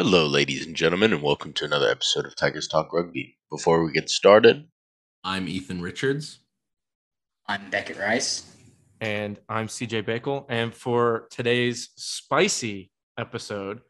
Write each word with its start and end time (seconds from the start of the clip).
Hello, 0.00 0.28
ladies 0.28 0.64
and 0.64 0.76
gentlemen, 0.76 1.12
and 1.12 1.22
welcome 1.24 1.52
to 1.54 1.64
another 1.64 1.90
episode 1.90 2.24
of 2.24 2.36
Tigers 2.36 2.68
Talk 2.68 2.92
Rugby. 2.92 3.36
Before 3.50 3.84
we 3.84 3.90
get 3.90 4.08
started, 4.08 4.68
I'm 5.24 5.48
Ethan 5.48 5.82
Richards. 5.82 6.38
I'm 7.48 7.68
Beckett 7.68 7.98
Rice. 7.98 8.48
And 9.00 9.40
I'm 9.48 9.66
CJ 9.66 10.04
Bakel. 10.04 10.46
And 10.48 10.72
for 10.72 11.26
today's 11.32 11.88
spicy 11.96 12.92
episode, 13.18 13.80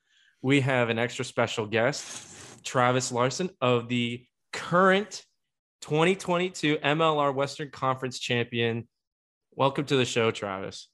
we 0.40 0.62
have 0.62 0.88
an 0.88 0.98
extra 0.98 1.26
special 1.26 1.66
guest, 1.66 2.64
Travis 2.64 3.12
Larsen 3.12 3.50
of 3.60 3.90
the 3.90 4.24
current 4.54 5.26
2022 5.82 6.78
MLR 6.78 7.34
Western 7.34 7.70
Conference 7.70 8.18
champion. 8.18 8.88
Welcome 9.54 9.84
to 9.84 9.96
the 9.96 10.06
show, 10.06 10.30
Travis. 10.30 10.88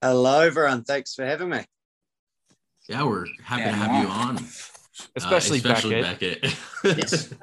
Hello, 0.00 0.40
everyone. 0.40 0.82
Thanks 0.82 1.14
for 1.14 1.26
having 1.26 1.50
me. 1.50 1.66
Yeah, 2.88 3.04
we're 3.04 3.26
happy 3.42 3.62
Yeah, 3.62 3.70
to 3.70 3.76
have 3.76 3.90
wow. 3.90 4.02
you 4.02 4.08
on. 4.08 4.36
Especially, 5.16 5.58
uh, 5.58 5.72
especially 5.72 6.02
Beckett. 6.02 6.42
Beckett. 6.42 6.98
Yes. 6.98 7.34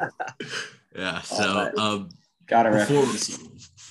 yeah. 0.96 1.22
So, 1.22 1.54
right. 1.56 1.76
um, 1.78 2.10
Got 2.48 2.68
a 2.68 2.72
Before- 2.72 3.44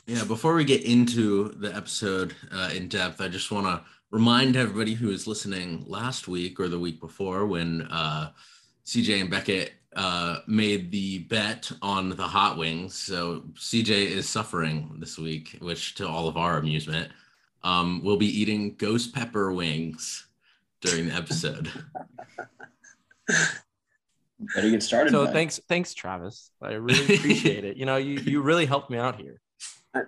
yeah, 0.07 0.25
before 0.25 0.55
we 0.55 0.65
get 0.65 0.83
into 0.83 1.51
the 1.51 1.75
episode 1.75 2.35
uh, 2.51 2.71
in 2.75 2.89
depth, 2.89 3.21
I 3.21 3.29
just 3.29 3.51
want 3.53 3.67
to 3.67 3.83
remind 4.11 4.57
everybody 4.57 4.95
who 4.95 5.09
was 5.09 5.27
listening 5.27 5.85
last 5.87 6.27
week 6.29 6.59
or 6.59 6.69
the 6.69 6.79
week 6.79 7.01
before 7.01 7.47
when 7.47 7.83
uh, 7.83 8.31
CJ 8.85 9.21
and 9.21 9.31
Beckett 9.31 9.73
uh, 9.95 10.39
made 10.47 10.91
the 10.91 11.21
bet 11.21 11.71
on 11.83 12.11
the 12.11 12.23
hot 12.27 12.59
wings. 12.59 12.95
So 12.95 13.45
CJ 13.55 13.89
is 13.91 14.29
suffering 14.29 14.97
this 14.99 15.19
week, 15.19 15.57
which 15.61 15.95
to 15.97 16.09
all 16.09 16.29
of 16.29 16.37
our 16.37 16.59
amusement, 16.59 17.11
um, 17.63 18.01
we'll 18.03 18.17
be 18.17 18.27
eating 18.41 18.75
ghost 18.77 19.15
pepper 19.15 19.53
wings 19.53 20.27
during 20.83 21.09
the 21.09 21.15
episode. 21.15 21.71
Better 24.55 24.71
get 24.71 24.83
started. 24.83 25.13
So 25.13 25.25
bud. 25.25 25.33
thanks, 25.33 25.61
thanks, 25.69 25.95
Travis. 25.95 26.51
I 26.61 26.73
really 26.73 27.17
appreciate 27.17 27.65
it. 27.65 27.77
You 27.77 27.87
know, 27.87 27.97
you 27.97 28.19
you 28.19 28.43
really 28.43 28.67
helped 28.67 28.91
me 28.91 28.99
out 28.99 29.21
here. 29.21 29.41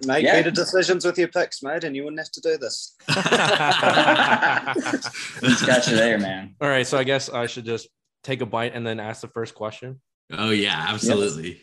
Make 0.07 0.25
Yeah. 0.25 0.33
better 0.33 0.51
decisions 0.51 1.05
with 1.05 1.17
your 1.19 1.29
picks, 1.29 1.63
mate, 1.63 1.85
and 1.85 1.95
you 1.95 2.03
wouldn't 2.05 2.19
have 2.19 2.31
to 2.33 2.41
do 2.41 2.57
this. 2.59 2.97
He's 5.41 5.63
got 5.63 5.87
you 5.87 5.95
there, 5.97 6.19
man. 6.19 6.57
All 6.61 6.69
right, 6.69 6.87
so 6.87 6.99
I 6.99 7.05
guess 7.05 7.29
I 7.29 7.47
should 7.47 7.65
just 7.67 7.89
take 8.23 8.41
a 8.41 8.47
bite 8.47 8.73
and 8.75 8.85
then 8.87 8.99
ask 8.99 9.21
the 9.21 9.29
first 9.29 9.55
question. 9.55 10.01
oh 10.33 10.51
yeah, 10.51 10.87
absolutely. 10.89 11.61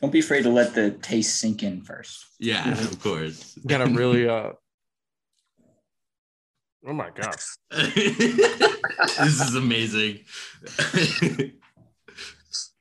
Don't 0.00 0.10
be 0.12 0.18
afraid 0.18 0.42
to 0.42 0.50
let 0.50 0.74
the 0.74 0.90
taste 0.90 1.40
sink 1.40 1.62
in 1.62 1.80
first. 1.82 2.26
Yeah, 2.38 2.70
of 2.72 3.00
course. 3.00 3.56
Gotta 3.66 3.86
really 3.86 4.28
uh 4.28 4.50
Oh 6.86 6.92
my 6.92 7.10
god. 7.10 7.36
this 7.70 9.40
is 9.40 9.54
amazing. 9.54 10.20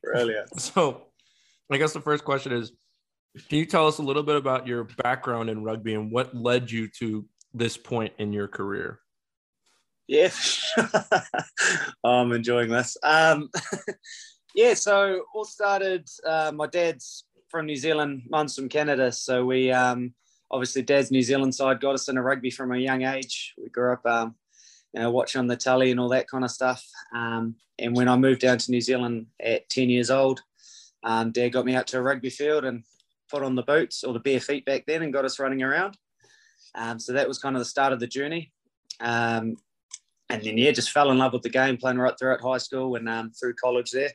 Brilliant. 0.03 0.59
So 0.59 1.03
I 1.71 1.77
guess 1.77 1.93
the 1.93 2.01
first 2.01 2.25
question 2.25 2.51
is 2.51 2.73
can 3.49 3.57
you 3.57 3.65
tell 3.65 3.87
us 3.87 3.97
a 3.97 4.03
little 4.03 4.23
bit 4.23 4.35
about 4.35 4.67
your 4.67 4.83
background 4.83 5.49
in 5.49 5.63
rugby 5.63 5.95
and 5.95 6.11
what 6.11 6.35
led 6.35 6.69
you 6.69 6.87
to 6.99 7.25
this 7.53 7.77
point 7.77 8.13
in 8.19 8.31
your 8.31 8.47
career? 8.47 8.99
Yeah, 10.07 10.29
I'm 12.03 12.31
enjoying 12.31 12.69
this. 12.69 12.97
Um, 13.01 13.49
yeah, 14.55 14.73
so 14.73 15.23
all 15.33 15.45
started. 15.45 16.07
Uh, 16.25 16.51
my 16.53 16.67
dad's 16.67 17.23
from 17.47 17.65
New 17.65 17.75
Zealand, 17.75 18.23
mine's 18.29 18.55
from 18.55 18.69
Canada. 18.69 19.11
So 19.11 19.45
we 19.45 19.71
um, 19.71 20.13
obviously 20.53 20.83
dad's 20.83 21.09
New 21.09 21.23
Zealand 21.23 21.53
side 21.55 21.81
got 21.81 21.95
us 21.95 22.07
into 22.07 22.21
rugby 22.21 22.51
from 22.51 22.71
a 22.71 22.77
young 22.77 23.01
age. 23.01 23.55
We 23.57 23.69
grew 23.69 23.91
up, 23.91 24.05
um, 24.05 24.35
you 24.93 25.01
know, 25.01 25.09
watching 25.09 25.39
on 25.39 25.47
the 25.47 25.57
telly 25.57 25.89
and 25.89 25.99
all 25.99 26.09
that 26.09 26.29
kind 26.29 26.43
of 26.43 26.51
stuff. 26.51 26.87
Um, 27.13 27.55
and 27.79 27.95
when 27.95 28.07
I 28.07 28.15
moved 28.15 28.41
down 28.41 28.59
to 28.59 28.71
New 28.71 28.79
Zealand 28.79 29.25
at 29.43 29.67
10 29.69 29.89
years 29.89 30.11
old, 30.11 30.41
um, 31.03 31.31
dad 31.31 31.49
got 31.49 31.65
me 31.65 31.73
out 31.73 31.87
to 31.87 31.97
a 31.97 32.01
rugby 32.03 32.29
field 32.29 32.65
and 32.65 32.83
put 33.31 33.41
on 33.41 33.55
the 33.55 33.63
boots 33.63 34.03
or 34.03 34.13
the 34.13 34.19
bare 34.19 34.39
feet 34.39 34.63
back 34.63 34.85
then 34.85 35.01
and 35.01 35.11
got 35.11 35.25
us 35.25 35.39
running 35.39 35.63
around. 35.63 35.97
Um, 36.75 36.99
so 36.99 37.13
that 37.13 37.27
was 37.27 37.39
kind 37.39 37.55
of 37.55 37.59
the 37.59 37.65
start 37.65 37.91
of 37.91 37.99
the 37.99 38.07
journey. 38.07 38.53
Um, 38.99 39.57
and 40.29 40.43
then 40.43 40.57
yeah, 40.59 40.71
just 40.71 40.91
fell 40.91 41.09
in 41.09 41.17
love 41.17 41.33
with 41.33 41.41
the 41.41 41.49
game, 41.49 41.77
playing 41.77 41.97
right 41.97 42.13
throughout 42.17 42.41
high 42.41 42.59
school 42.59 42.95
and 42.95 43.09
um, 43.09 43.31
through 43.31 43.55
college 43.55 43.89
there. 43.89 44.11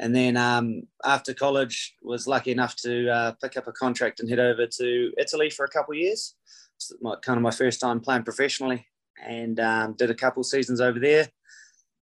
And 0.00 0.16
then 0.16 0.38
um, 0.38 0.84
after 1.04 1.34
college, 1.34 1.94
was 2.02 2.26
lucky 2.26 2.52
enough 2.52 2.74
to 2.76 3.08
uh, 3.10 3.32
pick 3.42 3.58
up 3.58 3.68
a 3.68 3.72
contract 3.72 4.20
and 4.20 4.30
head 4.30 4.38
over 4.40 4.66
to 4.66 5.12
Italy 5.18 5.50
for 5.50 5.66
a 5.66 5.68
couple 5.68 5.92
of 5.92 5.98
years. 5.98 6.34
It's 6.76 6.90
my, 7.02 7.16
kind 7.16 7.36
of 7.36 7.42
my 7.42 7.50
first 7.50 7.80
time 7.80 8.00
playing 8.00 8.24
professionally, 8.24 8.86
and 9.22 9.60
um, 9.60 9.94
did 9.98 10.10
a 10.10 10.14
couple 10.14 10.42
seasons 10.42 10.80
over 10.80 10.98
there. 10.98 11.28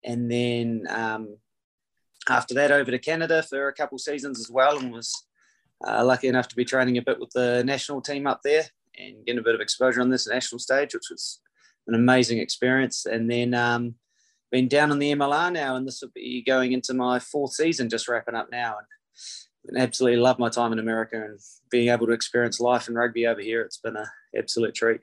And 0.05 0.31
then 0.31 0.85
um, 0.91 1.39
after 2.29 2.53
that, 2.55 2.71
over 2.71 2.91
to 2.91 2.99
Canada 2.99 3.43
for 3.43 3.69
a 3.69 3.73
couple 3.73 3.97
seasons 3.99 4.39
as 4.41 4.51
well, 4.51 4.79
and 4.79 4.93
was 4.93 5.11
uh, 5.89 6.05
lucky 6.05 6.29
enough 6.29 6.49
to 6.49 6.57
be 6.57 6.67
training 6.67 6.99
a 6.99 7.03
bit 7.03 7.19
with 7.19 7.31
the 7.31 7.65
national 7.65 8.03
team 8.03 8.27
up 8.27 8.41
there 8.45 8.65
and 8.99 9.25
getting 9.25 9.41
a 9.41 9.43
bit 9.43 9.55
of 9.55 9.63
exposure 9.63 10.03
on 10.03 10.11
this 10.11 10.29
national 10.29 10.59
stage, 10.59 10.93
which 10.93 11.09
was 11.11 11.41
an 11.87 11.95
amazing 11.95 12.41
experience. 12.41 13.07
And 13.07 13.31
then 13.31 13.55
um, 13.55 13.95
been 14.51 14.69
down 14.69 14.91
on 14.91 14.99
the 14.99 15.15
MLR 15.15 15.53
now, 15.53 15.77
and 15.77 15.87
this 15.87 16.01
will 16.03 16.11
be 16.15 16.43
going 16.43 16.73
into 16.73 16.95
my 16.95 17.19
fourth 17.19 17.53
season, 17.53 17.91
just 17.91 18.09
wrapping 18.09 18.35
up 18.35 18.51
now. 18.51 18.77
And 18.79 18.87
absolutely 19.77 20.21
love 20.21 20.39
my 20.39 20.49
time 20.49 20.73
in 20.73 20.79
America 20.79 21.17
and 21.17 21.41
being 21.71 21.89
able 21.89 22.07
to 22.07 22.13
experience 22.13 22.61
life 22.61 22.89
and 22.89 22.97
rugby 22.97 23.27
over 23.27 23.41
here. 23.41 23.63
It's 23.63 23.79
been 23.79 23.97
an 23.97 24.07
absolute 24.37 24.75
treat. 24.75 25.01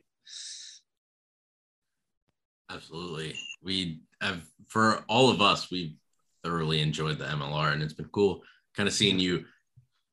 Absolutely. 2.69 3.35
We 3.61 3.99
have, 4.21 4.41
for 4.67 5.03
all 5.09 5.29
of 5.29 5.41
us, 5.41 5.69
we've 5.69 5.95
thoroughly 6.43 6.81
enjoyed 6.81 7.19
the 7.19 7.25
MLR 7.25 7.73
and 7.73 7.83
it's 7.83 7.93
been 7.93 8.07
cool 8.07 8.41
kind 8.75 8.87
of 8.87 8.93
seeing 8.93 9.19
you 9.19 9.45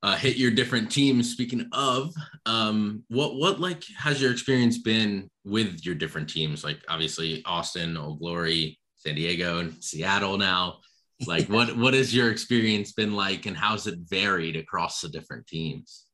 uh, 0.03 0.17
hit 0.17 0.37
your 0.37 0.51
different 0.51 0.91
teams. 0.91 1.31
Speaking 1.31 1.69
of, 1.73 2.12
um, 2.47 3.05
what, 3.09 3.37
what 3.37 3.61
like 3.61 3.85
has 3.99 4.21
your 4.21 4.33
experience 4.33 4.79
been 4.79 5.29
with 5.45 5.85
your 5.85 5.95
different 5.95 6.29
teams? 6.29 6.65
Like 6.65 6.83
obviously 6.89 7.43
Austin, 7.45 7.97
Old 7.97 8.19
Glory, 8.19 8.80
San 9.00 9.15
Diego, 9.15 9.59
and 9.59 9.83
Seattle 9.83 10.37
now. 10.38 10.78
Like 11.27 11.49
what, 11.49 11.75
what 11.83 11.94
has 11.94 12.15
your 12.15 12.31
experience 12.31 12.93
been 12.93 13.15
like 13.15 13.47
and 13.47 13.56
how's 13.56 13.87
it 13.87 13.99
varied 14.09 14.56
across 14.56 15.00
the 15.00 15.09
different 15.09 15.47
teams? 15.47 16.05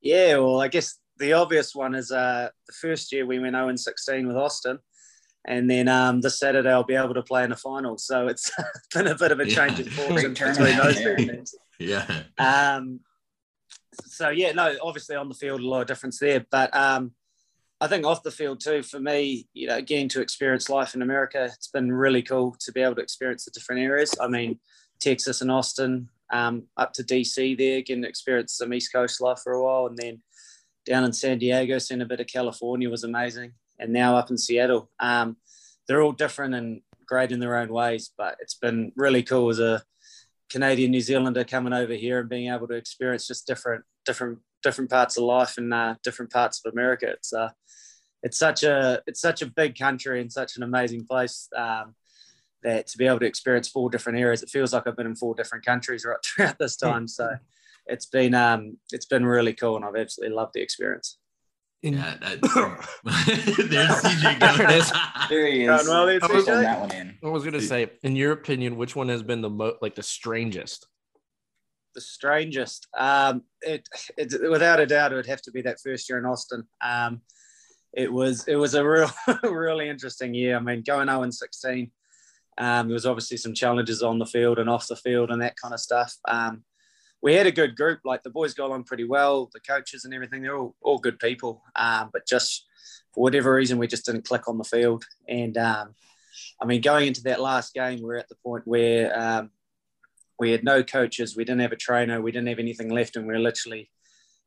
Yeah, 0.00 0.36
well, 0.36 0.60
I 0.60 0.68
guess 0.68 0.98
the 1.18 1.32
obvious 1.32 1.74
one 1.74 1.94
is 1.94 2.10
uh, 2.10 2.48
the 2.66 2.72
first 2.74 3.12
year 3.12 3.24
we 3.26 3.38
went 3.38 3.54
0 3.54 3.68
and 3.68 3.80
16 3.80 4.26
with 4.28 4.36
Austin. 4.36 4.78
And 5.46 5.70
then 5.70 5.88
um, 5.88 6.20
this 6.20 6.38
Saturday 6.38 6.70
I'll 6.70 6.84
be 6.84 6.94
able 6.94 7.14
to 7.14 7.22
play 7.22 7.44
in 7.44 7.50
the 7.50 7.56
final. 7.56 7.96
So 7.98 8.28
it's 8.28 8.50
been 8.94 9.06
a 9.06 9.14
bit 9.16 9.32
of 9.32 9.40
a 9.40 9.48
Yeah. 9.48 9.66
change 9.66 9.80
in 9.80 9.90
fortune 9.90 10.34
between 10.34 10.76
those 10.76 10.96
there. 10.96 11.16
two 11.16 11.26
teams. 11.26 11.54
Yeah. 11.80 12.22
Um, 12.38 13.00
so 14.04 14.28
yeah, 14.28 14.52
no, 14.52 14.76
obviously 14.82 15.16
on 15.16 15.28
the 15.28 15.34
field 15.34 15.60
a 15.60 15.66
lot 15.68 15.80
of 15.80 15.86
difference 15.88 16.18
there, 16.20 16.44
but 16.50 16.74
um, 16.74 17.12
I 17.84 17.86
think 17.86 18.06
off 18.06 18.22
the 18.22 18.30
field 18.30 18.60
too. 18.60 18.82
For 18.82 18.98
me, 18.98 19.46
you 19.52 19.66
know, 19.66 19.82
getting 19.82 20.08
to 20.08 20.22
experience 20.22 20.70
life 20.70 20.94
in 20.94 21.02
America, 21.02 21.44
it's 21.44 21.68
been 21.68 21.92
really 21.92 22.22
cool 22.22 22.56
to 22.60 22.72
be 22.72 22.80
able 22.80 22.94
to 22.94 23.02
experience 23.02 23.44
the 23.44 23.50
different 23.50 23.82
areas. 23.82 24.14
I 24.18 24.26
mean, 24.26 24.58
Texas 25.00 25.42
and 25.42 25.50
Austin, 25.50 26.08
um, 26.32 26.62
up 26.78 26.94
to 26.94 27.04
DC 27.04 27.58
there, 27.58 27.82
getting 27.82 28.00
to 28.04 28.08
experience 28.08 28.54
some 28.54 28.72
East 28.72 28.90
Coast 28.90 29.20
life 29.20 29.40
for 29.44 29.52
a 29.52 29.62
while, 29.62 29.86
and 29.86 29.98
then 29.98 30.22
down 30.86 31.04
in 31.04 31.12
San 31.12 31.36
Diego, 31.36 31.76
seeing 31.76 32.00
a 32.00 32.06
bit 32.06 32.20
of 32.20 32.26
California 32.26 32.88
was 32.88 33.04
amazing, 33.04 33.52
and 33.78 33.92
now 33.92 34.16
up 34.16 34.30
in 34.30 34.38
Seattle. 34.38 34.88
Um, 34.98 35.36
they're 35.86 36.00
all 36.00 36.12
different 36.12 36.54
and 36.54 36.80
great 37.06 37.32
in 37.32 37.38
their 37.38 37.58
own 37.58 37.68
ways, 37.68 38.10
but 38.16 38.38
it's 38.40 38.54
been 38.54 38.92
really 38.96 39.22
cool 39.22 39.50
as 39.50 39.60
a 39.60 39.82
Canadian 40.48 40.90
New 40.90 41.02
Zealander 41.02 41.44
coming 41.44 41.74
over 41.74 41.92
here 41.92 42.20
and 42.20 42.30
being 42.30 42.50
able 42.50 42.68
to 42.68 42.74
experience 42.74 43.26
just 43.26 43.46
different 43.46 43.84
different 44.06 44.38
different 44.64 44.90
parts 44.90 45.16
of 45.16 45.22
life 45.22 45.58
and 45.58 45.72
uh, 45.72 45.94
different 46.02 46.32
parts 46.32 46.60
of 46.64 46.72
America. 46.72 47.06
It's 47.08 47.32
uh, 47.32 47.50
it's 48.24 48.38
such 48.38 48.64
a 48.64 49.02
it's 49.06 49.20
such 49.20 49.42
a 49.42 49.46
big 49.46 49.78
country 49.78 50.20
and 50.20 50.32
such 50.32 50.56
an 50.56 50.64
amazing 50.64 51.06
place 51.06 51.48
um, 51.56 51.94
that 52.64 52.88
to 52.88 52.98
be 52.98 53.06
able 53.06 53.20
to 53.20 53.26
experience 53.26 53.68
four 53.68 53.90
different 53.90 54.18
areas, 54.18 54.42
it 54.42 54.48
feels 54.48 54.72
like 54.72 54.86
I've 54.86 54.96
been 54.96 55.06
in 55.06 55.14
four 55.14 55.34
different 55.34 55.64
countries 55.64 56.04
right 56.04 56.16
throughout 56.24 56.58
this 56.58 56.76
time. 56.76 57.06
So 57.06 57.30
it's 57.86 58.06
been 58.06 58.34
um, 58.34 58.78
it's 58.90 59.06
been 59.06 59.24
really 59.24 59.52
cool 59.52 59.76
and 59.76 59.84
I've 59.84 59.94
absolutely 59.94 60.34
loved 60.34 60.54
the 60.54 60.62
experience. 60.62 61.18
Yeah. 61.82 62.14
That, 62.22 62.40
there's 63.68 63.90
CJ. 63.90 64.40
There. 64.40 65.28
There 65.28 65.46
he 65.46 65.64
is. 65.64 65.86
well 65.86 66.06
there, 66.06 66.18
Pulling 66.18 66.46
that 66.46 66.80
one 66.80 66.92
in. 66.92 67.18
I 67.22 67.28
was 67.28 67.44
gonna 67.44 67.60
say, 67.60 67.90
in 68.02 68.16
your 68.16 68.32
opinion, 68.32 68.76
which 68.76 68.96
one 68.96 69.10
has 69.10 69.22
been 69.22 69.42
the 69.42 69.50
most 69.50 69.76
like 69.82 69.94
the 69.94 70.02
strangest? 70.02 70.86
The 71.94 72.00
strangest. 72.00 72.88
Um, 72.96 73.42
it, 73.62 73.88
it 74.16 74.50
without 74.50 74.80
a 74.80 74.86
doubt, 74.86 75.12
it 75.12 75.16
would 75.16 75.26
have 75.26 75.42
to 75.42 75.50
be 75.50 75.62
that 75.62 75.80
first 75.80 76.08
year 76.08 76.18
in 76.18 76.26
Austin. 76.26 76.66
Um, 76.80 77.22
it 77.92 78.12
was 78.12 78.46
it 78.48 78.56
was 78.56 78.74
a 78.74 78.86
real 78.86 79.10
really 79.42 79.88
interesting 79.88 80.34
year. 80.34 80.56
I 80.56 80.60
mean, 80.60 80.82
going 80.82 81.08
0 81.08 81.22
and 81.22 81.34
16. 81.34 81.90
Um, 82.56 82.88
there 82.88 82.94
was 82.94 83.06
obviously 83.06 83.36
some 83.36 83.54
challenges 83.54 84.02
on 84.02 84.18
the 84.18 84.26
field 84.26 84.58
and 84.58 84.70
off 84.70 84.86
the 84.86 84.96
field 84.96 85.30
and 85.30 85.42
that 85.42 85.56
kind 85.56 85.74
of 85.74 85.80
stuff. 85.80 86.16
Um, 86.26 86.64
we 87.20 87.34
had 87.34 87.46
a 87.46 87.52
good 87.52 87.76
group. 87.76 88.00
Like 88.04 88.22
the 88.22 88.30
boys 88.30 88.54
got 88.54 88.66
along 88.66 88.84
pretty 88.84 89.04
well. 89.04 89.50
The 89.52 89.60
coaches 89.60 90.04
and 90.04 90.12
everything, 90.12 90.42
they're 90.42 90.56
all, 90.56 90.76
all 90.82 90.98
good 90.98 91.18
people. 91.18 91.62
Um, 91.74 92.10
but 92.12 92.26
just 92.26 92.66
for 93.12 93.22
whatever 93.22 93.54
reason, 93.54 93.78
we 93.78 93.86
just 93.86 94.04
didn't 94.04 94.26
click 94.26 94.46
on 94.46 94.58
the 94.58 94.64
field. 94.64 95.04
And 95.26 95.56
um, 95.56 95.94
I 96.60 96.66
mean, 96.66 96.80
going 96.80 97.06
into 97.06 97.22
that 97.22 97.40
last 97.40 97.74
game, 97.74 98.02
we're 98.02 98.16
at 98.16 98.28
the 98.28 98.36
point 98.44 98.66
where 98.66 99.18
um, 99.18 99.50
we 100.38 100.50
had 100.50 100.64
no 100.64 100.82
coaches, 100.82 101.36
we 101.36 101.44
didn't 101.44 101.60
have 101.60 101.72
a 101.72 101.76
trainer, 101.76 102.20
we 102.20 102.32
didn't 102.32 102.48
have 102.48 102.58
anything 102.58 102.90
left, 102.90 103.16
and 103.16 103.26
we 103.26 103.34
are 103.34 103.38
literally 103.38 103.90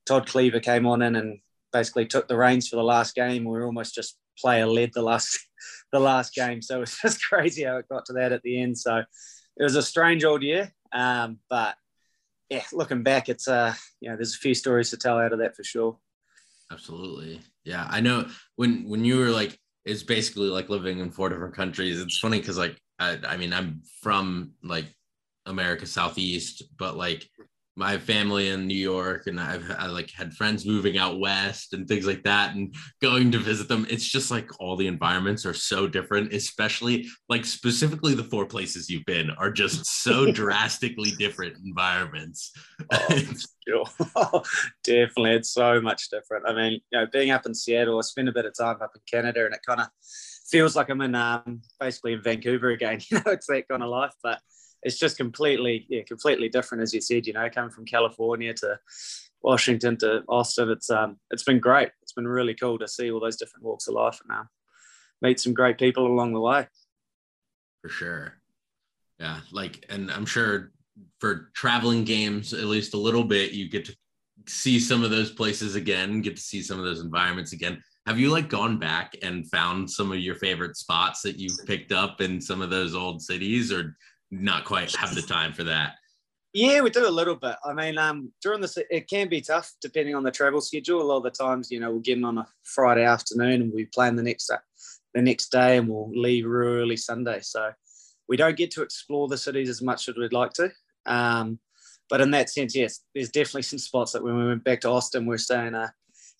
Todd 0.06 0.28
Clever 0.28 0.60
came 0.60 0.86
on 0.86 1.02
in 1.02 1.16
and 1.16 1.40
basically 1.74 2.06
took 2.06 2.28
the 2.28 2.38
reins 2.38 2.68
for 2.68 2.76
the 2.76 2.84
last 2.84 3.16
game. 3.16 3.44
We 3.44 3.52
were 3.52 3.66
almost 3.66 3.96
just 3.96 4.18
player 4.40 4.66
led 4.66 4.92
the 4.94 5.02
last 5.02 5.38
the 5.92 6.00
last 6.00 6.34
game, 6.34 6.62
so 6.62 6.78
it 6.78 6.82
was 6.82 6.98
just 7.02 7.22
crazy 7.24 7.64
how 7.64 7.78
it 7.78 7.90
got 7.90 8.06
to 8.06 8.14
that 8.14 8.32
at 8.32 8.42
the 8.44 8.62
end. 8.62 8.78
So 8.78 8.98
it 8.98 9.64
was 9.64 9.76
a 9.76 9.82
strange 9.82 10.24
old 10.24 10.44
year, 10.44 10.72
um, 10.94 11.40
but 11.50 11.76
yeah, 12.50 12.64
looking 12.72 13.04
back, 13.04 13.30
it's 13.30 13.48
uh, 13.48 13.74
you 14.00 14.10
know, 14.10 14.16
there's 14.16 14.36
a 14.36 14.40
few 14.40 14.54
stories 14.54 14.90
to 14.92 14.98
tell 14.98 15.20
out 15.20 15.34
of 15.34 15.40
that 15.40 15.56
for 15.56 15.64
sure. 15.64 15.98
Absolutely, 16.72 17.42
yeah. 17.64 17.88
I 17.90 18.02
know 18.02 18.28
when 18.56 18.88
when 18.88 19.06
you 19.06 19.18
were 19.18 19.30
like, 19.30 19.58
it's 19.86 20.04
basically 20.04 20.48
like 20.48 20.70
living 20.70 21.00
in 21.00 21.12
four 21.12 21.30
different 21.30 21.56
countries. 21.56 22.02
It's 22.02 22.20
funny 22.20 22.40
because 22.40 22.58
like 22.58 22.78
I, 23.00 23.18
I 23.28 23.38
mean, 23.38 23.54
I'm 23.54 23.82
from 24.02 24.52
like 24.64 24.86
America 25.48 25.86
Southeast, 25.86 26.64
but 26.78 26.96
like 26.98 27.28
my 27.78 27.96
family 27.96 28.50
in 28.50 28.66
New 28.66 28.74
York 28.74 29.28
and 29.28 29.40
I've 29.40 29.70
I 29.78 29.86
like 29.86 30.10
had 30.10 30.34
friends 30.34 30.66
moving 30.66 30.98
out 30.98 31.20
west 31.20 31.74
and 31.74 31.88
things 31.88 32.08
like 32.08 32.24
that 32.24 32.56
and 32.56 32.74
going 33.04 33.32
to 33.32 33.38
visit 33.38 33.68
them. 33.68 33.86
It's 33.88 34.10
just 34.10 34.32
like 34.32 34.50
all 34.60 34.76
the 34.76 34.88
environments 34.88 35.46
are 35.46 35.54
so 35.54 35.88
different, 35.88 36.34
especially 36.34 37.08
like 37.30 37.46
specifically 37.46 38.16
the 38.16 38.24
four 38.24 38.48
places 38.48 38.90
you've 38.90 39.06
been 39.06 39.30
are 39.30 39.52
just 39.52 39.86
so 39.86 40.32
drastically 40.32 41.12
different 41.20 41.56
environments. 41.64 42.52
Oh. 42.92 43.22
Definitely. 44.84 45.34
It's 45.34 45.52
so 45.52 45.80
much 45.80 46.10
different. 46.10 46.46
I 46.48 46.56
mean, 46.56 46.82
you 46.92 47.00
know, 47.00 47.06
being 47.14 47.30
up 47.30 47.46
in 47.46 47.54
Seattle, 47.54 48.00
I 48.00 48.02
spent 48.02 48.28
a 48.28 48.32
bit 48.32 48.46
of 48.46 48.58
time 48.58 48.78
up 48.82 48.92
in 48.96 49.02
Canada 49.08 49.46
and 49.46 49.54
it 49.54 49.62
kind 49.64 49.82
of 49.82 49.88
feels 50.50 50.76
like 50.76 50.90
I'm 50.90 51.02
in 51.02 51.14
um, 51.14 51.62
basically 51.80 52.14
in 52.14 52.24
Vancouver 52.24 52.70
again. 52.70 53.02
You 53.12 53.18
know, 53.18 53.34
it's 53.34 53.46
that 53.48 53.68
kind 53.68 53.84
of 53.84 53.90
life. 53.90 54.14
But 54.24 54.40
it's 54.84 55.00
just 55.00 55.18
completely, 55.18 55.86
yeah, 55.90 56.04
completely 56.04 56.50
different, 56.50 56.82
as 56.82 56.94
you 56.94 57.02
said. 57.02 57.28
You 57.28 57.34
know, 57.34 57.50
coming 57.50 57.72
from 57.72 57.86
California 57.86 58.54
to 58.56 58.80
Washington 59.42 59.98
to 59.98 60.24
Austin, 60.28 60.70
it's 60.70 60.90
um, 60.90 61.18
it's 61.32 61.44
been 61.44 61.60
great. 61.60 61.90
It's 62.02 62.14
been 62.14 62.28
really 62.28 62.54
cool 62.54 62.78
to 62.80 62.88
see 62.88 63.12
all 63.12 63.20
those 63.20 63.38
different 63.38 63.66
walks 63.66 63.88
of 63.88 63.96
life 63.96 64.20
and 64.24 64.40
um, 64.40 64.50
meet 65.22 65.40
some 65.40 65.54
great 65.54 65.78
people 65.78 66.06
along 66.06 66.34
the 66.34 66.40
way. 66.40 66.68
For 67.82 67.90
sure, 67.90 68.34
yeah. 69.20 69.40
Like, 69.52 69.86
and 69.90 70.12
I'm 70.12 70.26
sure 70.26 70.72
for 71.20 71.52
traveling 71.54 72.04
games, 72.04 72.54
at 72.54 72.64
least 72.66 72.94
a 72.94 72.98
little 72.98 73.24
bit, 73.24 73.52
you 73.52 73.70
get 73.70 73.86
to 73.86 73.96
see 74.48 74.80
some 74.80 75.04
of 75.04 75.12
those 75.12 75.32
places 75.32 75.76
again, 75.76 76.22
get 76.22 76.36
to 76.36 76.42
see 76.42 76.62
some 76.62 76.80
of 76.80 76.86
those 76.86 77.02
environments 77.02 77.54
again. 77.54 77.82
Have 78.06 78.20
you 78.20 78.30
like 78.30 78.48
gone 78.48 78.80
back 78.80 79.16
and 79.22 79.50
found 79.50 79.90
some 79.90 80.12
of 80.12 80.20
your 80.20 80.36
favorite 80.36 80.78
spots 80.78 81.22
that 81.24 81.38
you've 81.38 81.58
picked 81.66 81.92
up 81.92 82.22
in 82.22 82.40
some 82.40 82.62
of 82.62 82.70
those 82.70 82.96
old 82.96 83.22
cities, 83.22 83.72
or 83.72 83.98
not 84.32 84.66
quite 84.66 84.96
have 84.96 85.16
the 85.16 85.22
time 85.22 85.54
for 85.54 85.64
that. 85.64 85.96
Yeah, 86.54 86.82
we 86.82 86.90
do 86.90 87.08
a 87.08 87.10
little 87.10 87.36
bit. 87.36 87.56
I 87.64 87.74
mean, 87.74 87.98
um, 87.98 88.32
during 88.42 88.62
the 88.62 88.86
it 88.90 89.08
can 89.08 89.30
be 89.30 89.42
tough 89.42 89.74
depending 89.82 90.16
on 90.16 90.24
the 90.24 90.32
travel 90.32 90.62
schedule. 90.62 91.02
A 91.02 91.04
lot 91.04 91.18
of 91.18 91.24
the 91.24 91.32
times, 91.32 91.70
you 91.72 91.80
know, 91.80 91.92
we'll 91.92 92.00
get 92.00 92.18
in 92.18 92.26
on 92.26 92.38
a 92.38 92.48
Friday 92.64 93.04
afternoon 93.04 93.62
and 93.62 93.74
we 93.74 93.86
plan 93.86 94.16
the 94.16 94.24
next 94.24 94.50
the 95.14 95.22
next 95.22 95.52
day, 95.52 95.78
and 95.78 95.88
we'll 95.88 96.10
leave 96.10 96.48
early 96.48 96.98
Sunday. 96.98 97.42
So 97.42 97.72
we 98.28 98.38
don't 98.38 98.58
get 98.58 98.72
to 98.72 98.82
explore 98.82 99.28
the 99.28 99.38
cities 99.38 99.70
as 99.70 99.82
much 99.82 100.10
as 100.10 100.16
we'd 100.16 100.34
like 100.34 100.54
to. 100.54 100.72
Um, 101.06 101.60
but 102.10 102.22
in 102.22 102.32
that 102.32 102.50
sense, 102.50 102.76
yes, 102.76 103.02
there's 103.14 103.30
definitely 103.30 103.64
some 103.64 103.80
spots 103.80 104.14
that 104.14 104.24
when 104.24 104.38
we 104.38 104.48
went 104.48 104.64
back 104.64 104.82
to 104.82 104.90
Austin, 104.90 105.26
we 105.26 105.36
are 105.36 105.40
staying 105.40 105.76
uh, 105.76 105.90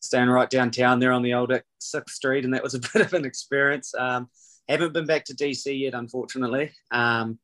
staying 0.02 0.30
right 0.30 0.50
downtown 0.50 1.00
there 1.00 1.12
on 1.12 1.22
the 1.22 1.34
old 1.34 1.52
Sixth 1.80 2.16
Street, 2.16 2.46
and 2.46 2.54
that 2.54 2.64
was 2.64 2.74
a 2.74 2.80
bit 2.94 3.06
of 3.06 3.14
an 3.14 3.26
experience. 3.26 3.94
Um, 3.98 4.30
haven't 4.68 4.94
been 4.94 5.06
back 5.06 5.26
to 5.26 5.36
DC 5.36 5.80
yet, 5.80 5.94
unfortunately. 5.94 6.72
Um, 6.92 7.40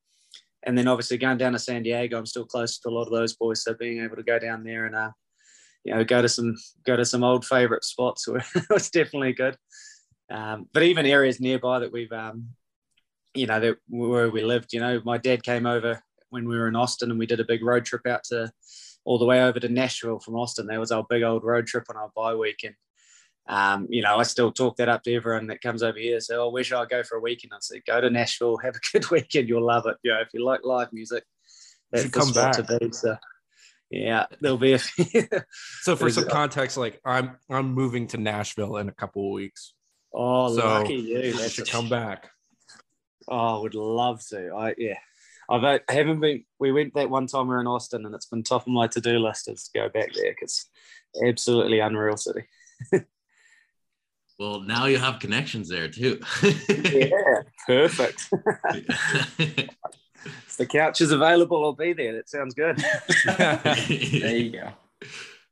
and 0.66 0.78
then 0.78 0.88
obviously 0.88 1.18
going 1.18 1.38
down 1.38 1.54
to 1.54 1.60
San 1.60 1.84
Diego, 1.84 2.18
I'm 2.18 2.26
still 2.26 2.46
close 2.46 2.78
to 2.80 2.90
a 2.90 2.92
lot 2.92 3.04
of 3.04 3.12
those 3.12 3.36
boys. 3.36 3.64
So 3.64 3.74
being 3.74 4.04
able 4.04 4.16
to 4.16 4.24
go 4.24 4.40
down 4.40 4.64
there 4.64 4.86
and 4.86 4.96
uh, 4.96 5.12
you 5.84 5.94
know, 5.94 6.04
go 6.04 6.22
to 6.22 6.30
some 6.30 6.56
go 6.86 6.96
to 6.96 7.06
some 7.06 7.24
old 7.24 7.46
favorite 7.46 7.84
spots 7.84 8.28
was 8.70 8.90
definitely 8.90 9.34
good. 9.34 9.58
Um, 10.32 10.68
but 10.74 10.84
even 10.84 11.06
areas 11.06 11.40
nearby 11.40 11.80
that 11.80 11.92
we've 11.92 12.12
um, 12.12 12.50
you 13.34 13.48
know, 13.48 13.60
that 13.60 13.78
where 13.90 14.30
we 14.30 14.44
lived, 14.44 14.74
you 14.74 14.80
know, 14.80 15.02
my 15.04 15.18
dad 15.18 15.44
came 15.44 15.66
over 15.66 16.02
when 16.30 16.48
we 16.48 16.58
were 16.58 16.68
in 16.68 16.76
Austin 16.76 17.10
and 17.10 17.20
we 17.20 17.26
did 17.26 17.40
a 17.40 17.46
big 17.46 17.64
road 17.64 17.86
trip 17.86 18.06
out 18.08 18.24
to 18.26 18.52
all 19.06 19.18
the 19.18 19.26
way 19.26 19.44
over 19.44 19.60
to 19.60 19.70
Nashville 19.70 20.20
from 20.20 20.36
Austin. 20.36 20.68
That 20.68 20.80
was 20.80 20.92
our 20.92 21.06
big 21.10 21.24
old 21.24 21.44
road 21.44 21.68
trip 21.68 21.86
on 21.90 21.98
our 21.98 22.12
bye 22.16 22.36
week. 22.36 22.64
Um, 23.48 23.88
you 23.90 24.02
know, 24.02 24.18
I 24.18 24.24
still 24.24 24.52
talk 24.52 24.78
that 24.78 24.90
up 24.90 25.04
to 25.04 25.14
everyone 25.14 25.48
that 25.48 25.62
comes 25.62 25.84
over 25.84 25.98
here. 25.98 26.20
So, 26.22 26.44
oh, 26.44 26.50
where 26.50 26.64
should 26.64 26.78
I 26.78 26.86
go 26.86 27.04
for 27.04 27.18
a 27.18 27.22
weekend? 27.22 27.52
I 27.54 27.58
say, 27.60 27.82
go 27.86 28.00
to 28.00 28.10
Nashville, 28.10 28.58
have 28.58 28.76
a 28.76 28.80
good 28.94 29.10
weekend. 29.12 29.50
You'll 29.50 29.66
love 29.66 29.86
it. 29.86 29.98
You 30.04 30.12
know, 30.12 30.22
if 30.22 30.30
you 30.34 30.46
like 30.46 30.62
live 30.64 30.94
music, 30.94 31.24
that's 31.92 32.10
come 32.10 32.32
back. 32.32 32.54
to 32.54 32.64
be. 32.64 32.92
So, 32.92 33.18
yeah, 33.90 34.26
there'll 34.40 34.58
be 34.58 34.74
a 34.74 34.80
few. 34.80 35.28
so, 35.82 35.96
for 35.96 36.10
some 36.10 36.28
context, 36.28 36.78
like 36.78 37.02
I'm, 37.06 37.38
I'm 37.50 37.74
moving 37.74 38.08
to 38.08 38.18
Nashville 38.18 38.78
in 38.78 38.88
a 38.88 38.94
couple 38.94 39.28
of 39.28 39.34
weeks. 39.34 39.74
Oh, 40.14 40.56
so 40.56 40.66
lucky 40.66 40.96
you! 40.96 41.34
That 41.34 41.52
should 41.52 41.70
come 41.70 41.90
back. 41.90 42.30
Oh, 43.28 43.58
I 43.58 43.62
would 43.62 43.76
love 43.76 44.26
to. 44.28 44.54
I 44.56 44.76
yeah. 44.78 44.98
I've, 45.50 45.64
I 45.64 45.80
haven't 45.90 46.22
been. 46.22 46.46
We 46.60 46.72
went 46.72 46.94
that 46.94 47.10
one 47.10 47.28
time 47.28 47.48
we 47.48 47.56
are 47.56 47.62
in 47.62 47.68
Austin, 47.68 48.06
and 48.06 48.16
it's 48.16 48.28
been 48.28 48.44
top 48.44 48.62
of 48.62 48.68
my 48.68 48.88
to-do 48.88 49.20
list 49.20 49.50
is 49.50 49.64
to 49.64 49.80
go 49.80 49.90
back 49.90 50.14
there 50.14 50.32
because 50.32 50.70
absolutely 51.26 51.80
unreal 51.80 52.16
city. 52.16 52.44
Well, 54.40 54.62
now 54.62 54.86
you 54.86 54.98
have 54.98 55.20
connections 55.20 55.70
there 55.70 55.88
too. 55.88 56.20
yeah, 56.42 57.42
perfect. 57.68 58.30
if 59.38 60.58
the 60.58 60.66
couch 60.66 61.02
is 61.02 61.12
available, 61.12 61.64
I'll 61.64 61.74
be 61.74 61.94
there. 61.94 62.14
That 62.14 62.30
sounds 62.30 62.54
good. 62.56 62.84
there 63.26 64.36
you 64.36 64.52
go. 64.52 64.72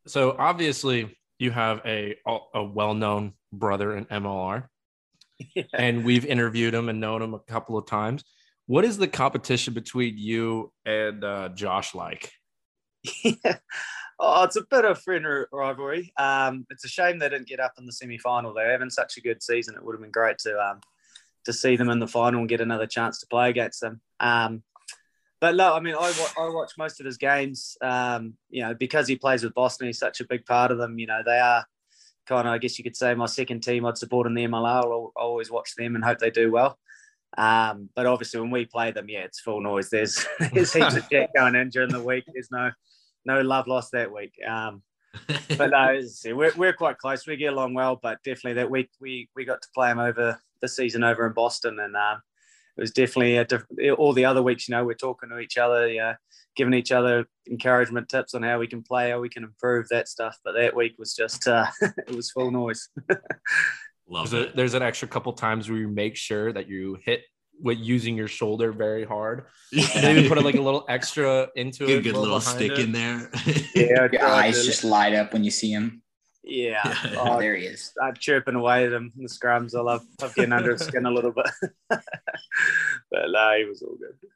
So 0.07 0.35
obviously, 0.37 1.17
you 1.37 1.51
have 1.51 1.81
a 1.85 2.15
a 2.53 2.63
well-known 2.63 3.33
brother 3.53 3.95
in 3.95 4.05
MLR, 4.05 4.67
yeah. 5.55 5.63
and 5.73 6.03
we've 6.03 6.25
interviewed 6.25 6.73
him 6.73 6.89
and 6.89 6.99
known 6.99 7.21
him 7.21 7.33
a 7.33 7.39
couple 7.39 7.77
of 7.77 7.85
times. 7.85 8.23
What 8.65 8.85
is 8.85 8.97
the 8.97 9.07
competition 9.07 9.73
between 9.73 10.17
you 10.17 10.71
and 10.85 11.23
uh, 11.23 11.49
Josh 11.49 11.93
like? 11.93 12.31
Yeah. 13.23 13.57
Oh, 14.23 14.43
it's 14.43 14.55
a 14.55 14.65
bit 14.69 14.85
of 14.85 15.01
friend 15.01 15.25
rivalry. 15.51 16.13
Um, 16.15 16.67
it's 16.69 16.85
a 16.85 16.87
shame 16.87 17.17
they 17.17 17.27
didn't 17.27 17.47
get 17.47 17.59
up 17.59 17.73
in 17.79 17.87
the 17.87 17.91
semi 17.91 18.19
final. 18.19 18.53
They're 18.53 18.71
having 18.71 18.91
such 18.91 19.17
a 19.17 19.21
good 19.21 19.41
season. 19.41 19.73
It 19.75 19.83
would 19.83 19.95
have 19.95 20.01
been 20.01 20.11
great 20.11 20.37
to 20.39 20.59
um, 20.59 20.79
to 21.45 21.53
see 21.53 21.75
them 21.75 21.89
in 21.89 21.97
the 21.97 22.07
final 22.07 22.41
and 22.41 22.49
get 22.49 22.61
another 22.61 22.85
chance 22.85 23.19
to 23.19 23.27
play 23.27 23.49
against 23.49 23.81
them. 23.81 23.99
Um, 24.19 24.61
but 25.39 25.55
no, 25.55 25.73
I 25.73 25.79
mean, 25.79 25.95
I, 25.95 26.13
I 26.37 26.49
watch 26.49 26.73
most 26.77 26.99
of 26.99 27.07
his 27.07 27.17
games. 27.17 27.75
Um, 27.81 28.35
you 28.51 28.61
know, 28.61 28.75
because 28.75 29.07
he 29.07 29.15
plays 29.15 29.43
with 29.43 29.55
Boston, 29.55 29.87
he's 29.87 29.97
such 29.97 30.19
a 30.21 30.27
big 30.27 30.45
part 30.45 30.69
of 30.69 30.77
them. 30.77 30.99
You 30.99 31.07
know, 31.07 31.23
they 31.25 31.39
are 31.39 31.65
kind 32.27 32.47
of, 32.47 32.53
I 32.53 32.59
guess 32.59 32.77
you 32.77 32.83
could 32.83 32.95
say, 32.95 33.15
my 33.15 33.25
second 33.25 33.61
team. 33.61 33.87
I'd 33.87 33.97
support 33.97 34.27
in 34.27 34.35
the 34.35 34.45
MLR. 34.45 34.83
I'll, 34.83 35.11
I'll 35.17 35.25
always 35.25 35.49
watch 35.49 35.73
them 35.75 35.95
and 35.95 36.05
hope 36.05 36.19
they 36.19 36.29
do 36.29 36.51
well. 36.51 36.77
Um, 37.39 37.89
but 37.95 38.05
obviously, 38.05 38.39
when 38.39 38.51
we 38.51 38.65
play 38.65 38.91
them, 38.91 39.09
yeah, 39.09 39.21
it's 39.21 39.39
full 39.39 39.61
noise. 39.61 39.89
There's 39.89 40.27
there's 40.53 40.73
heaps 40.73 40.95
of 40.95 41.07
shit 41.11 41.31
going 41.35 41.55
in 41.55 41.69
during 41.69 41.89
the 41.89 42.03
week. 42.03 42.25
There's 42.31 42.51
no 42.51 42.69
no 43.25 43.41
love 43.41 43.67
lost 43.67 43.91
that 43.93 44.13
week. 44.13 44.33
Um, 44.47 44.83
but 45.57 45.71
no, 45.71 46.01
we're, 46.35 46.53
we're 46.55 46.73
quite 46.73 46.97
close. 46.97 47.27
We 47.27 47.35
get 47.35 47.53
along 47.53 47.73
well, 47.73 47.99
but 48.01 48.19
definitely 48.23 48.53
that 48.53 48.71
week 48.71 48.89
we 48.99 49.29
we 49.35 49.45
got 49.45 49.61
to 49.61 49.67
play 49.73 49.89
them 49.89 49.99
over 49.99 50.39
the 50.61 50.67
season 50.69 51.03
over 51.03 51.27
in 51.27 51.33
Boston, 51.33 51.79
and 51.79 51.95
um, 51.95 52.21
it 52.77 52.81
was 52.81 52.91
definitely 52.91 53.37
a 53.37 53.45
diff- 53.45 53.65
all 53.97 54.13
the 54.13 54.25
other 54.25 54.41
weeks. 54.41 54.67
You 54.67 54.75
know, 54.75 54.85
we're 54.85 54.93
talking 54.93 55.29
to 55.29 55.39
each 55.39 55.57
other, 55.57 55.87
you 55.87 55.99
know, 55.99 56.15
giving 56.55 56.73
each 56.73 56.91
other 56.91 57.25
encouragement 57.49 58.09
tips 58.09 58.33
on 58.33 58.43
how 58.43 58.59
we 58.59 58.67
can 58.67 58.83
play, 58.83 59.11
how 59.11 59.19
we 59.19 59.29
can 59.29 59.43
improve 59.43 59.87
that 59.89 60.07
stuff. 60.07 60.37
But 60.43 60.53
that 60.53 60.75
week 60.75 60.95
was 60.97 61.13
just 61.13 61.47
uh, 61.47 61.67
it 61.81 62.15
was 62.15 62.31
full 62.31 62.51
noise. 62.51 62.89
Love 64.07 64.29
there's, 64.31 64.49
a, 64.49 64.55
there's 64.55 64.73
an 64.73 64.81
extra 64.81 65.07
couple 65.07 65.31
times 65.33 65.69
where 65.69 65.79
you 65.79 65.87
make 65.87 66.15
sure 66.15 66.51
that 66.51 66.67
you 66.67 66.97
hit 67.05 67.21
with 67.61 67.77
using 67.77 68.17
your 68.17 68.27
shoulder 68.27 68.71
very 68.71 69.05
hard. 69.05 69.45
And 69.73 70.03
maybe 70.03 70.27
put 70.27 70.37
a, 70.37 70.41
like 70.41 70.55
a 70.55 70.61
little 70.61 70.85
extra 70.89 71.49
into 71.55 71.85
Get 71.87 71.97
it. 71.97 71.99
A 71.99 72.01
good 72.01 72.17
little 72.17 72.41
stick 72.41 72.73
it. 72.73 72.79
in 72.79 72.91
there. 72.91 73.29
yeah, 73.75 74.07
your 74.11 74.25
eyes 74.25 74.65
just 74.65 74.83
light 74.83 75.13
up 75.13 75.33
when 75.33 75.43
you 75.43 75.51
see 75.51 75.71
him. 75.71 76.01
Yeah. 76.43 76.81
yeah. 76.85 77.15
Oh, 77.17 77.39
there 77.39 77.55
he 77.55 77.65
is. 77.65 77.93
I'm 78.01 78.15
chirping 78.15 78.55
away 78.55 78.85
at 78.85 78.93
him 78.93 79.11
in 79.15 79.23
the 79.23 79.29
scrums. 79.29 79.75
I 79.75 79.81
love, 79.81 80.01
love 80.21 80.35
getting 80.35 80.53
under 80.53 80.73
his 80.73 80.81
skin 80.81 81.05
a 81.05 81.11
little 81.11 81.31
bit. 81.31 81.45
but 81.89 82.01
no, 83.11 83.53
he 83.57 83.65
was 83.65 83.81
all 83.81 83.95
good. 83.95 84.29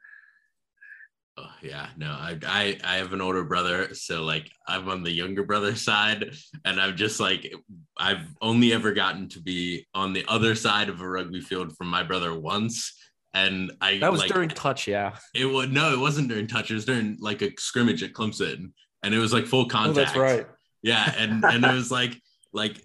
Oh, 1.38 1.52
yeah, 1.62 1.88
no, 1.98 2.12
I, 2.12 2.38
I 2.48 2.78
I 2.82 2.96
have 2.96 3.12
an 3.12 3.20
older 3.20 3.44
brother, 3.44 3.94
so 3.94 4.24
like 4.24 4.50
I'm 4.70 4.88
on 4.88 5.04
the 5.04 5.12
younger 5.12 5.44
brother 5.44 5.76
side, 5.76 6.34
and 6.64 6.80
I'm 6.80 6.96
just 6.96 7.20
like 7.20 7.54
I've 7.98 8.26
only 8.42 8.72
ever 8.72 8.94
gotten 8.94 9.28
to 9.30 9.42
be 9.42 9.86
on 9.94 10.14
the 10.14 10.24
other 10.30 10.56
side 10.56 10.88
of 10.88 11.02
a 11.02 11.10
rugby 11.10 11.42
field 11.42 11.76
from 11.76 11.88
my 11.88 12.04
brother 12.04 12.34
once, 12.40 12.98
and 13.36 13.72
I 13.82 14.00
that 14.00 14.12
was 14.12 14.22
like, 14.22 14.32
during 14.32 14.50
touch, 14.50 14.88
yeah. 14.88 15.18
It 15.36 15.46
was 15.46 15.70
no, 15.70 15.94
it 15.94 16.00
wasn't 16.00 16.30
during 16.30 16.48
touch. 16.48 16.72
It 16.72 16.76
was 16.76 16.86
during 16.86 17.18
like 17.20 17.42
a 17.42 17.52
scrimmage 17.58 18.02
at 18.02 18.14
Clemson, 18.14 18.72
and 19.04 19.14
it 19.14 19.20
was 19.20 19.34
like 19.34 19.46
full 19.46 19.68
contact. 19.68 19.98
Oh, 19.98 20.02
that's 20.02 20.18
right. 20.18 20.48
Yeah, 20.82 21.14
and 21.18 21.44
and 21.44 21.64
it 21.64 21.74
was 21.74 21.92
like 21.92 22.20
like 22.54 22.82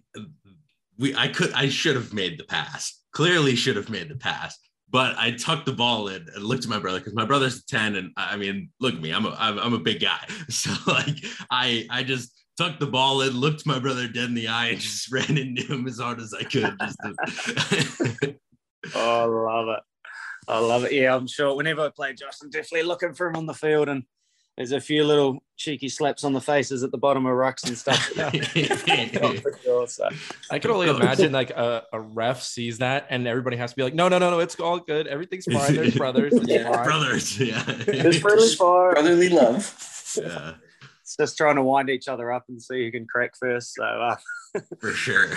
we 0.98 1.14
I 1.14 1.28
could 1.28 1.52
I 1.52 1.68
should 1.68 1.96
have 1.96 2.12
made 2.12 2.38
the 2.38 2.44
pass. 2.44 3.00
Clearly 3.12 3.56
should 3.56 3.76
have 3.76 3.88
made 3.88 4.08
the 4.08 4.16
pass, 4.16 4.58
but 4.90 5.16
I 5.16 5.32
tucked 5.32 5.66
the 5.66 5.72
ball 5.72 6.08
in 6.08 6.26
and 6.34 6.44
looked 6.44 6.64
at 6.64 6.70
my 6.70 6.78
brother 6.78 6.98
because 6.98 7.14
my 7.14 7.24
brother's 7.24 7.64
10. 7.64 7.94
And 7.94 8.10
I 8.16 8.36
mean, 8.36 8.70
look 8.80 8.94
at 8.94 9.00
me, 9.00 9.12
I'm 9.12 9.24
a, 9.24 9.36
I'm, 9.38 9.58
I'm 9.58 9.74
a 9.74 9.78
big 9.78 10.00
guy. 10.00 10.26
So 10.50 10.70
like 10.86 11.16
I, 11.50 11.86
I 11.90 12.02
just 12.02 12.32
tucked 12.58 12.80
the 12.80 12.86
ball 12.86 13.22
in, 13.22 13.32
looked 13.32 13.66
my 13.66 13.78
brother 13.78 14.08
dead 14.08 14.28
in 14.28 14.34
the 14.34 14.48
eye 14.48 14.68
and 14.68 14.80
just 14.80 15.10
ran 15.12 15.38
into 15.38 15.62
him 15.72 15.86
as 15.86 15.98
hard 15.98 16.20
as 16.20 16.34
I 16.34 16.42
could. 16.42 16.76
To... 16.78 18.36
oh, 18.94 19.20
I 19.20 19.24
love 19.24 19.68
it. 19.68 19.82
I 20.50 20.58
love 20.58 20.84
it. 20.84 20.92
Yeah, 20.92 21.14
I'm 21.14 21.26
sure 21.26 21.54
whenever 21.54 21.82
I 21.82 21.90
play 21.90 22.12
Josh, 22.14 22.38
I'm 22.42 22.50
definitely 22.50 22.82
looking 22.82 23.14
for 23.14 23.28
him 23.28 23.36
on 23.36 23.46
the 23.46 23.54
field 23.54 23.88
and 23.88 24.04
there's 24.56 24.72
a 24.72 24.80
few 24.80 25.04
little 25.04 25.42
cheeky 25.56 25.88
slaps 25.88 26.22
on 26.22 26.32
the 26.32 26.40
faces 26.40 26.82
at 26.82 26.90
the 26.90 26.98
bottom 26.98 27.24
of 27.24 27.32
rucks 27.32 27.66
and 27.66 27.78
stuff. 27.78 27.98
sure, 29.62 29.86
so. 29.86 30.08
I 30.50 30.58
can 30.58 30.70
only 30.70 30.88
imagine 30.88 31.32
like 31.32 31.48
a, 31.50 31.84
a, 31.92 32.00
ref 32.00 32.42
sees 32.42 32.78
that 32.78 33.06
and 33.08 33.26
everybody 33.26 33.56
has 33.56 33.70
to 33.70 33.76
be 33.76 33.82
like, 33.82 33.94
no, 33.94 34.08
no, 34.08 34.18
no, 34.18 34.30
no, 34.30 34.40
it's 34.40 34.58
all 34.60 34.78
good. 34.78 35.06
Everything's 35.06 35.44
fine. 35.50 35.74
There's 35.74 35.94
brothers. 35.94 36.34
yeah. 36.42 36.82
Brothers. 36.82 37.40
Yeah. 37.40 37.62
There's 37.62 38.18
friendly 38.18 38.54
brotherly 38.56 39.28
love. 39.30 40.12
Yeah. 40.16 40.54
It's 41.00 41.16
just 41.16 41.38
trying 41.38 41.56
to 41.56 41.62
wind 41.62 41.88
each 41.88 42.06
other 42.06 42.30
up 42.30 42.44
and 42.48 42.60
see 42.60 42.84
who 42.84 42.92
can 42.92 43.06
crack 43.06 43.36
first. 43.36 43.74
So 43.74 43.84
uh, 43.84 44.16
for 44.78 44.90
sure. 44.90 45.36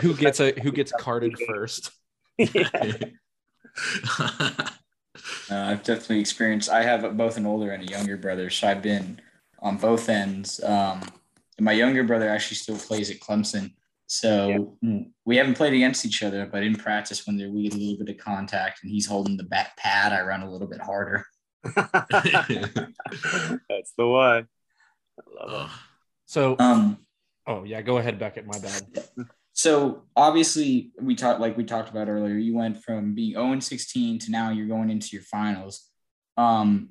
who 0.00 0.14
gets 0.14 0.40
a 0.40 0.58
who 0.60 0.72
gets 0.72 0.92
carded 0.98 1.38
first? 1.46 1.92
Yeah. 2.36 2.94
Uh, 5.50 5.56
I've 5.56 5.82
definitely 5.82 6.20
experienced. 6.20 6.70
I 6.70 6.82
have 6.82 7.16
both 7.16 7.36
an 7.36 7.46
older 7.46 7.70
and 7.70 7.82
a 7.82 7.86
younger 7.86 8.16
brother, 8.16 8.50
so 8.50 8.66
I've 8.66 8.82
been 8.82 9.20
on 9.60 9.76
both 9.76 10.08
ends. 10.08 10.62
Um, 10.62 11.02
my 11.60 11.72
younger 11.72 12.02
brother 12.02 12.28
actually 12.28 12.56
still 12.56 12.76
plays 12.76 13.10
at 13.10 13.20
Clemson, 13.20 13.72
so 14.06 14.76
yeah. 14.80 15.00
we 15.24 15.36
haven't 15.36 15.56
played 15.56 15.74
against 15.74 16.04
each 16.04 16.22
other. 16.22 16.46
But 16.46 16.62
in 16.62 16.76
practice, 16.76 17.26
when 17.26 17.36
there 17.36 17.50
we 17.50 17.64
get 17.64 17.74
a 17.74 17.78
little 17.78 18.04
bit 18.04 18.16
of 18.16 18.24
contact 18.24 18.82
and 18.82 18.90
he's 18.90 19.06
holding 19.06 19.36
the 19.36 19.44
back 19.44 19.76
pad, 19.76 20.12
I 20.12 20.22
run 20.22 20.42
a 20.42 20.50
little 20.50 20.68
bit 20.68 20.80
harder. 20.80 21.24
That's 21.64 21.92
the 23.96 24.08
way. 24.08 24.44
I 25.18 25.44
love 25.44 25.66
it. 25.66 25.76
So, 26.26 26.56
um, 26.58 26.98
oh 27.46 27.64
yeah, 27.64 27.82
go 27.82 27.98
ahead, 27.98 28.18
Beckett. 28.18 28.46
My 28.46 28.58
bad. 28.58 29.28
So 29.54 30.04
obviously, 30.16 30.92
we 31.00 31.14
talked 31.14 31.40
like 31.40 31.56
we 31.56 31.64
talked 31.64 31.90
about 31.90 32.08
earlier. 32.08 32.36
You 32.36 32.56
went 32.56 32.82
from 32.82 33.14
being 33.14 33.34
0 33.34 33.52
and 33.52 33.64
16 33.64 34.18
to 34.20 34.30
now 34.30 34.50
you're 34.50 34.66
going 34.66 34.90
into 34.90 35.08
your 35.12 35.22
finals, 35.22 35.88
um, 36.36 36.90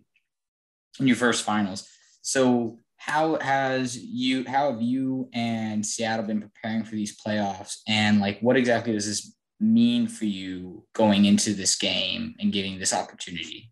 in 1.00 1.08
your 1.08 1.15
first 1.15 1.44
finals. 1.44 1.88
So 2.22 2.77
how 2.98 3.39
has 3.39 3.98
you 3.98 4.46
how 4.48 4.72
have 4.72 4.82
you 4.82 5.27
and 5.34 5.84
Seattle 5.84 6.25
been 6.25 6.41
preparing 6.41 6.84
for 6.84 6.96
these 6.96 7.20
playoffs? 7.20 7.77
And 7.88 8.20
like, 8.20 8.39
what 8.41 8.58
exactly 8.58 8.94
does 8.94 9.08
this 9.08 9.36
mean 9.60 10.08
for 10.08 10.25
you 10.25 10.86
going 10.94 11.25
into 11.25 11.53
this 11.53 11.75
game 11.75 12.36
and 12.39 12.53
getting 12.53 12.77
this 12.77 12.94
opportunity? 12.94 13.72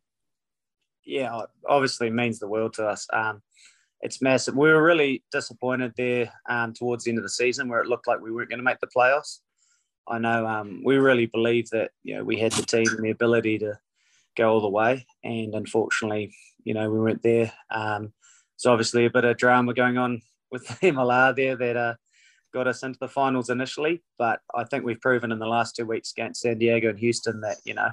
Yeah, 1.06 1.42
obviously 1.68 2.10
means 2.10 2.40
the 2.40 2.48
world 2.48 2.74
to 2.74 2.88
us. 2.88 3.08
Um, 3.14 3.42
it's 4.02 4.22
massive. 4.22 4.56
We 4.56 4.70
were 4.70 4.84
really 4.84 5.24
disappointed 5.32 5.94
there 5.98 6.32
um, 6.50 6.74
towards 6.74 7.04
the 7.04 7.12
end 7.12 7.18
of 7.18 7.24
the 7.24 7.30
season 7.30 7.68
where 7.68 7.82
it 7.82 7.88
looked 7.88 8.08
like 8.08 8.22
we 8.22 8.32
weren't 8.32 8.50
going 8.50 8.60
to 8.60 8.64
make 8.64 8.80
the 8.80 8.88
playoffs. 8.88 9.40
I 10.08 10.18
know 10.18 10.48
um, 10.48 10.82
we 10.84 10.98
really 10.98 11.28
believe 11.28 11.70
that 11.70 11.92
you 12.04 12.16
know 12.16 12.24
we 12.24 12.38
had 12.38 12.52
the 12.54 12.66
team 12.66 12.88
and 12.88 13.04
the 13.04 13.12
ability 13.12 13.60
to 13.60 13.78
go 14.36 14.52
all 14.52 14.62
the 14.62 14.70
way, 14.70 15.06
and 15.24 15.54
unfortunately, 15.54 16.34
you 16.64 16.74
know, 16.74 16.90
we 16.90 17.00
weren't 17.00 17.24
there. 17.24 17.52
Um, 17.70 18.14
so 18.56 18.72
obviously 18.72 19.06
a 19.06 19.10
bit 19.10 19.26
of 19.26 19.38
drama 19.38 19.74
going 19.74 19.98
on 19.98 20.22
with 20.52 20.68
the 20.68 20.92
MLR 20.92 21.36
there 21.36 21.56
that 21.56 21.78
uh, 21.78 21.96
got 22.54 22.68
us 22.68 22.84
into 22.84 23.00
the 23.00 23.08
finals 23.08 23.50
initially, 23.50 24.02
but 24.18 24.40
I 24.56 24.64
think 24.64 24.84
we've 24.84 25.02
proven 25.02 25.32
in 25.32 25.40
the 25.40 25.48
last 25.48 25.76
two 25.76 25.86
weeks 25.86 26.12
against 26.12 26.42
San 26.42 26.58
Diego 26.58 26.90
and 26.90 27.00
Houston 27.00 27.42
that 27.42 27.58
you 27.66 27.74
know 27.74 27.92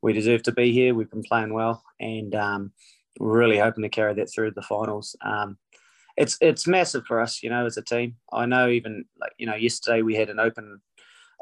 we 0.00 0.12
deserve 0.12 0.42
to 0.44 0.52
be 0.52 0.72
here. 0.72 0.94
We've 0.94 1.10
been 1.10 1.22
playing 1.22 1.52
well, 1.52 1.82
and 2.00 2.34
um, 2.34 2.72
really 3.18 3.58
hoping 3.58 3.82
to 3.82 3.88
carry 3.88 4.14
that 4.14 4.30
through 4.32 4.52
the 4.52 4.62
finals. 4.62 5.16
Um, 5.24 5.58
it's 6.16 6.36
it's 6.40 6.66
massive 6.66 7.04
for 7.06 7.20
us, 7.20 7.42
you 7.42 7.50
know, 7.50 7.66
as 7.66 7.76
a 7.76 7.82
team. 7.82 8.16
I 8.32 8.46
know 8.46 8.68
even 8.68 9.04
like 9.20 9.32
you 9.38 9.46
know 9.46 9.54
yesterday 9.54 10.02
we 10.02 10.16
had 10.16 10.30
an 10.30 10.40
open 10.40 10.80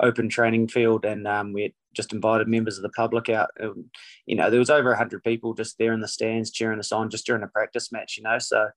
open 0.01 0.29
training 0.29 0.69
field 0.69 1.05
and 1.07 1.27
um, 1.27 1.53
we 1.53 1.75
just 1.95 2.13
invited 2.13 2.47
members 2.47 2.77
of 2.77 2.83
the 2.83 2.91
public 2.91 3.31
out. 3.31 3.49
Um, 3.61 3.87
you 4.27 4.37
know, 4.37 4.51
there 4.51 4.59
was 4.59 4.71
over 4.71 4.95
hundred 4.95 5.25
people 5.25 5.55
just 5.55 5.79
there 5.79 5.95
in 5.95 6.01
the 6.01 6.09
stands 6.09 6.51
cheering 6.51 6.79
us 6.79 6.93
on 6.93 7.11
just 7.11 7.27
during 7.27 7.43
a 7.43 7.49
practice 7.49 7.91
match. 7.91 8.17
You 8.19 8.25
know, 8.25 8.39
so 8.39 8.69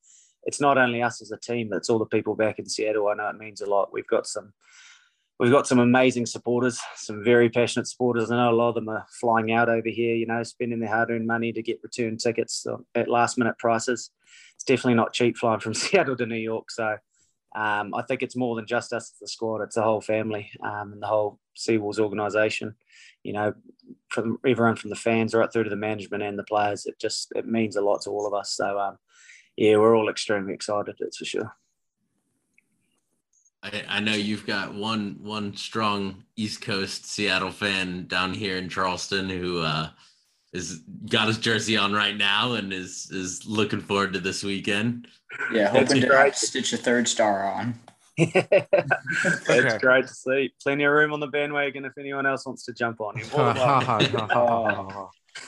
it's 0.43 0.61
not 0.61 0.77
only 0.77 1.03
us 1.03 1.21
as 1.21 1.31
a 1.31 1.37
team, 1.37 1.69
but 1.69 1.77
it's 1.77 1.89
all 1.89 1.99
the 1.99 2.05
people 2.05 2.35
back 2.35 2.59
in 2.59 2.69
Seattle. 2.69 3.09
I 3.09 3.15
know 3.15 3.27
it 3.27 3.37
means 3.37 3.61
a 3.61 3.69
lot. 3.69 3.91
We've 3.91 4.07
got 4.07 4.25
some 4.25 4.53
we've 5.39 5.51
got 5.51 5.67
some 5.67 5.79
amazing 5.79 6.25
supporters, 6.25 6.81
some 6.95 7.23
very 7.23 7.49
passionate 7.49 7.87
supporters. 7.87 8.29
I 8.29 8.35
know 8.35 8.51
a 8.51 8.55
lot 8.55 8.69
of 8.69 8.75
them 8.75 8.89
are 8.89 9.05
flying 9.19 9.51
out 9.51 9.69
over 9.69 9.87
here, 9.87 10.15
you 10.15 10.25
know, 10.25 10.43
spending 10.43 10.79
their 10.79 10.89
hard 10.89 11.11
earned 11.11 11.27
money 11.27 11.53
to 11.53 11.63
get 11.63 11.79
return 11.81 12.17
tickets 12.17 12.65
at 12.93 13.07
last 13.07 13.37
minute 13.37 13.57
prices. 13.57 14.11
It's 14.55 14.65
definitely 14.65 14.95
not 14.95 15.13
cheap 15.13 15.37
flying 15.37 15.61
from 15.61 15.73
Seattle 15.75 16.17
to 16.17 16.25
New 16.25 16.35
York. 16.35 16.69
So 16.69 16.97
um, 17.55 17.93
I 17.95 18.03
think 18.03 18.21
it's 18.21 18.35
more 18.35 18.55
than 18.55 18.67
just 18.67 18.93
us, 18.93 19.13
the 19.19 19.27
squad, 19.27 19.61
it's 19.61 19.75
the 19.75 19.81
whole 19.81 20.01
family 20.01 20.51
um, 20.61 20.93
and 20.93 21.01
the 21.01 21.07
whole 21.07 21.39
Seawolves 21.57 21.99
organization. 21.99 22.75
You 23.23 23.33
know, 23.33 23.53
from 24.09 24.37
everyone 24.45 24.75
from 24.75 24.91
the 24.91 24.95
fans 24.95 25.33
right 25.33 25.51
through 25.51 25.65
to 25.65 25.69
the 25.69 25.75
management 25.75 26.23
and 26.23 26.37
the 26.37 26.43
players, 26.43 26.85
it 26.85 26.99
just 26.99 27.31
it 27.35 27.47
means 27.47 27.75
a 27.75 27.81
lot 27.81 28.01
to 28.01 28.11
all 28.11 28.27
of 28.27 28.33
us. 28.33 28.55
So 28.55 28.77
um, 28.79 28.97
yeah, 29.57 29.77
we're 29.77 29.95
all 29.95 30.09
extremely 30.09 30.53
excited, 30.53 30.95
that's 30.99 31.17
for 31.17 31.25
sure. 31.25 31.55
I, 33.61 33.83
I 33.87 33.99
know 33.99 34.13
you've 34.13 34.45
got 34.45 34.73
one 34.73 35.17
one 35.21 35.55
strong 35.55 36.23
East 36.35 36.61
Coast 36.61 37.05
Seattle 37.05 37.51
fan 37.51 38.07
down 38.07 38.33
here 38.33 38.57
in 38.57 38.69
Charleston 38.69 39.29
who 39.29 39.61
uh, 39.61 39.89
is 40.53 40.79
got 41.09 41.27
his 41.27 41.37
jersey 41.37 41.77
on 41.77 41.93
right 41.93 42.15
now 42.15 42.53
and 42.53 42.71
is 42.71 43.09
is 43.11 43.45
looking 43.45 43.81
forward 43.81 44.13
to 44.13 44.19
this 44.19 44.43
weekend. 44.43 45.07
Yeah, 45.51 45.69
hoping 45.69 46.01
to 46.01 46.31
stitch 46.33 46.73
a 46.73 46.77
third 46.77 47.07
star 47.07 47.43
on. 47.45 47.75
That's 48.33 49.49
okay. 49.49 49.77
great 49.77 50.07
to 50.07 50.13
see. 50.13 50.53
Plenty 50.61 50.83
of 50.83 50.91
room 50.91 51.13
on 51.13 51.19
the 51.19 51.27
bandwagon 51.27 51.85
if 51.85 51.97
anyone 51.97 52.25
else 52.25 52.45
wants 52.45 52.65
to 52.65 52.73
jump 52.73 52.99
on 53.01 53.17
him. 53.17 53.27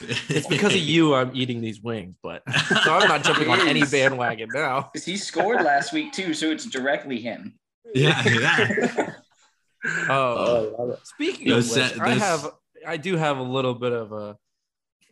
it's 0.00 0.46
because 0.46 0.72
of 0.72 0.80
you 0.80 1.14
I'm 1.14 1.30
eating 1.34 1.60
these 1.60 1.80
wings, 1.80 2.16
but 2.22 2.42
so 2.84 2.94
I'm 2.94 3.08
not 3.08 3.24
jumping 3.24 3.48
on 3.48 3.66
any 3.68 3.84
bandwagon 3.84 4.48
now. 4.52 4.90
Because 4.92 5.04
he 5.04 5.16
scored 5.16 5.62
last 5.62 5.92
week 5.92 6.12
too, 6.12 6.34
so 6.34 6.50
it's 6.50 6.64
directly 6.64 7.20
him. 7.20 7.54
Yeah, 7.94 8.22
that. 8.22 9.16
oh, 10.08 10.74
oh 10.78 10.98
speaking 11.02 11.50
of 11.50 11.58
which, 11.58 11.74
those... 11.74 11.98
I 11.98 12.10
have 12.10 12.50
I 12.86 12.96
do 12.96 13.16
have 13.16 13.38
a 13.38 13.42
little 13.42 13.74
bit 13.74 13.92
of 13.92 14.12
a 14.12 14.36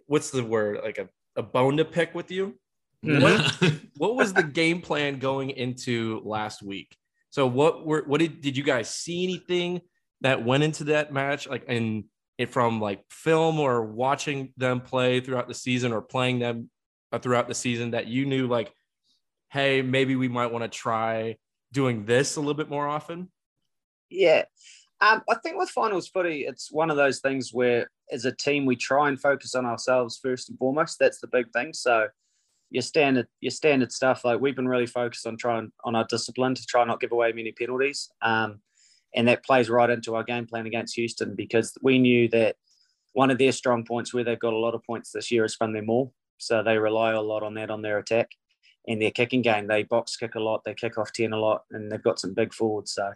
what's 0.07 0.31
the 0.31 0.45
word 0.45 0.81
like 0.83 0.99
a, 0.99 1.09
a 1.37 1.43
bone 1.43 1.77
to 1.77 1.85
pick 1.85 2.15
with 2.15 2.31
you. 2.31 2.59
What 3.03 3.41
what 3.97 4.17
was 4.17 4.33
the 4.33 4.43
game 4.43 4.81
plan 4.81 5.19
going 5.19 5.51
into 5.51 6.21
last 6.25 6.63
week? 6.63 6.97
So 7.31 7.47
what 7.47 7.87
were 7.87 8.03
what 8.07 8.21
did 8.21 8.41
did 8.41 8.57
you 8.57 8.63
guys 8.63 8.91
see 8.91 9.25
anything 9.25 9.81
that 10.21 10.45
went 10.45 10.63
into 10.63 10.85
that 10.85 11.13
match 11.13 11.49
like 11.49 11.65
in 11.69 12.05
it 12.39 12.51
from 12.51 12.81
like 12.81 13.05
film 13.11 13.61
or 13.61 13.83
watching 13.83 14.53
them 14.57 14.81
play 14.81 15.21
throughout 15.21 15.49
the 15.49 15.55
season 15.55 15.93
or 15.93 16.01
playing 16.01 16.39
them 16.39 16.71
uh, 17.13 17.19
throughout 17.19 17.49
the 17.49 17.55
season 17.55 17.93
that 17.93 18.07
you 18.07 18.27
knew 18.27 18.47
like 18.47 18.73
hey 19.51 19.83
maybe 19.83 20.17
we 20.17 20.29
might 20.29 20.51
want 20.51 20.63
to 20.65 20.69
try 20.69 21.37
doing 21.73 22.05
this 22.05 22.37
a 22.37 22.41
little 22.41 22.55
bit 22.55 22.69
more 22.69 22.89
often? 22.89 23.29
Yeah. 24.09 24.45
Um, 25.01 25.23
I 25.31 25.37
think 25.37 25.57
with 25.57 25.71
finals 25.71 26.09
footy, 26.09 26.45
it's 26.47 26.71
one 26.71 26.91
of 26.91 26.97
those 26.97 27.21
things 27.21 27.55
where, 27.55 27.91
as 28.13 28.25
a 28.25 28.33
team, 28.33 28.67
we 28.67 28.77
try 28.77 29.09
and 29.09 29.21
focus 29.21 29.55
on 29.55 29.65
ourselves 29.65 30.19
first 30.23 30.51
and 30.51 30.59
foremost. 30.59 30.99
That's 30.99 31.21
the 31.21 31.29
big 31.29 31.51
thing. 31.53 31.73
So, 31.73 32.09
your 32.71 32.83
standard, 32.83 33.27
your 33.41 33.51
standard 33.51 33.93
stuff. 33.93 34.25
Like 34.25 34.41
we've 34.41 34.55
been 34.55 34.69
really 34.69 34.87
focused 34.87 35.27
on 35.27 35.37
trying 35.37 35.73
on 35.85 35.97
our 35.97 36.05
discipline 36.05 36.55
to 36.55 36.67
try 36.67 36.85
not 36.85 37.01
give 37.01 37.13
away 37.13 37.33
many 37.33 37.53
penalties, 37.53 38.11
um, 38.21 38.61
and 39.15 39.27
that 39.27 39.45
plays 39.45 39.71
right 39.71 39.89
into 39.89 40.15
our 40.15 40.23
game 40.23 40.47
plan 40.47 40.67
against 40.67 40.97
Houston 40.97 41.35
because 41.35 41.77
we 41.83 41.99
knew 41.99 42.29
that 42.29 42.57
one 43.13 43.31
of 43.31 43.39
their 43.39 43.53
strong 43.53 43.85
points, 43.85 44.13
where 44.13 44.23
they've 44.23 44.39
got 44.39 44.53
a 44.53 44.59
lot 44.59 44.75
of 44.75 44.85
points 44.85 45.13
this 45.13 45.31
year, 45.31 45.45
is 45.45 45.55
from 45.55 45.73
their 45.73 45.83
maul. 45.83 46.13
So 46.39 46.63
they 46.63 46.79
rely 46.79 47.13
a 47.13 47.21
lot 47.21 47.43
on 47.43 47.55
that 47.55 47.71
on 47.71 47.83
their 47.83 47.99
attack 47.99 48.31
in 48.91 48.99
their 48.99 49.13
kicking 49.13 49.41
game. 49.41 49.69
They 49.69 49.85
box 49.85 50.17
kick 50.17 50.35
a 50.35 50.41
lot, 50.41 50.65
they 50.65 50.75
kick 50.75 50.99
off 50.99 51.13
10 51.13 51.33
a 51.33 51.39
lot, 51.39 51.63
and 51.71 51.91
they've 51.91 52.03
got 52.03 52.19
some 52.19 52.35
big 52.35 52.53
forwards. 52.53 52.93
So 52.93 53.13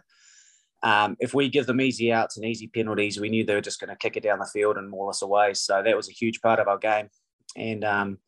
um, 0.83 1.17
if 1.19 1.33
we 1.33 1.49
give 1.49 1.65
them 1.65 1.81
easy 1.81 2.13
outs 2.13 2.37
and 2.37 2.45
easy 2.45 2.67
penalties, 2.67 3.19
we 3.19 3.27
knew 3.27 3.43
they 3.43 3.55
were 3.55 3.59
just 3.59 3.81
going 3.81 3.89
to 3.89 3.97
kick 3.97 4.15
it 4.15 4.23
down 4.23 4.39
the 4.39 4.45
field 4.45 4.77
and 4.77 4.89
maul 4.89 5.09
us 5.09 5.21
away. 5.21 5.53
So 5.53 5.83
that 5.83 5.97
was 5.97 6.07
a 6.07 6.13
huge 6.13 6.41
part 6.41 6.61
of 6.61 6.69
our 6.69 6.77
game. 6.77 7.09
And 7.57 7.83
um, 7.83 8.19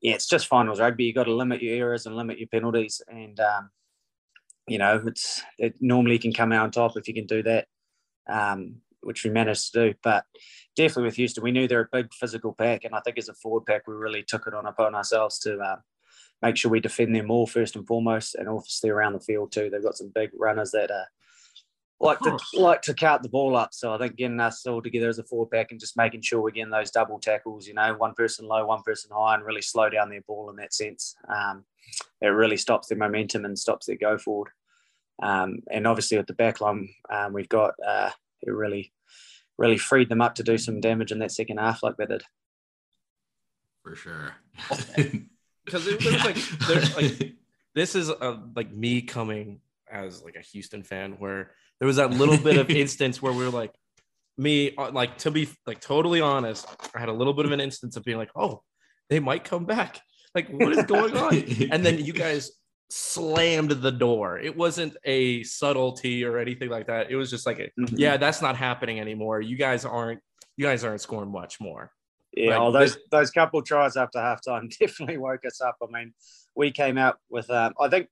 yeah, 0.00 0.14
it's 0.14 0.26
just 0.26 0.46
finals 0.46 0.80
rugby. 0.80 1.04
You've 1.04 1.16
got 1.16 1.24
to 1.24 1.34
limit 1.34 1.60
your 1.60 1.76
errors 1.76 2.06
and 2.06 2.16
limit 2.16 2.38
your 2.38 2.48
penalties. 2.48 3.02
And, 3.08 3.38
um, 3.40 3.68
you 4.66 4.78
know, 4.78 5.02
it's 5.06 5.42
it 5.58 5.74
normally 5.82 6.18
can 6.18 6.32
come 6.32 6.50
out 6.50 6.64
on 6.64 6.70
top 6.70 6.96
if 6.96 7.08
you 7.08 7.12
can 7.12 7.26
do 7.26 7.42
that, 7.42 7.66
um, 8.26 8.76
which 9.02 9.22
we 9.22 9.28
managed 9.28 9.70
to 9.72 9.88
do. 9.88 9.94
But 10.02 10.24
definitely 10.76 11.04
with 11.04 11.16
Houston, 11.16 11.44
we 11.44 11.52
knew 11.52 11.68
they're 11.68 11.90
a 11.92 12.02
big 12.02 12.14
physical 12.14 12.54
pack. 12.54 12.84
And 12.84 12.94
I 12.94 13.00
think 13.00 13.18
as 13.18 13.28
a 13.28 13.34
forward 13.34 13.66
pack, 13.66 13.86
we 13.86 13.92
really 13.92 14.22
took 14.22 14.46
it 14.46 14.54
on 14.54 14.64
upon 14.64 14.94
ourselves 14.94 15.38
to 15.40 15.60
um, 15.60 15.82
make 16.42 16.56
sure 16.56 16.70
we 16.70 16.80
defend 16.80 17.14
them 17.14 17.30
all 17.30 17.46
first 17.46 17.76
and 17.76 17.86
foremost, 17.86 18.34
and 18.34 18.48
obviously 18.48 18.90
around 18.90 19.12
the 19.12 19.20
field 19.20 19.52
too. 19.52 19.70
They've 19.70 19.82
got 19.82 19.96
some 19.96 20.12
big 20.14 20.30
runners 20.34 20.70
that 20.72 20.90
are 20.90 21.06
like 22.00 22.18
to 22.20 22.38
like 22.54 22.82
to 22.82 22.94
count 22.94 23.22
the 23.22 23.28
ball 23.28 23.56
up. 23.56 23.74
So 23.74 23.92
I 23.92 23.98
think 23.98 24.16
getting 24.16 24.40
us 24.40 24.66
all 24.66 24.80
together 24.80 25.08
as 25.08 25.18
a 25.18 25.24
forward 25.24 25.50
pack 25.50 25.70
and 25.70 25.78
just 25.78 25.96
making 25.96 26.22
sure 26.22 26.40
we're 26.40 26.50
getting 26.50 26.70
those 26.70 26.90
double 26.90 27.18
tackles, 27.18 27.68
you 27.68 27.74
know, 27.74 27.94
one 27.94 28.14
person 28.14 28.46
low, 28.46 28.64
one 28.66 28.82
person 28.82 29.10
high, 29.14 29.34
and 29.34 29.44
really 29.44 29.62
slow 29.62 29.90
down 29.90 30.08
their 30.08 30.22
ball 30.22 30.48
in 30.50 30.56
that 30.56 30.72
sense. 30.72 31.14
Um, 31.28 31.64
it 32.22 32.28
really 32.28 32.56
stops 32.56 32.88
their 32.88 32.98
momentum 32.98 33.44
and 33.44 33.58
stops 33.58 33.86
their 33.86 33.96
go 33.96 34.16
forward. 34.16 34.48
Um, 35.22 35.60
and 35.70 35.86
obviously 35.86 36.16
with 36.16 36.26
the 36.26 36.32
back 36.32 36.62
line, 36.62 36.88
um, 37.10 37.34
we've 37.34 37.48
got 37.48 37.74
uh, 37.86 38.10
it 38.42 38.50
really, 38.50 38.92
really 39.58 39.76
freed 39.76 40.08
them 40.08 40.22
up 40.22 40.36
to 40.36 40.42
do 40.42 40.56
some 40.56 40.80
damage 40.80 41.12
in 41.12 41.18
that 41.18 41.32
second 41.32 41.58
half, 41.58 41.82
like 41.82 41.96
they 41.98 42.06
did. 42.06 42.22
For 43.82 43.94
sure. 43.94 44.34
Because 45.70 45.86
it, 45.86 46.04
was 46.04 46.24
like, 46.24 46.36
there's 46.66 46.96
like 46.96 47.32
this 47.74 47.94
is 47.94 48.08
a, 48.08 48.40
like 48.56 48.72
me 48.72 49.02
coming 49.02 49.60
as 49.90 50.22
like 50.22 50.36
a 50.36 50.40
Houston 50.40 50.82
fan 50.82 51.12
where 51.18 51.52
there 51.78 51.86
was 51.86 51.96
that 51.96 52.10
little 52.10 52.36
bit 52.36 52.56
of 52.56 52.70
instance 52.84 53.22
where 53.22 53.32
we 53.32 53.44
were 53.44 53.50
like 53.50 53.72
me 54.36 54.74
uh, 54.76 54.90
like 54.90 55.18
to 55.18 55.30
be 55.30 55.48
like 55.66 55.80
totally 55.80 56.20
honest 56.20 56.66
I 56.94 56.98
had 57.00 57.08
a 57.08 57.12
little 57.12 57.34
bit 57.34 57.44
of 57.46 57.52
an 57.52 57.60
instance 57.60 57.96
of 57.96 58.04
being 58.04 58.18
like 58.18 58.30
oh 58.34 58.62
they 59.08 59.20
might 59.20 59.44
come 59.44 59.64
back. 59.64 60.00
Like 60.34 60.48
what 60.50 60.72
is 60.72 60.84
going 60.84 61.16
on? 61.16 61.34
And 61.72 61.84
then 61.84 62.04
you 62.04 62.12
guys 62.12 62.52
slammed 62.90 63.70
the 63.70 63.90
door. 63.92 64.38
It 64.38 64.56
wasn't 64.56 64.96
a 65.04 65.42
subtlety 65.44 66.24
or 66.24 66.38
anything 66.38 66.70
like 66.70 66.86
that. 66.86 67.10
It 67.10 67.16
was 67.16 67.30
just 67.30 67.46
like 67.46 67.58
a, 67.58 67.70
Mhm. 67.80 67.94
yeah 67.96 68.16
that's 68.16 68.40
not 68.42 68.56
happening 68.56 68.98
anymore. 69.00 69.40
You 69.40 69.56
guys 69.56 69.84
aren't 69.84 70.20
you 70.56 70.64
guys 70.66 70.84
aren't 70.84 71.00
scoring 71.00 71.30
much 71.30 71.60
more 71.60 71.90
Yeah, 72.32 72.58
well, 72.58 72.72
those 72.72 72.96
those 73.10 73.30
couple 73.30 73.62
tries 73.62 73.96
after 73.96 74.18
halftime 74.18 74.72
definitely 74.78 75.18
woke 75.18 75.44
us 75.44 75.60
up. 75.60 75.76
I 75.82 75.86
mean, 75.90 76.14
we 76.54 76.70
came 76.70 76.96
out 76.96 77.18
with 77.28 77.50
um, 77.50 77.74
I 77.78 77.88
think 77.88 78.08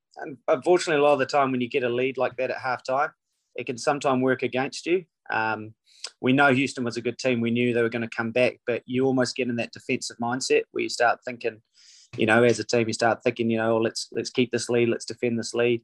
unfortunately 0.48 1.00
a 1.00 1.04
lot 1.04 1.12
of 1.12 1.18
the 1.20 1.26
time 1.26 1.52
when 1.52 1.60
you 1.60 1.68
get 1.68 1.84
a 1.84 1.88
lead 1.88 2.18
like 2.18 2.36
that 2.36 2.50
at 2.50 2.58
halftime, 2.58 3.10
it 3.54 3.66
can 3.66 3.78
sometimes 3.78 4.22
work 4.22 4.42
against 4.42 4.86
you. 4.86 5.04
Um, 5.30 5.74
we 6.20 6.32
know 6.32 6.52
Houston 6.52 6.84
was 6.84 6.96
a 6.96 7.02
good 7.02 7.18
team. 7.18 7.40
We 7.40 7.50
knew 7.50 7.72
they 7.72 7.82
were 7.82 7.88
going 7.88 8.08
to 8.08 8.16
come 8.16 8.32
back, 8.32 8.60
but 8.66 8.82
you 8.86 9.04
almost 9.04 9.36
get 9.36 9.48
in 9.48 9.56
that 9.56 9.72
defensive 9.72 10.16
mindset 10.20 10.62
where 10.72 10.82
you 10.82 10.88
start 10.88 11.20
thinking, 11.24 11.60
you 12.16 12.26
know, 12.26 12.42
as 12.42 12.58
a 12.58 12.64
team, 12.64 12.88
you 12.88 12.94
start 12.94 13.22
thinking, 13.22 13.50
you 13.50 13.58
know, 13.58 13.76
oh, 13.76 13.78
let's 13.78 14.08
let's 14.12 14.30
keep 14.30 14.50
this 14.50 14.68
lead, 14.68 14.88
let's 14.88 15.04
defend 15.04 15.38
this 15.38 15.54
lead. 15.54 15.82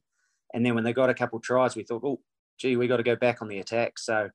And 0.53 0.65
then 0.65 0.75
when 0.75 0.83
they 0.83 0.93
got 0.93 1.09
a 1.09 1.13
couple 1.13 1.39
tries, 1.39 1.75
we 1.75 1.83
thought, 1.83 2.03
oh, 2.03 2.19
gee, 2.57 2.75
we 2.75 2.87
got 2.87 2.97
to 2.97 3.03
go 3.03 3.15
back 3.15 3.41
on 3.41 3.47
the 3.47 3.59
attack. 3.59 3.99
So 3.99 4.29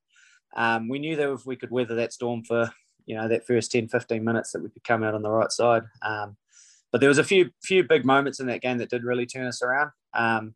um, 0.57 0.89
we 0.89 0.99
knew 0.99 1.17
that 1.17 1.33
if 1.33 1.47
we 1.47 1.57
could 1.57 1.71
weather 1.71 1.97
that 1.97 2.13
storm 2.13 2.45
for 2.45 2.71
you 3.07 3.17
know 3.17 3.29
that 3.29 3.47
first 3.47 3.73
10 3.73 3.89
15 3.89 4.25
minutes 4.25 4.53
that 4.53 4.63
we 4.63 4.69
could 4.69 4.85
come 4.85 5.03
out 5.03 5.15
on 5.15 5.23
the 5.23 5.31
right 5.31 5.53
side. 5.53 5.83
Um, 6.03 6.37
but 6.93 7.01
there 7.01 7.09
was 7.09 7.19
a 7.19 7.25
few 7.25 7.51
few 7.63 7.85
big 7.85 8.05
moments 8.05 8.41
in 8.41 8.47
that 8.47 8.63
game 8.63 8.79
that 8.79 8.91
did 8.91 9.05
really 9.05 9.27
turn 9.27 9.47
us 9.47 9.63
around. 9.63 9.91
Um, 10.15 10.55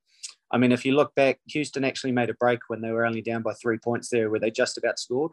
i 0.50 0.58
mean 0.58 0.72
if 0.72 0.84
you 0.84 0.94
look 0.94 1.14
back 1.14 1.40
houston 1.46 1.84
actually 1.84 2.12
made 2.12 2.28
a 2.28 2.34
break 2.34 2.60
when 2.68 2.82
they 2.82 2.90
were 2.90 3.06
only 3.06 3.22
down 3.22 3.40
by 3.40 3.54
three 3.54 3.78
points 3.78 4.10
there 4.10 4.30
where 4.30 4.40
they 4.40 4.50
just 4.50 4.78
about 4.78 4.98
scored. 4.98 5.32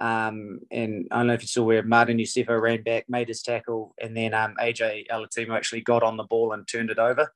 Um, 0.00 0.60
and 0.70 1.08
I 1.10 1.16
don't 1.16 1.26
know 1.26 1.32
if 1.32 1.42
you 1.42 1.48
saw 1.48 1.64
where 1.64 1.82
Martin 1.82 2.18
Iosefo 2.18 2.60
ran 2.60 2.82
back, 2.82 3.06
made 3.08 3.26
his 3.28 3.42
tackle, 3.42 3.94
and 4.00 4.16
then 4.16 4.32
um, 4.32 4.54
AJ 4.60 5.08
Alatimu 5.08 5.56
actually 5.56 5.80
got 5.80 6.04
on 6.04 6.16
the 6.16 6.22
ball 6.22 6.52
and 6.52 6.68
turned 6.68 6.90
it 6.90 7.00
over, 7.00 7.32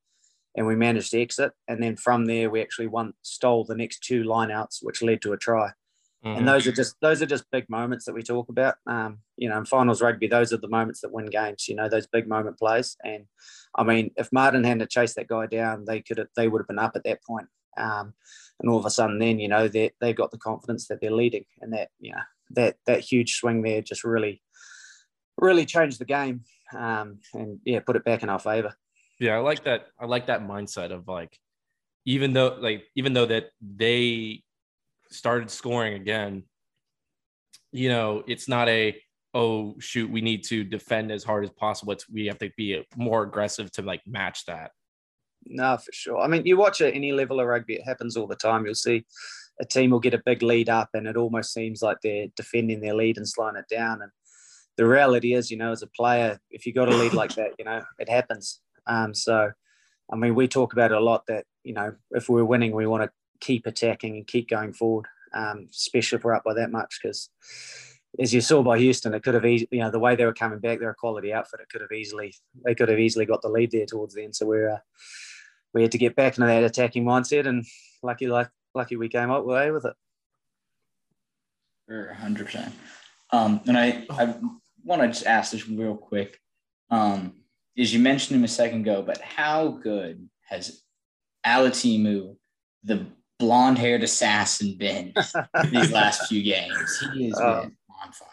and 0.56 0.64
we 0.64 0.76
managed 0.76 1.10
to 1.10 1.20
exit. 1.20 1.52
And 1.66 1.82
then 1.82 1.96
from 1.96 2.26
there, 2.26 2.50
we 2.50 2.62
actually 2.62 2.86
won, 2.86 3.14
stole 3.22 3.64
the 3.64 3.74
next 3.74 4.04
two 4.04 4.22
lineouts, 4.22 4.78
which 4.80 5.02
led 5.02 5.22
to 5.22 5.32
a 5.32 5.36
try 5.36 5.72
and 6.24 6.46
those 6.46 6.66
are 6.66 6.72
just 6.72 6.94
those 7.00 7.20
are 7.20 7.26
just 7.26 7.50
big 7.50 7.68
moments 7.68 8.04
that 8.04 8.14
we 8.14 8.22
talk 8.22 8.48
about. 8.48 8.76
Um, 8.86 9.18
you 9.36 9.48
know, 9.48 9.58
in 9.58 9.64
finals 9.64 10.00
rugby, 10.00 10.28
those 10.28 10.52
are 10.52 10.58
the 10.58 10.68
moments 10.68 11.00
that 11.00 11.12
win 11.12 11.26
games. 11.26 11.66
You 11.68 11.74
know, 11.74 11.88
those 11.88 12.06
big 12.06 12.28
moment 12.28 12.58
plays. 12.58 12.96
And 13.04 13.24
I 13.74 13.82
mean, 13.82 14.12
if 14.16 14.32
Martin 14.32 14.64
hadn't 14.64 14.90
chased 14.90 15.16
that 15.16 15.26
guy 15.26 15.46
down, 15.46 15.84
they 15.84 16.00
could 16.00 16.18
have 16.18 16.28
they 16.36 16.46
would 16.46 16.60
have 16.60 16.68
been 16.68 16.78
up 16.78 16.92
at 16.94 17.04
that 17.04 17.24
point. 17.24 17.48
Um, 17.76 18.14
and 18.60 18.70
all 18.70 18.78
of 18.78 18.86
a 18.86 18.90
sudden, 18.90 19.18
then 19.18 19.40
you 19.40 19.48
know 19.48 19.66
they 19.66 19.90
they've 20.00 20.16
got 20.16 20.30
the 20.30 20.38
confidence 20.38 20.86
that 20.88 21.00
they're 21.00 21.10
leading, 21.10 21.44
and 21.60 21.72
that 21.72 21.88
you 21.98 22.12
know 22.12 22.22
that 22.50 22.76
that 22.86 23.00
huge 23.00 23.34
swing 23.34 23.62
there 23.62 23.82
just 23.82 24.04
really 24.04 24.42
really 25.38 25.66
changed 25.66 25.98
the 25.98 26.04
game. 26.04 26.42
Um, 26.76 27.18
and 27.34 27.58
yeah, 27.64 27.80
put 27.80 27.96
it 27.96 28.04
back 28.04 28.22
in 28.22 28.28
our 28.28 28.38
favor. 28.38 28.74
Yeah, 29.18 29.36
I 29.36 29.38
like 29.38 29.64
that. 29.64 29.88
I 29.98 30.06
like 30.06 30.26
that 30.26 30.42
mindset 30.42 30.92
of 30.92 31.08
like, 31.08 31.36
even 32.04 32.32
though 32.32 32.56
like 32.60 32.84
even 32.94 33.12
though 33.12 33.26
that 33.26 33.50
they 33.60 34.44
started 35.14 35.50
scoring 35.50 35.94
again, 35.94 36.44
you 37.70 37.88
know, 37.88 38.22
it's 38.26 38.48
not 38.48 38.68
a 38.68 39.00
oh 39.34 39.74
shoot, 39.78 40.10
we 40.10 40.20
need 40.20 40.44
to 40.44 40.62
defend 40.64 41.10
as 41.10 41.24
hard 41.24 41.44
as 41.44 41.50
possible. 41.50 41.92
It's 41.92 42.08
we 42.08 42.26
have 42.26 42.38
to 42.38 42.50
be 42.56 42.84
more 42.96 43.22
aggressive 43.22 43.70
to 43.72 43.82
like 43.82 44.02
match 44.06 44.44
that. 44.46 44.72
No, 45.44 45.76
for 45.76 45.92
sure. 45.92 46.18
I 46.18 46.28
mean, 46.28 46.46
you 46.46 46.56
watch 46.56 46.80
at 46.80 46.94
any 46.94 47.12
level 47.12 47.40
of 47.40 47.46
rugby, 47.46 47.74
it 47.74 47.84
happens 47.84 48.16
all 48.16 48.26
the 48.26 48.36
time. 48.36 48.64
You'll 48.64 48.74
see 48.74 49.04
a 49.60 49.64
team 49.64 49.90
will 49.90 50.00
get 50.00 50.14
a 50.14 50.22
big 50.24 50.42
lead 50.42 50.68
up, 50.68 50.90
and 50.94 51.06
it 51.06 51.16
almost 51.16 51.52
seems 51.52 51.82
like 51.82 51.98
they're 52.02 52.28
defending 52.36 52.80
their 52.80 52.94
lead 52.94 53.16
and 53.16 53.28
slowing 53.28 53.56
it 53.56 53.66
down. 53.68 54.02
And 54.02 54.10
the 54.76 54.86
reality 54.86 55.34
is, 55.34 55.50
you 55.50 55.56
know, 55.56 55.72
as 55.72 55.82
a 55.82 55.88
player, 55.88 56.38
if 56.50 56.66
you 56.66 56.72
got 56.72 56.88
a 56.88 56.96
lead 56.96 57.12
like 57.12 57.34
that, 57.34 57.52
you 57.58 57.64
know, 57.64 57.82
it 57.98 58.08
happens. 58.08 58.60
Um, 58.86 59.14
so, 59.14 59.50
I 60.12 60.16
mean, 60.16 60.34
we 60.34 60.48
talk 60.48 60.72
about 60.72 60.92
it 60.92 60.96
a 60.96 61.00
lot 61.00 61.24
that 61.26 61.44
you 61.64 61.74
know, 61.74 61.94
if 62.10 62.28
we're 62.28 62.44
winning, 62.44 62.72
we 62.72 62.86
want 62.86 63.04
to 63.04 63.10
keep 63.42 63.66
attacking 63.66 64.16
and 64.16 64.26
keep 64.26 64.48
going 64.48 64.72
forward, 64.72 65.06
um, 65.34 65.66
especially 65.70 66.16
if 66.16 66.24
we're 66.24 66.34
up 66.34 66.44
by 66.44 66.54
that 66.54 66.70
much, 66.70 66.98
because 67.02 67.28
as 68.20 68.32
you 68.32 68.40
saw 68.40 68.62
by 68.62 68.78
Houston, 68.78 69.14
it 69.14 69.22
could 69.22 69.34
have, 69.34 69.44
easily, 69.44 69.68
you 69.72 69.80
know, 69.80 69.90
the 69.90 69.98
way 69.98 70.14
they 70.14 70.24
were 70.24 70.32
coming 70.32 70.60
back, 70.60 70.78
they're 70.78 70.90
a 70.90 70.94
quality 70.94 71.32
outfit. 71.32 71.60
It 71.60 71.68
could 71.70 71.80
have 71.80 71.92
easily, 71.92 72.32
they 72.64 72.74
could 72.74 72.88
have 72.88 72.98
easily 72.98 73.26
got 73.26 73.42
the 73.42 73.48
lead 73.48 73.72
there 73.72 73.86
towards 73.86 74.14
the 74.14 74.22
end. 74.22 74.36
So 74.36 74.46
we're, 74.46 74.70
uh, 74.70 74.78
we 75.74 75.82
had 75.82 75.92
to 75.92 75.98
get 75.98 76.14
back 76.14 76.36
into 76.36 76.46
that 76.46 76.62
attacking 76.62 77.04
mindset, 77.04 77.46
and 77.46 77.64
lucky, 78.02 78.28
like, 78.28 78.48
lucky 78.74 78.96
we 78.96 79.08
came 79.08 79.30
up 79.30 79.42
away 79.42 79.70
with 79.70 79.86
it. 79.86 79.94
For 81.88 82.16
100%. 82.20 82.70
Um, 83.30 83.60
and 83.66 83.76
I, 83.76 84.06
I 84.10 84.34
want 84.84 85.02
to 85.02 85.08
just 85.08 85.26
ask 85.26 85.52
this 85.52 85.68
real 85.68 85.96
quick. 85.96 86.38
Um, 86.90 87.34
as 87.78 87.92
you 87.92 88.00
mentioned 88.00 88.38
him 88.38 88.44
a 88.44 88.48
second 88.48 88.82
ago, 88.82 89.02
but 89.02 89.20
how 89.22 89.68
good 89.68 90.28
has 90.48 90.82
Alatimu, 91.46 92.36
the 92.84 93.06
blonde 93.38 93.78
haired 93.78 94.02
assassin 94.02 94.76
been 94.76 95.12
these 95.70 95.92
last 95.92 96.28
few 96.28 96.42
games? 96.42 97.04
He 97.14 97.28
is 97.28 97.38
oh. 97.38 97.62
on 97.62 98.12
fire. 98.12 98.28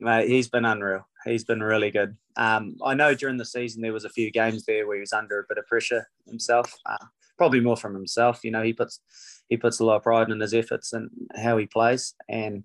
Mate, 0.00 0.28
he's 0.28 0.48
been 0.48 0.64
unreal. 0.64 1.06
He's 1.24 1.44
been 1.44 1.62
really 1.62 1.90
good. 1.90 2.16
Um, 2.36 2.76
I 2.84 2.94
know 2.94 3.14
during 3.14 3.38
the 3.38 3.44
season 3.44 3.82
there 3.82 3.92
was 3.92 4.04
a 4.04 4.10
few 4.10 4.30
games 4.30 4.64
there 4.64 4.86
where 4.86 4.96
he 4.96 5.00
was 5.00 5.12
under 5.12 5.40
a 5.40 5.44
bit 5.48 5.58
of 5.58 5.66
pressure 5.66 6.06
himself. 6.26 6.72
Uh, 6.84 6.96
probably 7.36 7.60
more 7.60 7.76
from 7.76 7.94
himself. 7.94 8.44
You 8.44 8.50
know, 8.50 8.62
he 8.62 8.72
puts 8.72 9.00
he 9.48 9.56
puts 9.56 9.80
a 9.80 9.84
lot 9.84 9.96
of 9.96 10.02
pride 10.02 10.30
in 10.30 10.40
his 10.40 10.54
efforts 10.54 10.92
and 10.92 11.10
how 11.36 11.56
he 11.56 11.66
plays. 11.66 12.14
And 12.28 12.64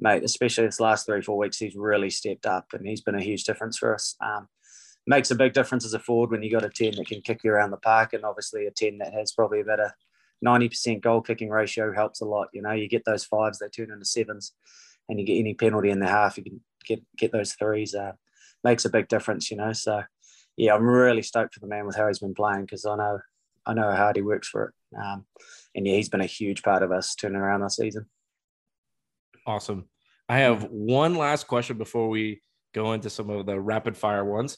mate, 0.00 0.24
especially 0.24 0.66
this 0.66 0.80
last 0.80 1.06
three 1.06 1.22
four 1.22 1.38
weeks, 1.38 1.58
he's 1.58 1.76
really 1.76 2.10
stepped 2.10 2.46
up 2.46 2.66
and 2.72 2.86
he's 2.86 3.00
been 3.00 3.14
a 3.14 3.22
huge 3.22 3.44
difference 3.44 3.78
for 3.78 3.94
us. 3.94 4.16
Um, 4.20 4.48
makes 5.06 5.30
a 5.30 5.36
big 5.36 5.52
difference 5.52 5.84
as 5.84 5.94
a 5.94 5.98
forward 5.98 6.30
when 6.30 6.42
you 6.42 6.50
got 6.50 6.64
a 6.64 6.70
ten 6.70 6.94
that 6.96 7.06
can 7.06 7.20
kick 7.20 7.40
you 7.44 7.50
around 7.50 7.70
the 7.70 7.76
park, 7.78 8.12
and 8.12 8.24
obviously 8.24 8.66
a 8.66 8.70
ten 8.70 8.98
that 8.98 9.12
has 9.12 9.32
probably 9.32 9.60
a 9.60 9.64
better 9.64 9.94
90% 10.44 11.00
goal 11.00 11.20
kicking 11.20 11.50
ratio 11.50 11.92
helps 11.92 12.20
a 12.20 12.24
lot. 12.24 12.48
You 12.52 12.62
know, 12.62 12.72
you 12.72 12.88
get 12.88 13.04
those 13.04 13.24
fives, 13.24 13.58
they 13.58 13.68
turn 13.68 13.92
into 13.92 14.04
sevens, 14.04 14.52
and 15.08 15.18
you 15.18 15.26
get 15.26 15.38
any 15.38 15.54
penalty 15.54 15.90
in 15.90 16.00
the 16.00 16.08
half, 16.08 16.36
you 16.36 16.44
can 16.44 16.60
get 16.86 17.02
get 17.16 17.32
those 17.32 17.52
threes. 17.54 17.94
Uh, 17.94 18.12
makes 18.64 18.84
a 18.84 18.90
big 18.90 19.08
difference, 19.08 19.50
you 19.50 19.56
know. 19.56 19.72
So, 19.72 20.02
yeah, 20.56 20.74
I'm 20.74 20.84
really 20.84 21.22
stoked 21.22 21.54
for 21.54 21.60
the 21.60 21.66
man 21.66 21.86
with 21.86 21.96
how 21.96 22.06
he's 22.06 22.20
been 22.20 22.34
playing 22.34 22.62
because 22.62 22.86
I 22.86 22.96
know 22.96 23.18
I 23.66 23.74
know 23.74 23.90
how 23.90 23.96
hard 23.96 24.16
he 24.16 24.22
works 24.22 24.48
for 24.48 24.66
it, 24.66 24.98
um, 25.00 25.24
and 25.74 25.86
yeah, 25.86 25.94
he's 25.94 26.08
been 26.08 26.20
a 26.20 26.26
huge 26.26 26.62
part 26.62 26.82
of 26.82 26.92
us 26.92 27.14
turning 27.14 27.40
around 27.40 27.62
our 27.62 27.70
season. 27.70 28.06
Awesome. 29.46 29.88
I 30.28 30.38
have 30.38 30.64
one 30.64 31.14
last 31.14 31.46
question 31.46 31.76
before 31.78 32.08
we 32.08 32.42
go 32.72 32.92
into 32.92 33.10
some 33.10 33.28
of 33.30 33.46
the 33.46 33.60
rapid 33.60 33.96
fire 33.96 34.24
ones. 34.24 34.56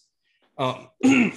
Um, 0.59 0.89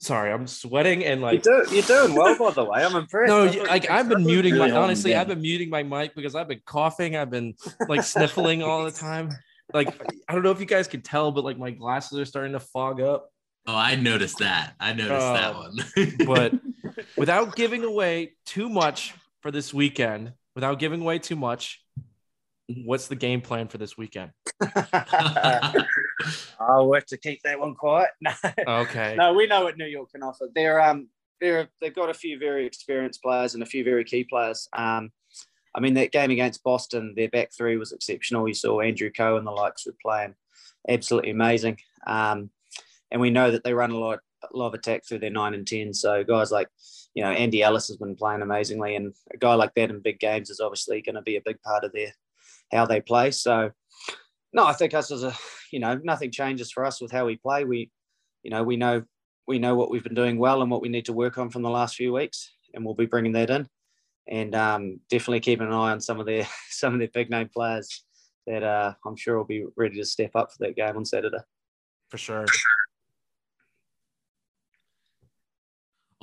sorry, 0.00 0.30
I'm 0.32 0.46
sweating 0.46 1.04
and 1.04 1.20
like 1.20 1.44
you 1.44 1.64
do, 1.64 1.74
you're 1.74 1.82
doing 1.82 2.14
well, 2.14 2.36
by 2.38 2.50
the 2.50 2.64
way. 2.64 2.84
I'm 2.84 2.94
impressed. 2.96 3.28
no, 3.28 3.46
I'm 3.46 3.66
like 3.66 3.90
I've 3.90 4.08
been 4.08 4.24
muting 4.24 4.52
Really 4.54 4.66
my 4.66 4.68
holding 4.70 4.84
honestly, 4.84 5.10
down. 5.12 5.20
I've 5.22 5.28
been 5.28 5.40
muting 5.42 5.70
my 5.70 5.82
mic 5.82 6.14
because 6.14 6.34
I've 6.34 6.48
been 6.48 6.60
coughing, 6.66 7.16
I've 7.16 7.30
been 7.30 7.54
like 7.88 8.02
sniffling 8.02 8.62
all 8.62 8.84
the 8.84 8.90
time. 8.90 9.30
Like 9.74 10.00
I 10.28 10.32
don't 10.32 10.42
know 10.42 10.50
if 10.52 10.60
you 10.60 10.66
guys 10.66 10.86
can 10.88 11.02
tell, 11.02 11.32
but 11.32 11.44
like 11.44 11.58
my 11.58 11.70
glasses 11.70 12.18
are 12.18 12.24
starting 12.24 12.52
to 12.52 12.60
fog 12.60 13.00
up. 13.00 13.30
Oh, 13.66 13.74
I 13.74 13.96
noticed 13.96 14.38
that. 14.38 14.74
I 14.78 14.92
noticed 14.92 15.10
that 15.26 15.54
Uh, 15.54 15.70
one. 15.96 16.16
But 16.26 16.52
without 17.16 17.56
giving 17.56 17.82
away 17.82 18.34
too 18.44 18.68
much 18.68 19.12
for 19.40 19.50
this 19.50 19.74
weekend, 19.74 20.32
without 20.54 20.78
giving 20.78 21.00
away 21.00 21.18
too 21.18 21.34
much, 21.34 21.82
what's 22.84 23.08
the 23.08 23.16
game 23.16 23.40
plan 23.40 23.66
for 23.66 23.78
this 23.78 23.98
weekend? 23.98 24.30
I'll 26.60 26.88
work 26.88 27.06
to 27.06 27.16
keep 27.16 27.42
that 27.42 27.60
one 27.60 27.74
quiet. 27.74 28.10
No, 28.20 28.32
Okay. 28.80 29.14
no, 29.16 29.34
we 29.34 29.46
know 29.46 29.64
what 29.64 29.76
New 29.78 29.86
York 29.86 30.10
can 30.12 30.22
offer. 30.22 30.48
They're 30.54 30.80
um, 30.80 31.08
they're 31.40 31.68
they've 31.80 31.94
got 31.94 32.10
a 32.10 32.14
few 32.14 32.38
very 32.38 32.66
experienced 32.66 33.22
players 33.22 33.54
and 33.54 33.62
a 33.62 33.66
few 33.66 33.84
very 33.84 34.04
key 34.04 34.24
players. 34.24 34.68
Um, 34.72 35.10
I 35.74 35.80
mean 35.80 35.94
that 35.94 36.12
game 36.12 36.30
against 36.30 36.64
Boston, 36.64 37.12
their 37.16 37.28
back 37.28 37.50
three 37.56 37.76
was 37.76 37.92
exceptional. 37.92 38.48
You 38.48 38.54
saw 38.54 38.80
Andrew 38.80 39.10
Coe 39.10 39.36
and 39.36 39.46
the 39.46 39.50
likes 39.50 39.86
were 39.86 39.94
playing 40.02 40.34
absolutely 40.88 41.30
amazing. 41.30 41.78
Um, 42.06 42.50
and 43.10 43.20
we 43.20 43.30
know 43.30 43.50
that 43.50 43.62
they 43.64 43.74
run 43.74 43.90
a 43.90 43.98
lot 43.98 44.20
a 44.42 44.56
lot 44.56 44.68
of 44.68 44.74
attack 44.74 45.02
through 45.06 45.18
their 45.18 45.30
nine 45.30 45.54
and 45.54 45.66
ten. 45.66 45.92
So 45.92 46.22
guys 46.24 46.50
like, 46.50 46.68
you 47.14 47.22
know, 47.22 47.30
Andy 47.30 47.62
Ellis 47.62 47.88
has 47.88 47.96
been 47.96 48.16
playing 48.16 48.42
amazingly, 48.42 48.96
and 48.96 49.14
a 49.34 49.36
guy 49.36 49.54
like 49.54 49.74
that 49.74 49.90
in 49.90 50.00
big 50.00 50.18
games 50.20 50.50
is 50.50 50.60
obviously 50.60 51.02
going 51.02 51.16
to 51.16 51.22
be 51.22 51.36
a 51.36 51.42
big 51.44 51.60
part 51.62 51.84
of 51.84 51.92
their 51.92 52.12
how 52.72 52.86
they 52.86 53.00
play. 53.00 53.30
So, 53.30 53.70
no, 54.52 54.64
I 54.64 54.72
think 54.72 54.94
us 54.94 55.10
as 55.12 55.22
a, 55.22 55.34
you 55.76 55.80
know, 55.80 56.00
nothing 56.02 56.30
changes 56.30 56.72
for 56.72 56.86
us 56.86 57.02
with 57.02 57.12
how 57.12 57.26
we 57.26 57.36
play. 57.36 57.64
We, 57.64 57.90
you 58.42 58.50
know, 58.50 58.62
we 58.62 58.78
know 58.78 59.02
we 59.46 59.58
know 59.58 59.74
what 59.74 59.90
we've 59.90 60.02
been 60.02 60.14
doing 60.14 60.38
well 60.38 60.62
and 60.62 60.70
what 60.70 60.80
we 60.80 60.88
need 60.88 61.04
to 61.04 61.12
work 61.12 61.36
on 61.36 61.50
from 61.50 61.60
the 61.60 61.68
last 61.68 61.96
few 61.96 62.14
weeks, 62.14 62.50
and 62.72 62.82
we'll 62.82 62.94
be 62.94 63.04
bringing 63.04 63.32
that 63.32 63.50
in, 63.50 63.68
and 64.26 64.54
um, 64.54 65.00
definitely 65.10 65.40
keeping 65.40 65.66
an 65.66 65.74
eye 65.74 65.92
on 65.92 66.00
some 66.00 66.18
of 66.18 66.24
their 66.24 66.48
some 66.70 66.94
of 66.94 66.98
their 66.98 67.10
big 67.12 67.28
name 67.28 67.50
players 67.52 68.04
that 68.46 68.62
uh, 68.62 68.94
I'm 69.04 69.16
sure 69.16 69.36
will 69.36 69.44
be 69.44 69.66
ready 69.76 69.96
to 69.96 70.04
step 70.06 70.30
up 70.34 70.50
for 70.50 70.56
that 70.60 70.76
game 70.76 70.96
on 70.96 71.04
Saturday. 71.04 71.44
For 72.08 72.16
sure. 72.16 72.46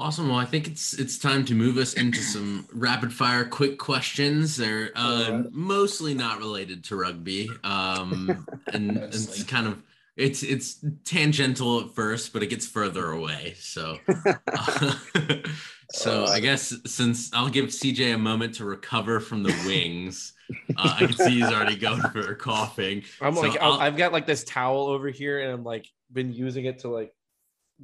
Awesome. 0.04 0.28
Well, 0.28 0.38
I 0.38 0.44
think 0.44 0.68
it's 0.68 0.94
it's 0.96 1.18
time 1.18 1.46
to 1.46 1.56
move 1.56 1.78
us 1.78 1.94
into 1.94 2.20
some 2.20 2.68
rapid 2.74 3.14
fire 3.14 3.46
quick 3.46 3.78
questions. 3.78 4.58
They're 4.58 4.92
uh, 4.98 5.28
Alright. 5.30 5.54
mostly 5.54 6.14
not 6.14 6.40
related 6.40 6.84
to 6.86 6.98
rugby, 6.98 7.50
um, 7.64 8.46
and, 8.74 8.98
and 8.98 8.98
it's 8.98 9.44
kind 9.44 9.66
of 9.66 9.82
it's 10.18 10.44
it's 10.44 10.84
tangential 11.06 11.80
at 11.80 11.92
first, 11.92 12.34
but 12.34 12.44
it 12.44 12.48
gets 12.48 12.68
further 12.68 13.12
away. 13.12 13.54
So, 13.58 13.98
so 15.94 16.26
I 16.26 16.42
guess 16.42 16.76
since 16.86 17.34
I'll 17.34 17.48
give 17.48 17.68
CJ 17.68 18.14
a 18.14 18.18
moment 18.18 18.56
to 18.56 18.66
recover 18.66 19.22
from 19.22 19.42
the 19.44 19.56
wings, 19.66 20.34
uh, 20.76 20.96
I 21.00 21.06
can 21.06 21.14
see 21.14 21.40
he's 21.40 21.50
already 21.50 21.78
going 21.78 22.02
for 22.02 22.36
coughing. 22.36 23.04
I'm 23.22 23.36
so 23.36 23.42
like 23.42 23.58
I'll, 23.62 23.80
I've 23.80 23.96
got 23.96 24.12
like 24.12 24.26
this 24.26 24.44
towel 24.44 24.88
over 24.88 25.10
here, 25.10 25.40
and 25.40 25.54
I'm 25.54 25.64
like 25.64 25.88
been 26.12 26.34
using 26.34 26.66
it 26.66 26.80
to 26.80 26.90
like 26.90 27.14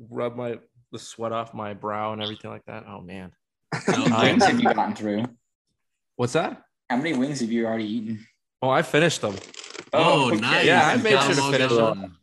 rub 0.10 0.36
my 0.36 0.60
the 0.92 1.00
sweat 1.00 1.32
off 1.32 1.54
my 1.54 1.74
brow 1.74 2.14
and 2.14 2.22
everything 2.22 2.52
like 2.52 2.66
that. 2.66 2.86
Oh 2.88 3.02
man, 3.02 3.32
How 3.72 4.08
many 4.08 4.32
wings 4.32 4.46
have 4.46 4.60
you 4.60 4.74
gotten 4.74 4.96
through? 4.96 5.26
what's 6.16 6.34
that? 6.34 6.64
How 6.90 6.98
many 6.98 7.14
wings 7.14 7.40
have 7.42 7.52
you 7.52 7.66
already 7.66 7.86
eaten? 7.86 8.26
Oh, 8.62 8.70
I 8.70 8.82
finished 8.82 9.22
them. 9.22 9.36
Oh, 9.94 10.26
oh 10.26 10.28
okay. 10.28 10.40
nice! 10.42 10.66
Yeah, 10.66 10.86
I 10.86 10.98
made 10.98 11.12
sure 11.12 11.22
to 11.22 11.36
them 11.36 11.44
all 11.44 11.52
finish 11.52 11.70
going. 11.70 12.16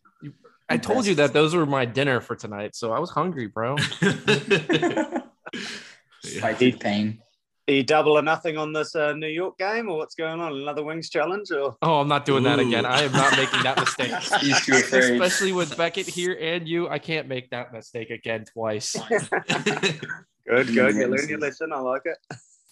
I 0.68 0.76
told 0.76 1.06
you 1.06 1.14
that 1.16 1.32
those 1.32 1.54
were 1.54 1.64
my 1.66 1.84
dinner 1.84 2.20
for 2.20 2.34
tonight, 2.34 2.74
so 2.74 2.92
I 2.92 2.98
was 2.98 3.10
hungry, 3.10 3.46
bro. 3.46 3.76
I 3.78 5.22
Spicy 6.24 6.72
pain. 6.72 7.22
Are 7.68 7.72
you 7.72 7.82
double 7.82 8.16
or 8.16 8.22
nothing 8.22 8.56
on 8.56 8.72
this 8.72 8.94
uh, 8.94 9.12
New 9.14 9.26
York 9.26 9.58
game, 9.58 9.88
or 9.88 9.96
what's 9.98 10.14
going 10.14 10.40
on? 10.40 10.52
Another 10.52 10.84
wings 10.84 11.10
challenge, 11.10 11.50
or 11.50 11.76
Oh, 11.82 12.00
I'm 12.00 12.06
not 12.06 12.24
doing 12.24 12.44
that 12.44 12.60
again. 12.60 12.86
I 12.86 13.02
am 13.02 13.10
not 13.12 13.32
making 13.36 13.62
that 13.64 13.76
mistake. 13.78 14.12
He's 14.40 14.64
too. 14.64 14.74
Especially 14.74 15.50
with 15.52 15.76
Beckett 15.76 16.06
here 16.06 16.38
and 16.40 16.68
you, 16.68 16.88
I 16.88 17.00
can't 17.00 17.26
make 17.26 17.50
that 17.50 17.72
mistake 17.72 18.10
again 18.10 18.44
twice. 18.44 18.94
good, 19.08 20.00
good. 20.46 20.68
You 20.68 20.82
learn 20.84 20.96
your 20.96 21.08
Witnesses. 21.10 21.40
lesson. 21.40 21.72
I 21.72 21.78
like 21.80 22.02
it. 22.04 22.18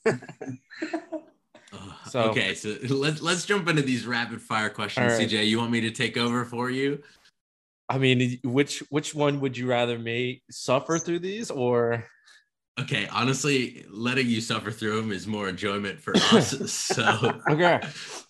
So- 2.07 2.31
okay, 2.31 2.55
so 2.55 2.77
let's 2.89 3.21
let's 3.21 3.45
jump 3.45 3.67
into 3.69 3.83
these 3.83 4.07
rapid 4.07 4.41
fire 4.41 4.71
questions. 4.71 5.13
All 5.13 5.19
right. 5.19 5.29
CJ, 5.29 5.49
you 5.49 5.59
want 5.59 5.73
me 5.73 5.81
to 5.81 5.91
take 5.91 6.17
over 6.17 6.45
for 6.45 6.71
you? 6.71 7.03
I 7.89 7.99
mean, 7.99 8.39
which 8.45 8.79
which 8.91 9.13
one 9.13 9.41
would 9.41 9.57
you 9.59 9.67
rather 9.67 9.99
me 9.99 10.43
suffer 10.51 10.99
through 11.01 11.19
these 11.19 11.51
or 11.51 12.05
Okay, 12.81 13.07
honestly, 13.13 13.85
letting 13.89 14.27
you 14.27 14.41
suffer 14.41 14.71
through 14.71 15.01
them 15.01 15.13
is 15.13 15.27
more 15.27 15.49
enjoyment 15.49 16.01
for 16.01 16.17
us. 16.33 16.73
so, 16.73 17.41
okay? 17.49 17.81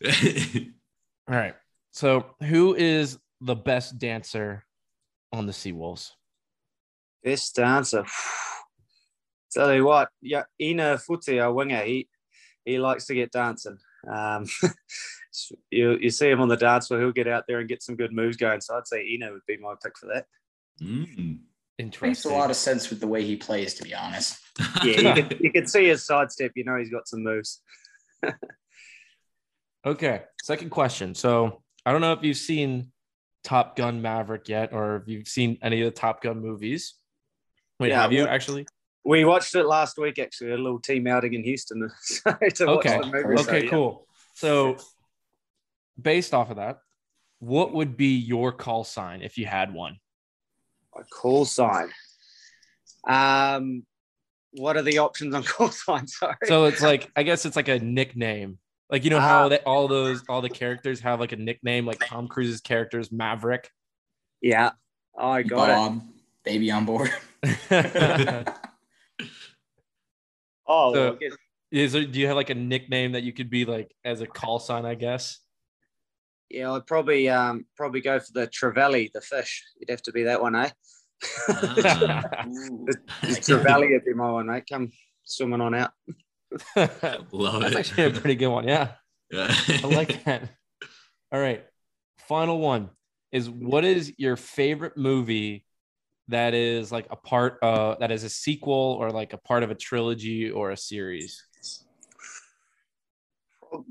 All 1.29 1.37
right. 1.37 1.55
So, 1.93 2.27
who 2.43 2.75
is 2.75 3.19
the 3.41 3.55
best 3.55 3.99
dancer 3.99 4.65
on 5.33 5.47
the 5.47 5.53
Seawolves? 5.53 6.11
Best 7.23 7.57
dancer. 7.57 8.05
Tell 9.53 9.73
you 9.73 9.85
what, 9.85 10.09
yeah, 10.21 10.43
Ina 10.61 10.99
Futi, 10.99 11.41
our 11.43 11.53
winger, 11.53 11.83
he 11.83 12.09
he 12.65 12.79
likes 12.79 13.07
to 13.07 13.15
get 13.15 13.31
dancing. 13.31 13.79
Um, 14.11 14.47
you 15.71 15.97
you 16.01 16.11
see 16.11 16.29
him 16.29 16.41
on 16.41 16.49
the 16.49 16.57
dance 16.57 16.89
floor, 16.89 17.01
he'll 17.01 17.13
get 17.13 17.29
out 17.29 17.45
there 17.47 17.61
and 17.61 17.69
get 17.69 17.83
some 17.83 17.97
good 17.97 18.13
moves 18.13 18.37
going. 18.37 18.61
So 18.61 18.77
I'd 18.77 18.89
say 18.89 19.07
Ina 19.07 19.33
would 19.33 19.47
be 19.47 19.57
my 19.57 19.75
pick 19.83 19.97
for 19.97 20.07
that. 20.07 20.27
Mm. 20.83 21.39
Makes 21.79 22.25
a 22.25 22.29
lot 22.29 22.51
of 22.51 22.57
sense 22.57 22.89
with 22.89 23.01
the 23.01 23.07
way 23.09 23.25
he 23.25 23.37
plays, 23.37 23.75
to 23.75 23.83
be 23.83 23.95
honest. 23.95 24.39
Yeah, 24.85 25.01
you 25.17 25.23
can, 25.25 25.39
you 25.41 25.51
can 25.53 25.67
see 25.67 25.89
his 25.89 26.07
sidestep. 26.07 26.53
You 26.55 26.63
know 26.65 26.77
he's 26.77 26.91
got 26.91 27.09
some 27.09 27.23
moves. 27.25 27.61
Okay. 29.87 30.23
Second 30.43 30.71
question. 30.71 31.15
So, 31.15 31.63
I 31.85 31.93
don't 31.93 32.01
know 32.01 32.13
if 32.15 32.23
you've 32.23 32.37
seen 32.39 32.91
Top 33.43 33.77
Gun 33.77 34.01
Maverick 34.01 34.49
yet, 34.49 34.73
or 34.73 34.97
if 34.97 35.09
you've 35.09 35.29
seen 35.29 35.59
any 35.63 35.83
of 35.83 35.87
the 35.93 36.01
Top 36.01 36.23
Gun 36.23 36.41
movies. 36.41 36.95
Wait, 37.79 37.89
Yeah, 37.91 38.03
have 38.03 38.13
you 38.13 38.23
well- 38.25 38.33
actually? 38.33 38.67
We 39.07 39.27
watched 39.27 39.55
it 39.55 39.65
last 39.67 39.99
week, 39.99 40.19
actually, 40.19 40.53
a 40.53 40.57
little 40.57 40.81
team 40.81 41.07
outing 41.07 41.35
in 41.35 41.45
Houston 41.45 41.91
so, 42.01 42.31
to 42.55 42.67
watch 42.67 42.87
Okay. 42.87 42.99
the 42.99 43.07
movie. 43.07 43.37
so, 43.37 43.43
Okay, 43.51 43.65
yeah. 43.65 43.71
cool. 43.71 44.07
So, 44.33 44.79
based 46.01 46.33
off 46.33 46.49
of 46.49 46.57
that, 46.57 46.79
what 47.41 47.75
would 47.75 47.99
be 47.99 48.17
your 48.17 48.51
call 48.53 48.83
sign 48.85 49.21
if 49.21 49.37
you 49.37 49.45
had 49.45 49.75
one? 49.75 49.99
A 50.97 51.05
call 51.05 51.45
sign. 51.45 51.91
Um, 53.09 53.85
what 54.53 54.77
are 54.77 54.83
the 54.83 54.99
options 54.99 55.35
on 55.35 55.43
call 55.45 55.71
sign? 55.71 56.07
Sorry. 56.07 56.37
So 56.45 56.65
it's 56.65 56.83
like 56.83 57.11
I 57.17 57.23
guess 57.23 57.45
it's 57.47 57.57
like 57.57 57.69
a 57.69 57.79
nickname. 57.79 58.59
Like 58.91 59.03
you 59.05 59.11
know 59.11 59.21
how 59.21 59.49
they, 59.49 59.59
all 59.61 59.89
those 59.89 60.23
all 60.29 60.41
the 60.43 60.51
characters 60.51 61.01
have 61.01 61.19
like 61.19 61.33
a 61.33 61.37
nickname, 61.37 61.87
like 61.87 62.01
Tom 62.07 62.29
Cruise's 62.29 62.61
characters 62.61 63.11
Maverick. 63.11 63.71
yeah, 64.41 64.71
oh, 65.17 65.31
I 65.31 65.43
got 65.43 65.71
it. 65.71 65.73
Bob, 65.75 66.03
baby 66.45 66.71
on 66.71 66.85
board. 66.85 67.11
Oh, 70.67 70.95
So- 70.95 71.19
well, 71.21 71.31
Is 71.71 71.93
there, 71.93 72.05
do 72.07 72.19
you 72.21 72.27
have 72.29 72.37
like 72.37 72.51
a 72.51 72.55
nickname 72.55 73.13
that 73.13 73.23
you 73.23 73.33
could 73.33 73.51
be 73.51 73.65
like 73.65 73.95
as 74.05 74.21
a 74.21 74.27
call 74.27 74.59
sign? 74.59 74.87
I 74.87 74.95
guess. 74.95 75.41
Yeah, 76.51 76.73
I'd 76.73 76.87
probably 76.87 77.29
um 77.29 77.67
probably 77.77 78.01
go 78.01 78.19
for 78.21 78.33
the 78.33 78.47
Trevally, 78.47 79.11
the 79.13 79.21
fish. 79.21 79.65
You'd 79.79 79.91
have 79.91 80.03
to 80.03 80.13
be 80.13 80.25
that 80.25 80.41
one, 80.41 80.55
eh? 80.57 80.71
Ah, 81.49 82.45
Ooh, 82.47 82.87
The 82.87 82.99
I 83.23 83.27
like 83.29 83.45
that. 83.45 83.65
Trevally 83.65 83.91
would 83.93 84.05
be 84.05 84.15
my 84.15 84.31
one, 84.31 84.47
mate. 84.47 84.65
Come 84.71 84.91
swimming 85.25 85.61
on 85.61 85.75
out. 85.75 85.93
love 87.33 87.63
it. 87.63 87.73
That's 87.73 87.75
it. 87.75 87.77
actually 87.79 88.05
a 88.05 88.11
pretty 88.11 88.37
good 88.37 88.49
one. 88.49 88.69
Yeah, 88.69 88.93
Yeah. 89.31 89.53
I 89.83 89.87
like 89.87 90.25
that. 90.25 90.49
All 91.33 91.41
right, 91.41 91.65
final 92.29 92.59
one 92.61 92.91
is 93.33 93.51
what 93.51 93.85
is 93.85 94.13
your 94.19 94.37
favorite 94.37 94.97
movie 94.97 95.65
that 96.29 96.55
is 96.55 96.93
like 96.93 97.07
a 97.11 97.17
part 97.17 97.59
of 97.63 97.99
that 97.99 98.13
is 98.13 98.23
a 98.23 98.29
sequel 98.31 98.97
or 99.01 99.11
like 99.11 99.33
a 99.33 99.39
part 99.39 99.63
of 99.65 99.71
a 99.71 99.75
trilogy 99.75 100.51
or 100.51 100.71
a 100.71 100.77
series? 100.77 101.45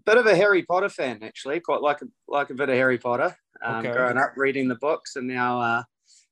Bit 0.06 0.17
of 0.17 0.26
a 0.26 0.36
Harry 0.36 0.63
Potter 0.63 0.89
fan, 0.89 1.24
actually. 1.24 1.60
Quite 1.60 1.82
like 1.82 2.02
a 2.02 2.06
like 2.28 2.50
a 2.50 2.54
bit 2.54 2.69
of 2.69 2.76
Harry 2.76 2.98
Potter. 2.98 3.36
Um, 3.63 3.86
Okay. 3.86 3.91
Growing 3.91 4.17
up 4.17 4.34
reading 4.36 4.67
the 4.67 4.76
books 4.76 5.15
and 5.15 5.28
now 5.28 5.60
uh, 5.60 5.84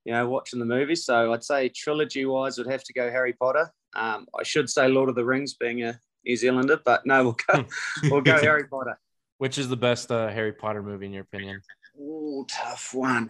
you 0.06 0.12
know 0.14 0.28
watching 0.28 0.60
the 0.60 0.66
movies. 0.66 1.06
So 1.06 1.34
I'd 1.34 1.44
say 1.44 1.70
trilogy 1.70 2.26
wise 2.26 2.58
would 2.58 2.68
have 2.68 2.84
to 2.84 2.94
go 2.94 3.10
Harry 3.10 3.34
Potter. 3.34 3.72
Um, 3.96 4.28
I 4.38 4.44
should 4.44 4.70
say 4.70 4.88
Lord 4.88 5.10
of 5.10 5.16
the 5.16 5.26
Rings, 5.26 5.54
being 5.54 5.84
a 5.84 6.00
New 6.26 6.36
Zealander, 6.36 6.80
but 6.84 7.06
no, 7.06 7.24
we'll 7.24 7.38
go 7.48 7.66
we'll 8.10 8.22
go 8.22 8.40
Harry 8.40 8.68
Potter. 8.68 9.00
Which 9.38 9.58
is 9.58 9.70
the 9.70 9.78
best 9.78 10.12
uh, 10.12 10.28
Harry 10.30 10.54
Potter 10.54 10.84
movie 10.84 11.08
in 11.08 11.14
your 11.14 11.24
opinion? 11.24 11.62
Ooh, 12.00 12.46
tough 12.48 12.94
one. 12.94 13.30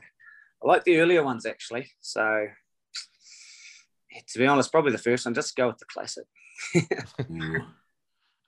I 0.63 0.67
like 0.67 0.83
the 0.83 0.99
earlier 0.99 1.23
ones 1.23 1.45
actually. 1.45 1.91
So 2.01 2.47
to 4.27 4.39
be 4.39 4.45
honest, 4.45 4.71
probably 4.71 4.91
the 4.91 4.97
first 4.97 5.25
one. 5.25 5.33
Just 5.33 5.55
go 5.55 5.67
with 5.67 5.77
the 5.77 5.85
classic. 5.85 6.25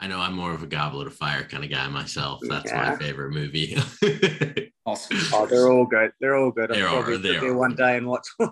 Ooh. 0.03 0.05
I 0.05 0.07
know 0.07 0.19
I'm 0.19 0.33
more 0.33 0.53
of 0.53 0.61
a 0.63 0.67
goblet 0.67 1.07
of 1.07 1.13
fire 1.15 1.43
kind 1.43 1.63
of 1.63 1.69
guy 1.69 1.87
myself. 1.87 2.41
That's 2.47 2.71
my 2.71 2.95
favorite 2.97 3.31
movie. 3.31 3.77
Awesome. 4.85 5.17
Oh, 5.31 5.45
they're 5.45 5.71
all 5.71 5.85
good. 5.85 6.11
They're 6.19 6.35
all 6.35 6.51
good. 6.51 6.69
They 6.69 6.81
I'll 6.81 6.97
are, 6.97 7.03
probably 7.03 7.17
they 7.19 7.39
there 7.39 7.51
are. 7.51 7.57
one 7.57 7.73
day 7.73 7.95
and 7.95 8.05
watch. 8.05 8.27
Fun 8.37 8.51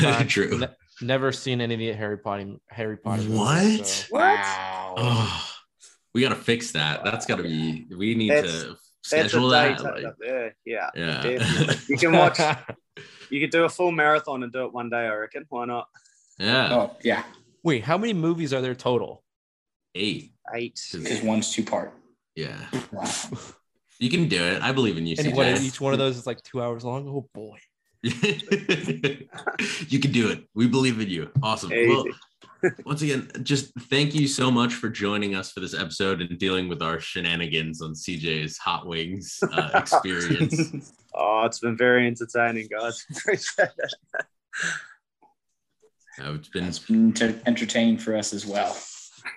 fact, 0.00 0.30
True. 0.30 0.56
ne- 0.56 0.68
never 1.02 1.30
seen 1.30 1.60
any 1.60 1.74
of 1.74 1.78
the 1.80 1.92
Harry 1.92 2.16
Potter 2.16 2.54
Harry 2.70 2.96
Potter 2.96 3.20
movies, 3.24 4.06
What? 4.08 4.22
Wow. 4.22 4.94
oh, 4.96 5.50
we 6.14 6.22
got 6.22 6.30
to 6.30 6.36
fix 6.36 6.72
that. 6.72 7.04
That's 7.04 7.26
got 7.26 7.36
to 7.36 7.42
be, 7.42 7.86
we 7.94 8.14
need 8.14 8.30
That's- 8.30 8.62
to 8.62 8.76
schedule 9.02 9.48
that. 9.50 9.82
like- 9.82 10.04
up. 10.06 10.14
Yeah. 10.24 10.48
yeah. 10.94 11.20
Definitely. 11.22 11.76
You 11.86 11.98
can 11.98 12.12
watch. 12.12 12.40
You 13.28 13.40
could 13.40 13.50
do 13.50 13.64
a 13.64 13.68
full 13.68 13.92
marathon 13.92 14.42
and 14.42 14.50
do 14.50 14.64
it 14.64 14.72
one 14.72 14.88
day. 14.88 15.06
I 15.06 15.14
reckon. 15.16 15.44
Why 15.50 15.66
not? 15.66 15.86
yeah. 16.38 16.68
Oh, 16.72 16.96
yeah. 17.04 17.24
Wait, 17.62 17.84
how 17.84 17.98
many 17.98 18.14
movies 18.14 18.54
are 18.54 18.62
there 18.62 18.74
total? 18.74 19.22
Eight. 19.96 20.32
Eight. 20.54 20.80
Because 20.92 21.22
one's 21.22 21.52
two 21.52 21.64
part. 21.64 21.92
Yeah. 22.34 22.56
Wow. 22.92 23.10
You 23.98 24.10
can 24.10 24.28
do 24.28 24.42
it. 24.42 24.62
I 24.62 24.72
believe 24.72 24.98
in 24.98 25.06
you, 25.06 25.16
And 25.18 25.34
what, 25.34 25.46
CJ. 25.46 25.62
each 25.62 25.80
one 25.80 25.94
of 25.94 25.98
those 25.98 26.18
is 26.18 26.26
like 26.26 26.42
two 26.42 26.62
hours 26.62 26.84
long. 26.84 27.08
Oh 27.08 27.26
boy. 27.32 27.56
you 28.02 28.12
can 29.98 30.12
do 30.12 30.28
it. 30.30 30.44
We 30.54 30.68
believe 30.68 31.00
in 31.00 31.08
you. 31.08 31.30
Awesome. 31.42 31.72
Easy. 31.72 31.88
Well, 31.88 32.04
once 32.84 33.02
again, 33.02 33.30
just 33.42 33.72
thank 33.90 34.14
you 34.14 34.28
so 34.28 34.50
much 34.50 34.74
for 34.74 34.88
joining 34.88 35.34
us 35.34 35.50
for 35.52 35.60
this 35.60 35.74
episode 35.74 36.20
and 36.20 36.38
dealing 36.38 36.68
with 36.68 36.82
our 36.82 37.00
shenanigans 37.00 37.80
on 37.80 37.94
CJ's 37.94 38.58
Hot 38.58 38.86
Wings 38.86 39.38
uh, 39.52 39.70
experience. 39.74 40.92
Oh, 41.14 41.44
it's 41.46 41.58
been 41.60 41.76
very 41.76 42.06
entertaining, 42.06 42.68
guys. 42.70 43.04
Appreciate 43.10 43.70
it. 43.78 43.94
Uh, 46.22 46.32
it's 46.34 46.48
been 46.48 46.64
It's 46.64 46.78
been 46.78 47.14
entertaining 47.46 47.98
for 47.98 48.14
us 48.16 48.32
as 48.32 48.46
well. 48.46 48.76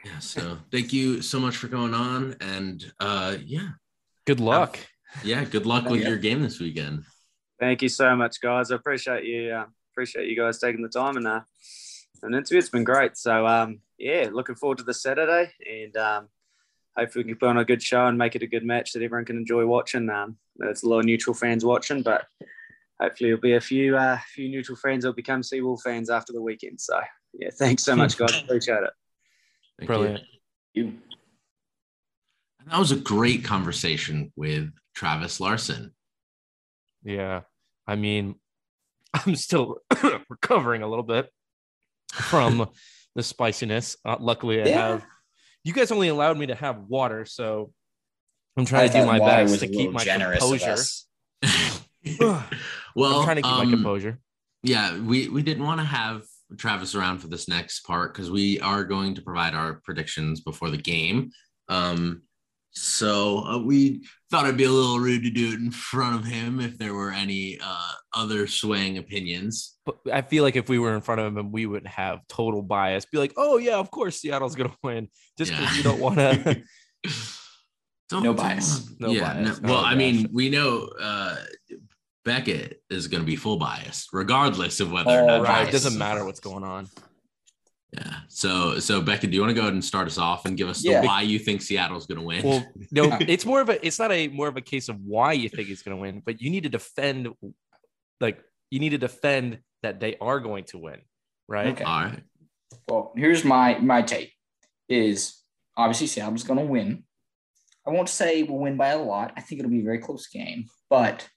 Yeah. 0.05 0.19
So 0.19 0.57
thank 0.71 0.93
you 0.93 1.21
so 1.21 1.39
much 1.39 1.57
for 1.57 1.67
going 1.67 1.93
on, 1.93 2.35
and 2.41 2.91
uh, 2.99 3.37
yeah, 3.43 3.69
Good 4.25 4.39
luck. 4.39 4.77
yeah. 5.23 5.43
Good 5.43 5.65
luck 5.65 5.89
with 5.89 6.01
yeah. 6.01 6.09
your 6.09 6.17
game 6.17 6.41
this 6.41 6.59
weekend. 6.59 7.03
Thank 7.59 7.81
you 7.81 7.89
so 7.89 8.15
much, 8.15 8.39
guys. 8.41 8.71
I 8.71 8.75
appreciate 8.75 9.25
you. 9.25 9.51
Uh, 9.51 9.65
appreciate 9.93 10.27
you 10.27 10.35
guys 10.35 10.59
taking 10.59 10.81
the 10.81 10.89
time 10.89 11.17
and 11.17 11.27
uh, 11.27 11.41
an 12.23 12.33
interview. 12.33 12.59
It's 12.59 12.69
been 12.69 12.83
great. 12.83 13.17
So 13.17 13.45
um, 13.45 13.79
yeah, 13.97 14.29
looking 14.31 14.55
forward 14.55 14.77
to 14.77 14.83
the 14.83 14.93
Saturday, 14.93 15.51
and 15.69 15.97
um, 15.97 16.27
hopefully 16.97 17.25
we 17.25 17.31
can 17.31 17.39
put 17.39 17.49
on 17.49 17.57
a 17.57 17.65
good 17.65 17.81
show 17.81 18.05
and 18.05 18.17
make 18.17 18.35
it 18.35 18.43
a 18.43 18.47
good 18.47 18.63
match 18.63 18.93
that 18.93 19.03
everyone 19.03 19.25
can 19.25 19.37
enjoy 19.37 19.65
watching. 19.65 20.09
Um, 20.09 20.37
there's 20.55 20.83
a 20.83 20.89
lot 20.89 20.99
of 20.99 21.05
neutral 21.05 21.33
fans 21.33 21.65
watching, 21.65 22.01
but 22.01 22.25
hopefully 23.01 23.29
there'll 23.29 23.41
be 23.41 23.55
a 23.55 23.61
few 23.61 23.97
uh, 23.97 24.19
few 24.33 24.49
neutral 24.49 24.77
fans 24.77 25.03
that'll 25.03 25.15
become 25.15 25.41
Seawolf 25.41 25.81
fans 25.81 26.09
after 26.09 26.33
the 26.33 26.41
weekend. 26.41 26.79
So 26.79 26.99
yeah, 27.33 27.49
thanks 27.57 27.83
so 27.83 27.95
much, 27.95 28.17
guys. 28.17 28.41
Appreciate 28.43 28.83
it. 28.83 28.91
Thank 29.79 29.87
Brilliant. 29.87 30.21
You. 30.73 30.83
You. 30.83 30.93
And 32.59 32.71
that 32.71 32.79
was 32.79 32.91
a 32.91 32.97
great 32.97 33.43
conversation 33.43 34.31
with 34.35 34.69
Travis 34.93 35.39
Larsen. 35.39 35.93
Yeah. 37.03 37.41
I 37.87 37.95
mean, 37.95 38.35
I'm 39.13 39.35
still 39.35 39.77
recovering 40.29 40.83
a 40.83 40.87
little 40.87 41.03
bit 41.03 41.29
from 42.13 42.69
the 43.15 43.23
spiciness. 43.23 43.95
Uh, 44.05 44.17
luckily, 44.19 44.61
I 44.61 44.65
Yeah. 44.65 44.87
have. 44.89 45.05
You 45.63 45.73
guys 45.73 45.91
only 45.91 46.07
allowed 46.07 46.37
me 46.37 46.47
to 46.47 46.55
have 46.55 46.77
water, 46.87 47.25
so 47.25 47.73
I'm 48.55 48.65
trying 48.65 48.83
I 48.83 48.87
to 48.93 48.99
do 49.01 49.05
my 49.05 49.19
best 49.19 49.59
to 49.59 49.67
keep 49.67 49.91
my 49.91 50.03
generous 50.03 50.41
of 50.43 50.49
composure. 50.49 50.83
well, 52.95 53.19
I'm 53.19 53.23
trying 53.25 53.35
to 53.37 53.41
keep 53.41 53.51
my 53.51 53.63
um, 53.63 53.69
composure. 53.71 54.19
yeah, 54.63 54.97
we 54.97 55.27
we 55.27 55.43
didn't 55.43 55.63
want 55.65 55.81
to 55.81 55.85
have 55.85 56.23
Travis 56.57 56.95
around 56.95 57.19
for 57.19 57.27
this 57.27 57.47
next 57.47 57.81
part 57.81 58.13
because 58.13 58.31
we 58.31 58.59
are 58.61 58.83
going 58.83 59.15
to 59.15 59.21
provide 59.21 59.53
our 59.53 59.81
predictions 59.83 60.41
before 60.41 60.69
the 60.69 60.77
game. 60.77 61.31
Um, 61.67 62.23
so 62.71 63.39
uh, 63.45 63.57
we 63.57 64.05
thought 64.29 64.45
it'd 64.45 64.57
be 64.57 64.63
a 64.65 64.71
little 64.71 64.99
rude 64.99 65.23
to 65.23 65.29
do 65.31 65.49
it 65.49 65.55
in 65.59 65.71
front 65.71 66.15
of 66.15 66.23
him 66.25 66.59
if 66.59 66.77
there 66.77 66.93
were 66.93 67.11
any 67.11 67.57
uh, 67.63 67.91
other 68.13 68.45
swaying 68.47 68.97
opinions. 68.99 69.75
But 69.85 69.97
I 70.13 70.21
feel 70.21 70.43
like 70.43 70.55
if 70.55 70.69
we 70.69 70.77
were 70.79 70.93
in 70.95 71.01
front 71.01 71.19
of 71.21 71.35
him, 71.35 71.51
we 71.51 71.65
would 71.65 71.87
have 71.87 72.19
total 72.27 72.61
bias. 72.61 73.05
Be 73.05 73.17
like, 73.17 73.33
oh 73.37 73.57
yeah, 73.57 73.77
of 73.77 73.89
course 73.91 74.21
Seattle's 74.21 74.55
gonna 74.55 74.75
win, 74.83 75.09
just 75.37 75.51
because 75.51 75.65
Yeah. 75.71 75.77
you 75.77 75.83
don't 75.83 75.99
want 75.99 76.17
to. 76.17 76.61
Don't- 78.09 78.23
No 78.23 78.33
bias. 78.33 78.89
No 78.99 79.09
yeah, 79.11 79.33
bias. 79.35 79.61
no- 79.61 79.69
well, 79.69 79.79
Oh, 79.81 79.85
I 79.85 79.95
mean, 79.95 80.29
we 80.33 80.49
know 80.49 80.89
uh, 80.99 81.35
Beckett 82.25 82.81
is 82.89 83.07
going 83.07 83.21
to 83.21 83.25
be 83.25 83.35
full 83.35 83.57
bias, 83.57 84.07
regardless 84.11 84.79
of 84.79 84.91
whether 84.91 85.09
or 85.11 85.21
Oh, 85.21 85.25
not. 85.27 85.43
right, 85.43 85.67
it 85.67 85.71
doesn't 85.71 85.97
matter 85.97 86.25
what's 86.25 86.39
going 86.39 86.63
on. 86.63 86.87
Yeah. 87.93 88.17
So, 88.27 88.77
so 88.79 89.01
Beckett, 89.01 89.31
do 89.31 89.35
you 89.35 89.41
want 89.41 89.49
to 89.51 89.55
go 89.55 89.61
ahead 89.61 89.73
and 89.73 89.83
start 89.83 90.05
us 90.07 90.17
off 90.19 90.45
and 90.45 90.55
give 90.55 90.69
us 90.69 90.83
Yeah. 90.83 91.01
the 91.01 91.07
why 91.07 91.21
you 91.23 91.39
think 91.39 91.61
Seattle's 91.61 92.05
going 92.05 92.19
to 92.19 92.25
win? 92.25 92.43
Well, 92.43 92.65
no, 92.91 93.17
it's 93.21 93.45
more 93.45 93.61
of 93.61 93.69
a. 93.69 93.83
It's 93.85 93.97
not 93.97 94.11
a 94.11 94.27
more 94.27 94.47
of 94.47 94.57
a 94.57 94.61
case 94.61 94.89
of 94.89 94.99
why 95.01 95.33
you 95.33 95.49
think 95.49 95.67
he's 95.69 95.81
going 95.81 95.97
to 95.97 96.01
win, 96.01 96.21
but 96.23 96.39
you 96.39 96.51
need 96.51 96.63
to 96.63 96.69
defend, 96.69 97.29
like 98.19 98.43
you 98.69 98.79
need 98.79 98.89
to 98.89 98.99
defend 98.99 99.59
that 99.81 99.99
they 99.99 100.17
are 100.21 100.39
going 100.39 100.65
to 100.65 100.77
win, 100.77 100.99
right? 101.47 101.67
Okay. 101.67 101.83
all 101.83 102.01
right. 102.03 102.23
Well, 102.87 103.11
here's 103.15 103.43
my 103.43 103.79
my 103.79 104.03
take: 104.03 104.33
is 104.87 105.41
obviously 105.75 106.05
Seattle's 106.07 106.43
going 106.43 106.59
to 106.59 106.65
win. 106.65 107.05
I 107.87 107.91
won't 107.91 108.09
say 108.09 108.43
we'll 108.43 108.59
win 108.59 108.77
by 108.77 108.89
a 108.89 109.01
lot. 109.01 109.33
I 109.35 109.41
think 109.41 109.59
it'll 109.59 109.71
be 109.71 109.79
a 109.79 109.83
very 109.83 109.97
close 109.99 110.27
game, 110.27 110.65
but 110.91 111.27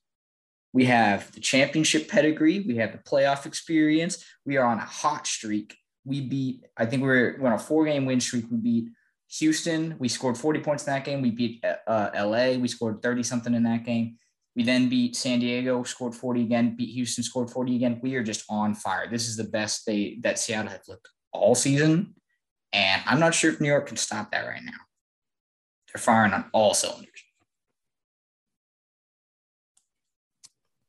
we 0.73 0.87
have 0.87 1.31
the 1.33 1.41
championship 1.41 2.09
pedigree. 2.09 2.61
We 2.61 2.77
have 2.77 2.93
the 2.93 2.99
playoff 2.99 3.47
experience. 3.47 4.25
We 4.47 4.57
are 4.57 4.67
on 4.67 4.79
a 4.79 4.85
hot 4.85 5.27
streak. 5.27 5.77
We 6.05 6.23
beat. 6.23 6.65
I 6.77 6.87
think 6.87 7.03
we're, 7.03 7.37
we're 7.39 7.49
on 7.49 7.55
a 7.55 7.59
four 7.59 7.85
game 7.85 8.07
win 8.07 8.21
streak. 8.21 8.47
We 8.51 8.57
beat 8.57 8.89
Houston. 9.39 9.97
We 9.99 10.09
scored 10.09 10.37
40 10.37 10.61
points 10.61 10.87
in 10.87 10.93
that 10.93 11.05
game. 11.05 11.23
We 11.23 11.31
beat 11.31 11.65
uh, 11.65 12.11
LA. 12.15 12.59
We 12.59 12.69
scored 12.69 13.03
30 13.03 13.23
something 13.23 13.55
in 13.55 13.63
that 13.65 13.85
game. 13.85 14.17
We 14.55 14.65
then 14.65 14.89
beat 14.89 15.17
San 15.17 15.41
Diego, 15.41 15.83
scored 15.83 16.15
40 16.15 16.43
again, 16.43 16.77
beat 16.77 16.91
Houston, 16.91 17.25
scored 17.25 17.51
40 17.51 17.75
again. 17.75 18.01
We 18.03 18.17
are 18.17 18.23
just 18.23 18.45
on 18.51 18.75
fire. 18.75 19.09
This 19.11 19.27
is 19.27 19.37
the 19.37 19.45
best 19.45 19.87
they 19.87 20.19
that 20.21 20.39
Seattle 20.39 20.71
have 20.71 20.83
looked 20.89 21.09
all 21.33 21.55
season. 21.55 22.15
And 22.73 23.03
I'm 23.07 23.21
not 23.21 23.35
sure 23.35 23.51
if 23.51 23.61
New 23.61 23.69
York 23.69 23.87
can 23.87 23.97
stop 23.97 24.31
that 24.33 24.47
right 24.47 24.63
now. 24.63 24.73
They're 25.93 26.03
firing 26.03 26.33
on 26.33 26.47
all 26.53 26.75
cylinders. 26.75 27.09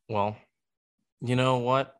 Well, 0.09 0.35
you 1.21 1.35
know 1.35 1.59
what? 1.59 1.95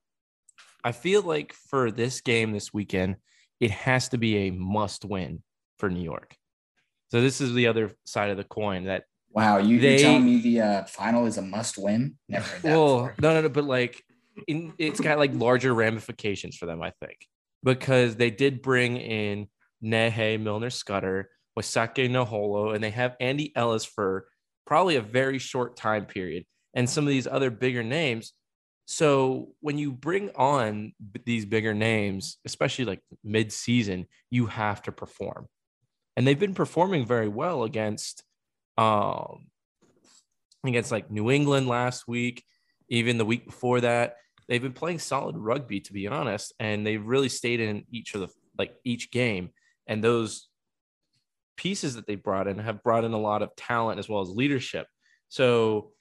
I 0.84 0.92
feel 0.92 1.22
like 1.22 1.54
for 1.54 1.92
this 1.92 2.22
game 2.22 2.52
this 2.52 2.74
weekend, 2.74 3.16
it 3.60 3.72
has 3.72 4.10
to 4.10 4.18
be 4.18 4.48
a 4.48 4.52
must 4.52 5.06
win 5.06 5.42
for 5.80 5.90
New 5.90 6.04
York. 6.04 6.36
So 7.10 7.22
this 7.22 7.40
is 7.40 7.54
the 7.54 7.68
other 7.68 7.92
side 8.06 8.30
of 8.30 8.38
the 8.38 8.44
coin 8.44 8.86
that 8.86 9.04
Wow, 9.32 9.58
you, 9.58 9.80
They- 9.80 9.94
you're 9.94 10.00
telling 10.12 10.26
me 10.26 10.42
the 10.42 10.62
uh, 10.62 10.84
final 10.86 11.26
is 11.26 11.38
a 11.38 11.42
must 11.42 11.78
win? 11.78 12.18
Never 12.30 12.46
heard 12.46 12.62
that 12.64 12.70
well, 12.78 12.96
before. 12.98 13.16
no, 13.20 13.34
no, 13.34 13.42
no, 13.42 13.50
but 13.50 13.64
like 13.64 14.04
in, 14.48 14.74
it's 14.78 15.00
got 15.00 15.18
like 15.18 15.34
larger 15.34 15.74
ramifications 15.74 16.56
for 16.56 16.68
them, 16.68 16.84
I 16.84 16.92
think, 17.04 17.18
because 17.64 18.16
they 18.16 18.30
did 18.30 18.62
bring 18.62 18.98
in 18.98 19.48
Nehe 19.84 20.40
Milner 20.40 20.70
Skudder, 20.70 21.26
Waisake 21.58 22.10
Naholo, 22.12 22.76
and 22.76 22.84
they 22.84 22.92
have 22.92 23.16
Andy 23.20 23.52
Ellis 23.56 23.86
for 23.86 24.28
probably 24.68 24.98
a 24.98 25.02
very 25.02 25.40
short 25.40 25.78
time 25.78 26.06
period, 26.06 26.46
and 26.74 26.90
some 26.90 27.06
of 27.06 27.10
these 27.10 27.28
other 27.28 27.50
bigger 27.50 27.84
names. 27.84 28.34
So 28.86 29.50
when 29.62 29.78
you 29.78 29.92
bring 29.92 30.30
on 30.36 30.94
these 31.26 31.46
bigger 31.46 31.74
names, 31.74 32.38
especially 32.46 32.86
like 32.86 33.00
mid-season, 33.24 34.08
you 34.30 34.48
have 34.48 34.82
to 34.84 34.92
perform, 34.92 35.48
and 36.18 36.28
they've 36.28 36.40
been 36.40 36.54
performing 36.56 37.06
very 37.06 37.30
well 37.30 37.64
against 37.64 38.24
um 38.78 39.48
against 40.66 40.92
like 40.92 41.12
New 41.12 41.30
England 41.30 41.68
last 41.68 42.08
week, 42.08 42.44
even 42.90 43.18
the 43.18 43.26
week 43.26 43.46
before 43.46 43.82
that. 43.82 44.16
They've 44.48 44.62
been 44.62 44.74
playing 44.74 45.00
solid 45.00 45.38
rugby, 45.38 45.80
to 45.82 45.94
be 45.94 46.08
honest, 46.08 46.54
and 46.60 46.86
they've 46.86 47.06
really 47.06 47.30
stayed 47.30 47.60
in 47.60 47.86
each 47.90 48.14
of 48.16 48.22
the 48.22 48.30
like 48.58 48.76
each 48.84 49.12
game. 49.12 49.50
And 49.88 50.04
those 50.04 50.50
pieces 51.58 51.96
that 51.96 52.08
they 52.08 52.16
brought 52.16 52.48
in 52.48 52.60
have 52.60 52.84
brought 52.84 53.04
in 53.04 53.14
a 53.14 53.20
lot 53.20 53.42
of 53.42 53.56
talent 53.56 54.00
as 54.00 54.10
well 54.10 54.22
as 54.22 54.30
leadership. 54.30 54.88
So, 55.30 55.92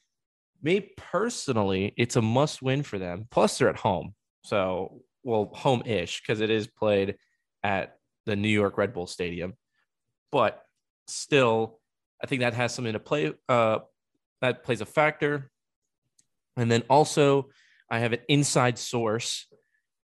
me 0.62 0.92
personally, 0.96 1.94
it's 1.96 2.16
a 2.16 2.22
must 2.22 2.62
win 2.62 2.82
for 2.82 2.98
them. 2.98 3.26
Plus, 3.30 3.58
they're 3.58 3.68
at 3.68 3.76
home. 3.76 4.14
So, 4.44 5.02
well, 5.22 5.50
home 5.54 5.82
ish, 5.84 6.20
because 6.20 6.40
it 6.40 6.50
is 6.50 6.66
played 6.66 7.16
at 7.62 7.96
the 8.26 8.36
New 8.36 8.48
York 8.48 8.78
Red 8.78 8.92
Bull 8.92 9.06
Stadium. 9.06 9.54
But 10.30 10.62
still, 11.06 11.80
I 12.22 12.26
think 12.26 12.40
that 12.40 12.54
has 12.54 12.74
something 12.74 12.92
to 12.92 13.00
play. 13.00 13.32
Uh, 13.48 13.80
that 14.40 14.64
plays 14.64 14.80
a 14.80 14.86
factor. 14.86 15.50
And 16.56 16.70
then 16.70 16.82
also, 16.90 17.48
I 17.90 18.00
have 18.00 18.12
an 18.12 18.20
inside 18.28 18.78
source, 18.78 19.46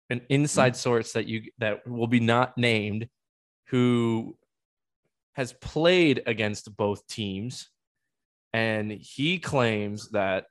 an 0.09 0.21
inside 0.29 0.75
source 0.75 1.13
that 1.13 1.27
you 1.27 1.43
that 1.59 1.87
will 1.87 2.07
be 2.07 2.19
not 2.19 2.57
named, 2.57 3.07
who 3.67 4.37
has 5.33 5.53
played 5.53 6.23
against 6.25 6.75
both 6.75 7.05
teams, 7.07 7.69
and 8.55 8.89
he 8.91 9.37
claims 9.39 10.09
that 10.11 10.45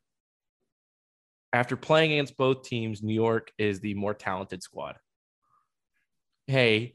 after 1.54 1.74
playing 1.76 2.12
against 2.12 2.36
both 2.36 2.64
teams, 2.64 3.02
New 3.02 3.14
York 3.14 3.50
is 3.56 3.80
the 3.80 3.94
more 3.94 4.12
talented 4.12 4.62
squad. 4.62 4.96
Hey, 6.46 6.94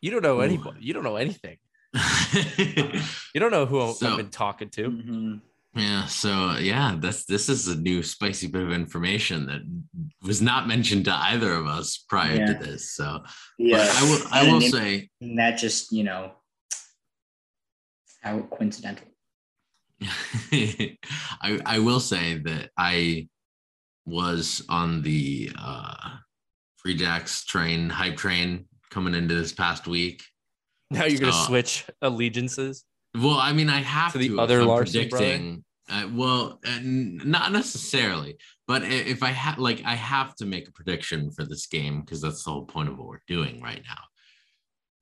you 0.00 0.10
don't 0.10 0.22
know 0.22 0.38
Ooh. 0.38 0.42
anybody. 0.42 0.78
You 0.80 0.94
don't 0.94 1.04
know 1.04 1.16
anything. 1.16 1.58
You 3.34 3.40
don't 3.40 3.50
know 3.50 3.66
who 3.66 3.80
I'm- 3.80 3.94
So- 3.94 4.10
I've 4.10 4.16
been 4.16 4.30
talking 4.30 4.70
to. 4.70 4.90
Mhm. 4.90 5.40
yeah. 5.74 6.06
So 6.06 6.56
yeah, 6.58 6.96
this 6.98 7.24
this 7.26 7.48
is 7.48 7.68
a 7.68 7.76
new 7.78 8.02
spicy 8.02 8.46
bit 8.48 8.62
of 8.62 8.72
information 8.72 9.46
that 9.46 9.60
was 10.22 10.40
not 10.40 10.66
mentioned 10.66 11.04
to 11.06 11.14
either 11.14 11.52
of 11.52 11.66
us 11.66 11.98
prior 12.08 12.36
Yeah. 12.36 12.46
to 12.46 12.54
this. 12.64 12.92
So 12.98 13.22
Yeah, 13.58 13.86
I 13.98 14.02
will 14.08 14.22
I 14.30 14.40
And 14.42 14.52
will 14.52 14.60
then- 14.60 14.70
say 14.70 15.10
and 15.20 15.38
that 15.38 15.58
just 15.58 15.92
you 15.92 16.04
know 16.04 16.22
how 18.22 18.40
coincidental. 18.56 19.06
I 20.52 20.96
I 21.66 21.78
will 21.78 22.00
say 22.00 22.38
that 22.38 22.70
I 22.76 23.28
was 24.06 24.64
on 24.68 25.02
the 25.02 25.50
uh 25.58 25.94
Free 26.76 26.94
Jacks 26.94 27.44
train, 27.44 27.90
hype 27.90 28.16
train 28.16 28.66
coming 28.90 29.14
into 29.14 29.34
this 29.34 29.52
past 29.52 29.86
week. 29.86 30.22
Now 30.90 31.04
you're 31.04 31.20
gonna 31.20 31.32
So- 31.32 31.46
switch 31.48 31.84
allegiances. 32.02 32.84
Well, 33.14 33.38
I 33.38 33.52
mean, 33.52 33.68
I 33.70 33.80
have 33.80 34.12
To 34.12 34.18
to. 34.18 34.28
the 34.28 34.34
if 34.34 34.38
other 34.38 34.64
Larsen 34.64 35.08
predicting. 35.08 35.64
Uh, 35.90 36.06
well, 36.12 36.60
uh, 36.66 36.70
n- 36.72 37.20
not 37.24 37.50
necessarily, 37.50 38.36
but 38.66 38.82
if 38.84 39.22
I 39.22 39.30
had, 39.30 39.58
like, 39.58 39.82
I 39.86 39.94
have 39.94 40.34
to 40.36 40.44
make 40.44 40.68
a 40.68 40.72
prediction 40.72 41.30
for 41.30 41.46
this 41.46 41.66
game 41.66 42.02
because 42.02 42.20
that's 42.20 42.44
the 42.44 42.50
whole 42.50 42.66
point 42.66 42.90
of 42.90 42.98
what 42.98 43.08
we're 43.08 43.22
doing 43.26 43.62
right 43.62 43.82
now, 43.88 44.02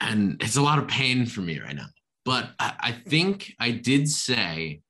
and 0.01 0.41
it's 0.41 0.55
a 0.57 0.63
lot 0.63 0.79
of 0.79 0.87
pain 0.87 1.27
for 1.27 1.41
me 1.41 1.59
right 1.59 1.75
now. 1.75 1.89
But 2.25 2.51
I, 2.61 2.75
I 2.79 2.93
think 2.93 3.53
I 3.59 3.73
did 3.73 4.09
say, 4.09 4.81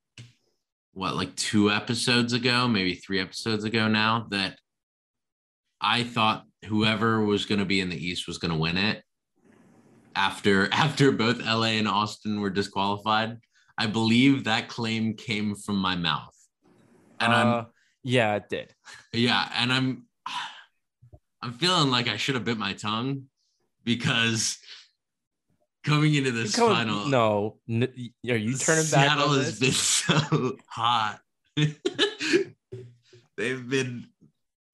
what, 0.96 1.14
like 1.14 1.36
two 1.36 1.70
episodes 1.70 2.32
ago, 2.32 2.66
maybe 2.66 2.94
three 2.94 3.20
episodes 3.20 3.64
ago 3.64 3.86
now, 3.86 4.26
that 4.30 4.58
I 5.78 6.04
thought 6.04 6.44
whoever 6.64 7.22
was 7.22 7.44
going 7.44 7.58
to 7.58 7.66
be 7.66 7.82
in 7.82 7.90
the 7.90 8.02
East 8.02 8.26
was 8.26 8.38
going 8.38 8.50
to 8.50 8.56
win 8.56 8.78
it. 8.78 9.02
After 10.14 10.68
after 10.72 11.12
both 11.12 11.44
LA 11.44 11.76
and 11.76 11.86
Austin 11.86 12.40
were 12.40 12.48
disqualified, 12.48 13.36
I 13.76 13.86
believe 13.88 14.44
that 14.44 14.68
claim 14.68 15.12
came 15.12 15.54
from 15.54 15.76
my 15.76 15.96
mouth, 15.96 16.34
and 17.20 17.30
I'm 17.30 17.46
Uh, 17.46 17.64
yeah, 18.02 18.36
it 18.36 18.44
did. 18.48 18.72
yeah, 19.12 19.50
and 19.54 19.70
I'm 19.70 20.06
I'm 21.42 21.52
feeling 21.52 21.90
like 21.90 22.08
I 22.08 22.16
should 22.16 22.36
have 22.36 22.44
bit 22.44 22.56
my 22.56 22.72
tongue 22.72 23.24
because 23.84 24.56
coming 25.86 26.14
into 26.14 26.32
this 26.32 26.54
Come- 26.54 26.68
final, 26.70 27.06
no, 27.06 27.58
n- 27.68 27.82
are 28.28 28.36
you 28.36 28.56
turning 28.56 28.84
back? 28.90 29.08
Seattle 29.08 29.32
has 29.34 29.58
been 29.58 29.72
so 29.72 30.56
hot. 30.68 31.20
They've 33.36 33.68
been 33.68 34.06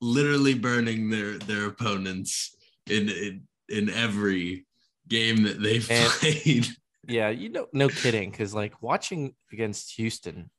literally 0.00 0.54
burning 0.54 1.10
their 1.10 1.38
their 1.38 1.66
opponents 1.66 2.54
in 2.88 3.08
in, 3.08 3.42
in 3.68 3.90
every 3.90 4.66
game 5.08 5.42
that 5.44 5.60
they've 5.62 5.88
And- 5.90 6.10
played. 6.12 6.66
Yeah, 7.08 7.30
you 7.30 7.48
know, 7.48 7.66
no 7.72 7.88
kidding. 7.88 8.30
Because 8.30 8.54
like 8.54 8.80
watching 8.80 9.34
against 9.52 9.96
Houston, 9.96 10.50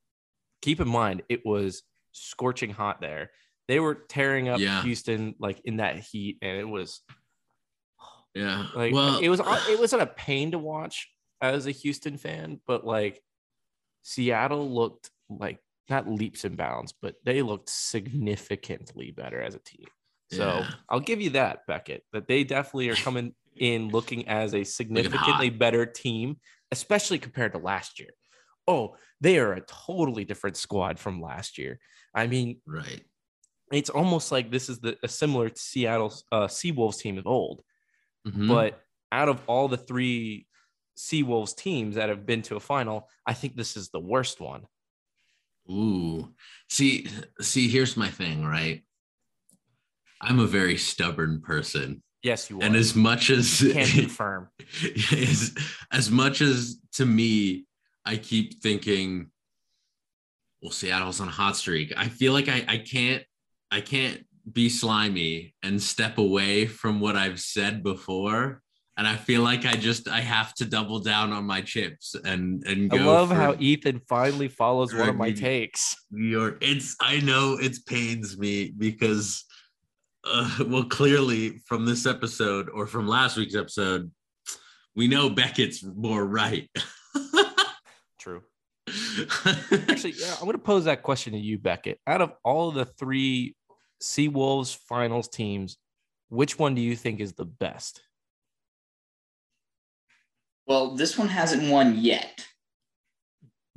keep 0.62 0.82
in 0.82 0.90
mind 0.90 1.22
it 1.30 1.46
was 1.46 1.84
scorching 2.12 2.70
hot 2.70 3.00
there. 3.00 3.32
They 3.70 3.80
were 3.80 3.96
tearing 3.96 4.50
up 4.50 4.60
Yeah. 4.60 4.82
Houston 4.84 5.36
like 5.40 5.62
in 5.64 5.78
that 5.78 6.00
heat, 6.00 6.40
and 6.42 6.58
it 6.58 6.68
was 6.68 7.00
Yeah. 8.34 8.68
like 8.76 8.94
well, 8.94 9.20
it 9.20 9.30
was 9.30 9.40
it 9.70 9.80
wasn't 9.80 10.02
a 10.02 10.08
pain 10.08 10.52
to 10.52 10.60
watch 10.60 11.10
as 11.42 11.68
a 11.68 11.72
Houston 11.72 12.18
fan, 12.18 12.60
but 12.66 12.86
like 12.86 13.22
Seattle 14.02 14.70
looked 14.74 15.10
like 15.30 15.60
not 15.90 16.10
leaps 16.10 16.46
and 16.46 16.58
bounds, 16.58 16.94
but 17.02 17.16
they 17.24 17.42
looked 17.42 17.70
significantly 17.70 19.12
better 19.12 19.42
as 19.42 19.56
a 19.56 19.60
team. 19.60 19.86
So 20.32 20.60
Yeah. 20.60 20.72
I'll 20.90 21.00
give 21.00 21.22
you 21.22 21.32
that, 21.32 21.68
Beckett, 21.68 22.04
that 22.14 22.28
they 22.28 22.44
definitely 22.44 22.90
are 22.90 22.96
coming 22.96 23.36
in 23.58 23.90
looking 23.90 24.28
as 24.28 24.56
a 24.56 24.64
significantly 24.64 25.50
better 25.50 25.86
team, 25.86 26.38
especially 26.72 27.20
compared 27.20 27.54
to 27.54 27.60
last 27.60 28.00
year. 28.00 28.10
Oh, 28.68 28.96
they 29.22 29.38
are 29.40 29.54
a 29.54 29.62
totally 29.62 30.26
different 30.26 30.58
squad 30.58 30.98
from 30.98 31.22
last 31.22 31.58
year. 31.58 31.80
I 32.16 32.28
mean, 32.28 32.62
right. 32.66 33.04
it's 33.72 33.90
almost 33.90 34.32
like 34.32 34.52
this 34.52 34.70
is 34.70 34.80
the 34.80 34.98
a 35.04 35.08
similar 35.08 35.52
Seattle 35.56 36.10
Seattle's 36.10 36.24
uh, 36.32 36.48
Seawolves 36.48 37.00
team 37.00 37.18
of 37.18 37.28
old. 37.28 37.62
Mhm. 38.28 38.48
But 38.48 38.82
out 39.12 39.30
of 39.30 39.42
all 39.48 39.68
the 39.68 39.78
three 39.78 40.48
Seawolves 40.98 41.56
teams 41.56 41.96
that 41.96 42.10
have 42.10 42.26
been 42.26 42.42
to 42.44 42.56
a 42.56 42.60
final, 42.60 43.10
I 43.26 43.34
think 43.34 43.56
this 43.56 43.76
is 43.76 43.90
the 43.90 44.00
worst 44.00 44.40
one. 44.40 44.66
Ooh. 45.70 46.34
See, 46.70 47.08
see, 47.42 47.68
here's 47.68 47.96
my 47.96 48.10
thing, 48.10 48.46
right? 48.46 48.84
I'm 50.22 50.40
a 50.40 50.48
very 50.48 50.78
stubborn 50.78 51.42
person. 51.42 52.02
Yes, 52.22 52.50
you 52.50 52.60
are. 52.60 52.64
And 52.64 52.76
as 52.76 52.96
much 52.96 53.30
as 53.30 53.60
can 53.60 53.86
confirm. 53.86 54.50
as, 55.12 55.54
as 55.92 56.10
much 56.10 56.42
as 56.42 56.80
to 56.94 57.06
me, 57.06 57.66
I 58.06 58.16
keep 58.18 58.62
thinking, 58.62 59.32
well, 60.62 60.72
Seattle's 60.72 61.20
on 61.20 61.28
a 61.28 61.32
hot 61.32 61.58
streak. 61.58 61.94
I 61.98 62.08
feel 62.08 62.32
like 62.32 62.48
I, 62.48 62.64
I 62.68 62.78
can't 62.78 63.24
I 63.70 63.82
can't 63.82 64.26
be 64.52 64.70
slimy 64.70 65.56
and 65.64 65.82
step 65.82 66.18
away 66.18 66.66
from 66.66 67.00
what 67.00 67.16
I've 67.16 67.40
said 67.40 67.84
before. 67.84 68.62
And 68.96 69.08
I 69.08 69.16
feel 69.16 69.42
like 69.42 69.66
I 69.66 69.74
just 69.74 70.08
I 70.08 70.22
have 70.22 70.54
to 70.56 70.66
double 70.66 71.00
down 71.00 71.32
on 71.32 71.46
my 71.46 71.62
chips 71.62 72.16
and 72.26 72.64
and 72.68 72.94
I 72.94 72.98
love 72.98 73.32
how 73.32 73.56
Ethan 73.58 74.02
finally 74.08 74.48
follows 74.48 74.94
one 74.94 75.10
of 75.10 75.16
my 75.16 75.28
Rugby. 75.28 75.40
takes. 75.40 75.96
New 76.12 76.28
York. 76.28 76.58
It's 76.62 76.96
I 77.02 77.20
know 77.22 77.58
it 77.60 77.76
pains 77.88 78.38
me 78.38 78.72
because 78.78 79.46
uh, 80.26 80.60
well 80.68 80.84
clearly 80.84 81.58
from 81.66 81.86
this 81.86 82.06
episode 82.06 82.70
or 82.70 82.86
from 82.86 83.08
last 83.08 83.36
week's 83.36 83.56
episode, 83.56 84.12
we 84.96 85.08
know 85.08 85.30
Beckett's 85.30 85.84
more 85.84 86.24
right. 86.24 86.70
True. 88.20 88.44
Actually, 88.88 90.14
yeah, 90.20 90.36
I'm 90.36 90.46
going 90.46 90.52
to 90.54 90.60
pose 90.60 90.86
that 90.86 91.04
question 91.04 91.34
to 91.34 91.40
you, 91.40 91.58
Beckett. 91.58 92.00
Out 92.06 92.22
of 92.22 92.34
all 92.44 92.70
of 92.70 92.76
the 92.76 92.86
three 92.86 93.56
Seawolves 94.04 94.76
finals 94.76 95.30
teams, 95.30 95.78
which 96.30 96.60
one 96.60 96.76
do 96.76 96.82
you 96.82 96.96
think 96.96 97.22
is 97.22 97.34
the 97.34 97.46
best? 97.46 98.02
Well, 100.68 100.96
this 100.96 101.18
one 101.18 101.30
hasn't 101.30 101.70
won 101.72 101.98
yet. 101.98 102.46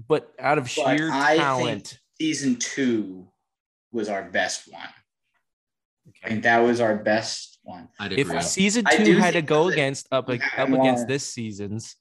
But 0.09 0.33
out 0.39 0.59
of 0.59 0.65
But 0.65 0.71
sheer 0.71 1.11
I 1.12 1.29
think- 1.31 1.43
talent, 1.43 1.99
Season 2.21 2.57
two 2.57 3.29
was 3.93 4.09
our 4.09 4.23
best 4.31 4.73
one. 4.73 4.81
I 4.81 6.09
okay. 6.09 6.29
think 6.31 6.43
that 6.45 6.61
was 6.61 6.81
our 6.81 6.97
best 6.97 7.59
one. 7.62 7.89
I'd 8.01 8.12
if 8.15 8.29
agree. 8.29 8.41
season 8.41 8.87
two 8.91 9.05
do 9.05 9.19
had 9.19 9.35
to 9.35 9.43
go 9.43 9.69
against 9.69 10.07
up, 10.11 10.29
up 10.31 10.41
had 10.41 10.69
against 10.73 11.01
more- 11.03 11.07
this 11.09 11.31
season's, 11.31 11.95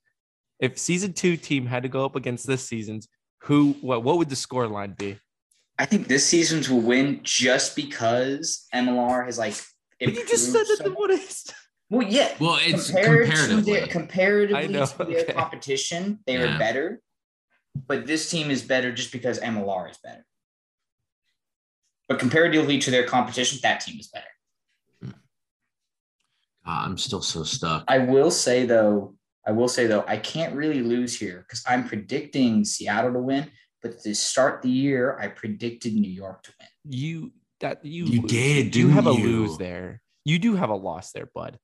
if 0.59 0.77
season 0.79 1.11
two 1.11 1.35
team 1.35 1.65
had 1.65 1.83
to 1.83 1.89
go 1.89 2.05
up 2.05 2.15
against 2.15 2.47
this 2.47 2.65
season's, 2.65 3.09
who 3.41 3.73
what 3.81 4.03
what 4.03 4.17
would 4.17 4.29
the 4.29 4.37
score 4.37 4.67
line 4.67 4.93
be? 4.97 5.19
I 5.77 5.85
think 5.85 6.07
this 6.07 6.25
season's 6.25 6.69
will 6.69 6.81
win 6.81 7.19
just 7.23 7.75
because 7.75 8.65
MLR 8.73 9.25
has 9.25 9.37
like. 9.37 9.55
But 9.99 10.13
you 10.13 10.25
just 10.27 10.51
said 10.51 10.65
that 10.67 10.77
so 10.77 10.83
the 10.85 10.91
what 10.93 11.09
is 11.11 11.45
Well, 11.89 12.07
yeah. 12.07 12.33
well, 12.39 12.57
it's 12.61 12.89
compared 12.91 13.27
comparatively. 13.27 13.73
to 13.73 13.79
their, 13.79 13.87
comparatively 13.87 14.67
know, 14.67 14.85
to 14.85 14.97
their 15.05 15.21
okay. 15.23 15.33
competition, 15.33 16.19
they 16.25 16.33
Yeah. 16.37 16.55
are 16.55 16.59
better. 16.59 17.01
But 17.87 18.05
this 18.07 18.29
team 18.29 18.51
is 18.51 18.61
better 18.63 18.91
just 18.93 19.11
because 19.11 19.39
MLR 19.39 19.91
is 19.91 19.97
better. 19.97 20.25
But 22.07 22.19
comparatively 22.19 22.79
to 22.79 22.91
their 22.91 23.05
competition, 23.05 23.59
that 23.63 23.81
team 23.81 23.99
is 23.99 24.07
better. 24.07 24.27
Ah, 26.67 26.83
I'm 26.85 26.97
still 26.97 27.21
so 27.21 27.43
stuck. 27.43 27.83
I 27.87 27.99
will 27.99 28.31
say 28.31 28.65
though, 28.65 29.15
I 29.45 29.51
will 29.51 29.67
say 29.67 29.85
though, 29.87 30.03
I 30.07 30.17
can't 30.17 30.55
really 30.55 30.81
lose 30.81 31.17
here 31.19 31.39
because 31.47 31.63
I'm 31.67 31.87
predicting 31.87 32.65
Seattle 32.65 33.13
to 33.13 33.19
win. 33.19 33.51
But 33.85 33.99
to 34.01 34.15
start 34.15 34.63
the 34.63 34.69
year, 34.69 35.15
I 35.19 35.27
predicted 35.27 35.93
New 35.93 36.09
York 36.09 36.41
to 36.41 36.51
win. 36.59 36.67
you 36.91 37.31
that 37.59 37.85
you 37.85 38.05
You 38.05 38.21
lose. 38.23 38.31
did, 38.31 38.65
you 38.65 38.71
do 38.71 38.81
didn't 38.81 38.93
have 38.93 39.05
a 39.05 39.11
lose 39.11 39.57
there. 39.59 40.01
You 40.25 40.39
do 40.39 40.55
have 40.55 40.71
a 40.71 40.75
loss 40.75 41.11
there, 41.11 41.27
bud. 41.35 41.59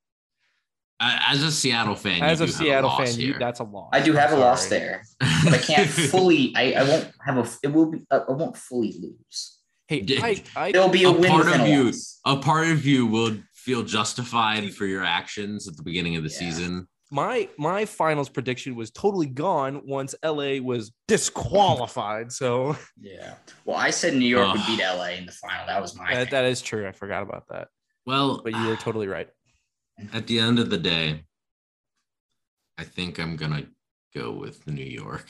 Uh, 1.00 1.18
As 1.30 1.42
a 1.42 1.52
Seattle 1.52 1.96
fan, 1.96 2.22
As 2.22 2.40
you 2.40 2.44
a 2.44 2.48
do 2.48 2.54
have 2.54 2.62
Seattle 2.62 2.90
loss 2.92 3.10
fan, 3.16 3.20
you, 3.20 3.34
that's 3.40 3.60
a 3.60 3.64
loss. 3.64 3.90
I 3.92 4.02
do 4.02 4.12
I'm 4.12 4.18
have 4.20 4.34
a 4.34 4.36
loss 4.38 4.68
there, 4.68 5.02
but 5.20 5.54
I 5.54 5.58
can't 5.58 5.90
fully. 6.12 6.54
I, 6.56 6.74
I 6.74 6.84
won't 6.84 7.12
have 7.26 7.38
a. 7.40 7.50
It 7.64 7.74
will 7.74 7.88
be. 7.88 8.04
I 8.12 8.20
won't 8.30 8.56
fully 8.56 8.94
lose. 9.02 9.58
Hey, 9.88 10.06
I, 10.22 10.44
I 10.56 10.72
There'll 10.72 10.90
be 10.90 11.06
a, 11.06 11.10
A 11.10 11.12
win 11.12 11.32
part 11.32 11.48
of 11.48 11.60
a 11.62 11.68
you- 11.70 11.86
loss. 11.86 12.20
a 12.24 12.38
part 12.38 12.68
of 12.68 12.86
you 12.86 13.08
would 13.08 13.44
feel 13.56 13.82
justified 13.82 14.72
for 14.76 14.86
your 14.86 15.04
actions 15.04 15.68
at 15.68 15.76
the 15.76 15.82
beginning 15.84 16.18
of 16.18 16.24
the 16.24 16.30
Yeah. 16.30 16.38
season. 16.38 16.88
My 17.12 17.50
my 17.58 17.86
finals 17.86 18.30
prediction 18.30 18.74
was 18.76 18.90
totally 18.90 19.28
gone 19.28 19.82
once 19.86 20.16
LA 20.24 20.56
was 20.62 20.92
disqualified. 21.08 22.32
So 22.32 22.78
Yeah. 23.00 23.36
Well, 23.66 23.78
I 23.78 23.90
said 23.90 24.16
New 24.16 24.26
York 24.26 24.54
would 24.54 24.66
beat 24.66 24.80
LA 24.80 25.10
in 25.18 25.26
the 25.26 25.34
final. 25.34 25.68
That 25.68 25.82
was 25.82 25.96
my. 25.96 26.14
that, 26.14 26.32
that 26.32 26.46
is 26.46 26.62
true. 26.62 26.88
I 26.88 26.94
forgot 26.94 27.22
about 27.22 27.48
that. 27.50 27.68
Well, 28.06 28.42
But 28.44 28.54
you 28.54 28.68
were 28.68 28.78
totally 28.78 29.08
right. 29.08 29.30
at 30.14 30.26
the 30.26 30.40
end 30.40 30.58
of 30.58 30.70
the 30.70 30.78
day, 30.78 31.26
I 32.78 32.84
think 32.86 33.20
I'm 33.20 33.36
gonna 33.36 33.68
go 34.16 34.32
with 34.32 34.66
New 34.68 34.84
York. 34.84 35.28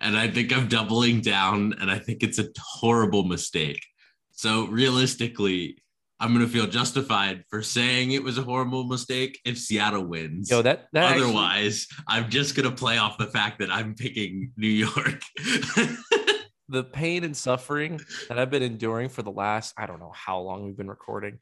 And 0.00 0.16
I 0.16 0.28
think 0.28 0.56
I'm 0.56 0.68
doubling 0.68 1.20
down, 1.20 1.74
and 1.80 1.90
I 1.90 1.98
think 1.98 2.22
it's 2.22 2.38
a 2.38 2.48
horrible 2.56 3.24
mistake. 3.24 3.84
So 4.30 4.66
realistically, 4.68 5.78
I'm 6.20 6.32
gonna 6.32 6.48
feel 6.48 6.66
justified 6.66 7.44
for 7.48 7.62
saying 7.62 8.10
it 8.12 8.22
was 8.22 8.38
a 8.38 8.42
horrible 8.42 8.84
mistake 8.84 9.38
if 9.44 9.58
Seattle 9.58 10.04
wins. 10.04 10.50
Yo, 10.50 10.62
that 10.62 10.88
that 10.92 11.12
actually- 11.12 11.24
Otherwise, 11.24 11.86
I'm 12.08 12.28
just 12.28 12.56
gonna 12.56 12.72
play 12.72 12.98
off 12.98 13.18
the 13.18 13.26
fact 13.26 13.60
that 13.60 13.70
I'm 13.70 13.94
picking 13.94 14.52
New 14.56 14.68
York. 14.68 15.22
the 16.68 16.84
pain 16.84 17.24
and 17.24 17.36
suffering 17.36 18.00
that 18.28 18.38
I've 18.38 18.50
been 18.50 18.62
enduring 18.62 19.08
for 19.08 19.22
the 19.22 19.30
last 19.30 19.74
I 19.78 19.86
don't 19.86 20.00
know 20.00 20.12
how 20.14 20.40
long 20.40 20.64
we've 20.64 20.76
been 20.76 20.88
recording. 20.88 21.38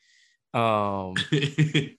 Um, 0.53 1.15
the, 1.31 1.97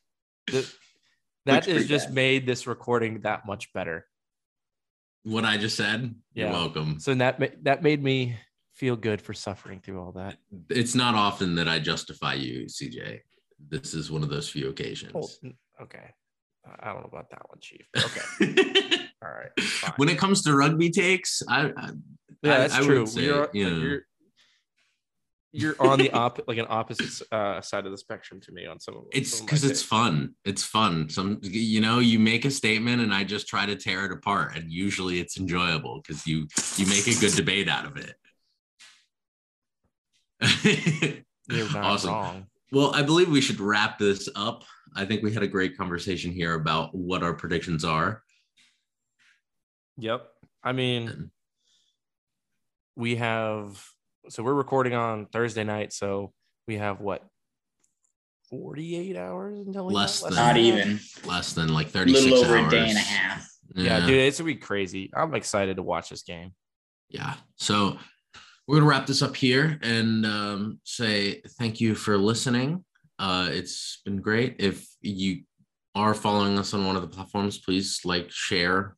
that 1.45 1.65
has 1.65 1.87
just 1.87 2.07
bad. 2.07 2.15
made 2.15 2.45
this 2.45 2.67
recording 2.67 3.21
that 3.21 3.45
much 3.45 3.73
better. 3.73 4.05
what 5.23 5.45
I 5.45 5.57
just 5.57 5.75
said. 5.75 6.15
You're 6.33 6.51
welcome. 6.51 6.99
So 6.99 7.13
that 7.15 7.63
that 7.63 7.81
made 7.81 8.03
me 8.03 8.37
feel 8.77 8.95
good 8.95 9.19
for 9.21 9.33
suffering 9.33 9.79
through 9.79 9.99
all 9.99 10.11
that. 10.11 10.37
It's 10.69 10.93
not 10.93 11.15
often 11.15 11.55
that 11.55 11.67
I 11.67 11.79
justify 11.79 12.35
you, 12.35 12.65
CJ. 12.67 13.21
This 13.69 13.93
is 13.95 14.11
one 14.11 14.21
of 14.21 14.29
those 14.29 14.47
few 14.47 14.69
occasions. 14.69 15.13
Oh, 15.15 15.83
okay. 15.83 16.11
I 16.79 16.87
don't 16.93 17.01
know 17.01 17.09
about 17.11 17.29
that 17.31 17.41
one, 17.49 17.59
Chief. 17.59 17.87
Okay. 17.97 19.07
All 19.23 19.31
right. 19.31 19.59
fine. 19.59 19.93
when 19.97 20.09
it 20.09 20.19
comes 20.19 20.43
to 20.43 20.55
rugby 20.55 20.91
takes, 20.91 21.41
I, 21.49 21.71
I 21.75 21.89
yeah, 22.43 22.57
that's 22.59 22.75
I 22.75 22.79
would 22.81 22.85
true. 22.85 23.05
say, 23.07 23.23
you're, 23.23 23.49
you 23.53 23.69
know- 23.69 23.77
you're 23.79 24.01
you're 25.53 25.75
on 25.79 25.97
the 25.97 26.11
op 26.13 26.39
like 26.47 26.59
an 26.59 26.67
opposite 26.69 27.25
uh, 27.31 27.61
side 27.61 27.85
of 27.85 27.91
the 27.91 27.97
spectrum 27.97 28.39
to 28.41 28.51
me 28.51 28.67
on 28.67 28.79
some 28.79 28.95
of 28.97 29.03
it's 29.11 29.31
some 29.31 29.37
of 29.39 29.41
my 29.41 29.45
because 29.45 29.63
it's 29.63 29.79
takes. 29.79 29.89
fun. 29.89 30.35
It's 30.45 30.63
fun. 30.63 31.09
Some 31.09 31.39
you 31.41 31.81
know, 31.81 31.97
you 31.97 32.19
make 32.19 32.45
a 32.45 32.51
statement 32.51 33.01
and 33.01 33.11
I 33.11 33.23
just 33.23 33.47
try 33.47 33.65
to 33.65 33.75
tear 33.75 34.05
it 34.05 34.11
apart, 34.11 34.55
and 34.55 34.71
usually 34.71 35.19
it's 35.19 35.39
enjoyable 35.39 36.01
because 36.05 36.27
you 36.27 36.47
you 36.75 36.85
make 36.85 37.07
a 37.07 37.19
good 37.19 37.33
debate 37.33 37.69
out 37.69 37.85
of 37.85 37.97
it. 37.97 38.13
You're 40.63 41.71
not 41.73 41.75
awesome. 41.83 42.09
wrong. 42.11 42.45
well, 42.71 42.93
I 42.93 43.01
believe 43.03 43.29
we 43.29 43.41
should 43.41 43.59
wrap 43.59 43.97
this 43.97 44.27
up. 44.35 44.63
I 44.95 45.05
think 45.05 45.23
we 45.23 45.33
had 45.33 45.43
a 45.43 45.47
great 45.47 45.77
conversation 45.77 46.31
here 46.31 46.53
about 46.55 46.93
what 46.95 47.23
our 47.23 47.33
predictions 47.33 47.83
are. 47.85 48.21
Yep. 49.97 50.27
I 50.63 50.71
mean, 50.73 51.31
we 52.95 53.15
have 53.17 53.83
so 54.29 54.43
we're 54.43 54.53
recording 54.53 54.93
on 54.93 55.25
Thursday 55.27 55.63
night, 55.63 55.93
so 55.93 56.33
we 56.67 56.75
have 56.77 56.99
what 56.99 57.23
48 58.49 59.15
hours 59.17 59.59
until 59.59 59.87
we 59.87 59.93
Less 59.93 60.21
know? 60.23 60.29
than- 60.29 60.35
Not 60.37 60.57
even. 60.57 60.99
less 61.25 61.53
than 61.53 61.73
like 61.73 61.87
A 61.87 61.91
36 61.91 62.25
little 62.25 62.45
over 62.45 62.57
hours. 62.57 62.73
a 62.73 62.75
day 62.75 62.89
and 62.89 62.97
a 62.97 63.01
half. 63.01 63.47
Yeah, 63.75 63.99
dude, 64.05 64.15
it's 64.15 64.39
gonna 64.39 64.47
be 64.47 64.55
crazy. 64.55 65.11
I'm 65.15 65.33
excited 65.35 65.77
to 65.77 65.83
watch 65.83 66.09
this 66.09 66.23
game. 66.23 66.51
yeah 67.09 67.35
so 67.55 67.97
we're 68.67 68.77
gonna 68.77 68.89
wrap 68.89 69.05
this 69.05 69.21
up 69.21 69.35
here 69.35 69.79
and 69.81 70.25
um, 70.25 70.79
say 70.83 71.41
thank 71.57 71.79
you 71.79 71.95
for 71.95 72.17
listening. 72.17 72.83
Uh, 73.17 73.47
it's 73.49 74.01
been 74.03 74.21
great. 74.21 74.57
If 74.59 74.87
you 75.01 75.43
are 75.95 76.13
following 76.13 76.59
us 76.59 76.73
on 76.73 76.85
one 76.85 76.95
of 76.95 77.01
the 77.01 77.07
platforms 77.07 77.57
please 77.57 78.01
like 78.03 78.29
share 78.29 78.95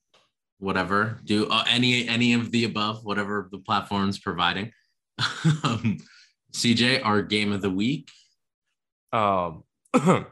whatever. 0.58 1.20
Do 1.24 1.48
uh, 1.48 1.64
any 1.70 2.08
any 2.08 2.34
of 2.34 2.52
the 2.52 2.66
above 2.66 3.06
whatever 3.06 3.48
the 3.52 3.60
platform's 3.60 4.20
providing. 4.20 4.72
Um, 5.64 5.98
cj 6.54 7.06
our 7.06 7.22
game 7.22 7.52
of 7.52 7.62
the 7.62 7.70
week. 7.70 8.10
Um, 9.14 9.64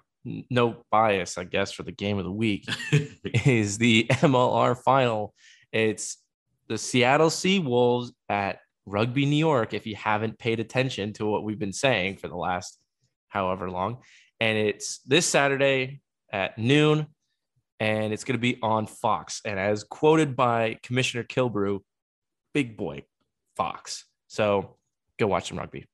no 0.49 0.83
bias, 0.91 1.37
I 1.37 1.43
guess, 1.43 1.71
for 1.71 1.83
the 1.83 1.91
game 1.91 2.17
of 2.17 2.23
the 2.23 2.31
week 2.31 2.67
is 3.45 3.77
the 3.77 4.07
MLR 4.09 4.77
final. 4.77 5.33
It's 5.71 6.17
the 6.67 6.77
Seattle 6.77 7.29
Seawolves 7.29 8.11
at 8.29 8.59
Rugby 8.87 9.25
New 9.25 9.35
York. 9.35 9.73
If 9.73 9.85
you 9.85 9.95
haven't 9.95 10.39
paid 10.39 10.59
attention 10.59 11.13
to 11.13 11.25
what 11.25 11.43
we've 11.43 11.59
been 11.59 11.73
saying 11.73 12.17
for 12.17 12.29
the 12.29 12.37
last 12.37 12.79
however 13.27 13.69
long, 13.69 13.97
and 14.39 14.57
it's 14.57 14.99
this 14.99 15.25
Saturday 15.25 15.99
at 16.31 16.57
noon, 16.57 17.07
and 17.79 18.13
it's 18.13 18.23
going 18.23 18.37
to 18.37 18.41
be 18.41 18.57
on 18.63 18.87
Fox. 18.87 19.41
And 19.45 19.59
as 19.59 19.83
quoted 19.83 20.35
by 20.35 20.79
Commissioner 20.83 21.23
Killebrew, 21.23 21.79
big 22.53 22.77
boy 22.77 23.03
Fox. 23.55 24.05
So 24.27 24.77
go 25.19 25.27
watch 25.27 25.49
some 25.49 25.59
rugby. 25.59 25.85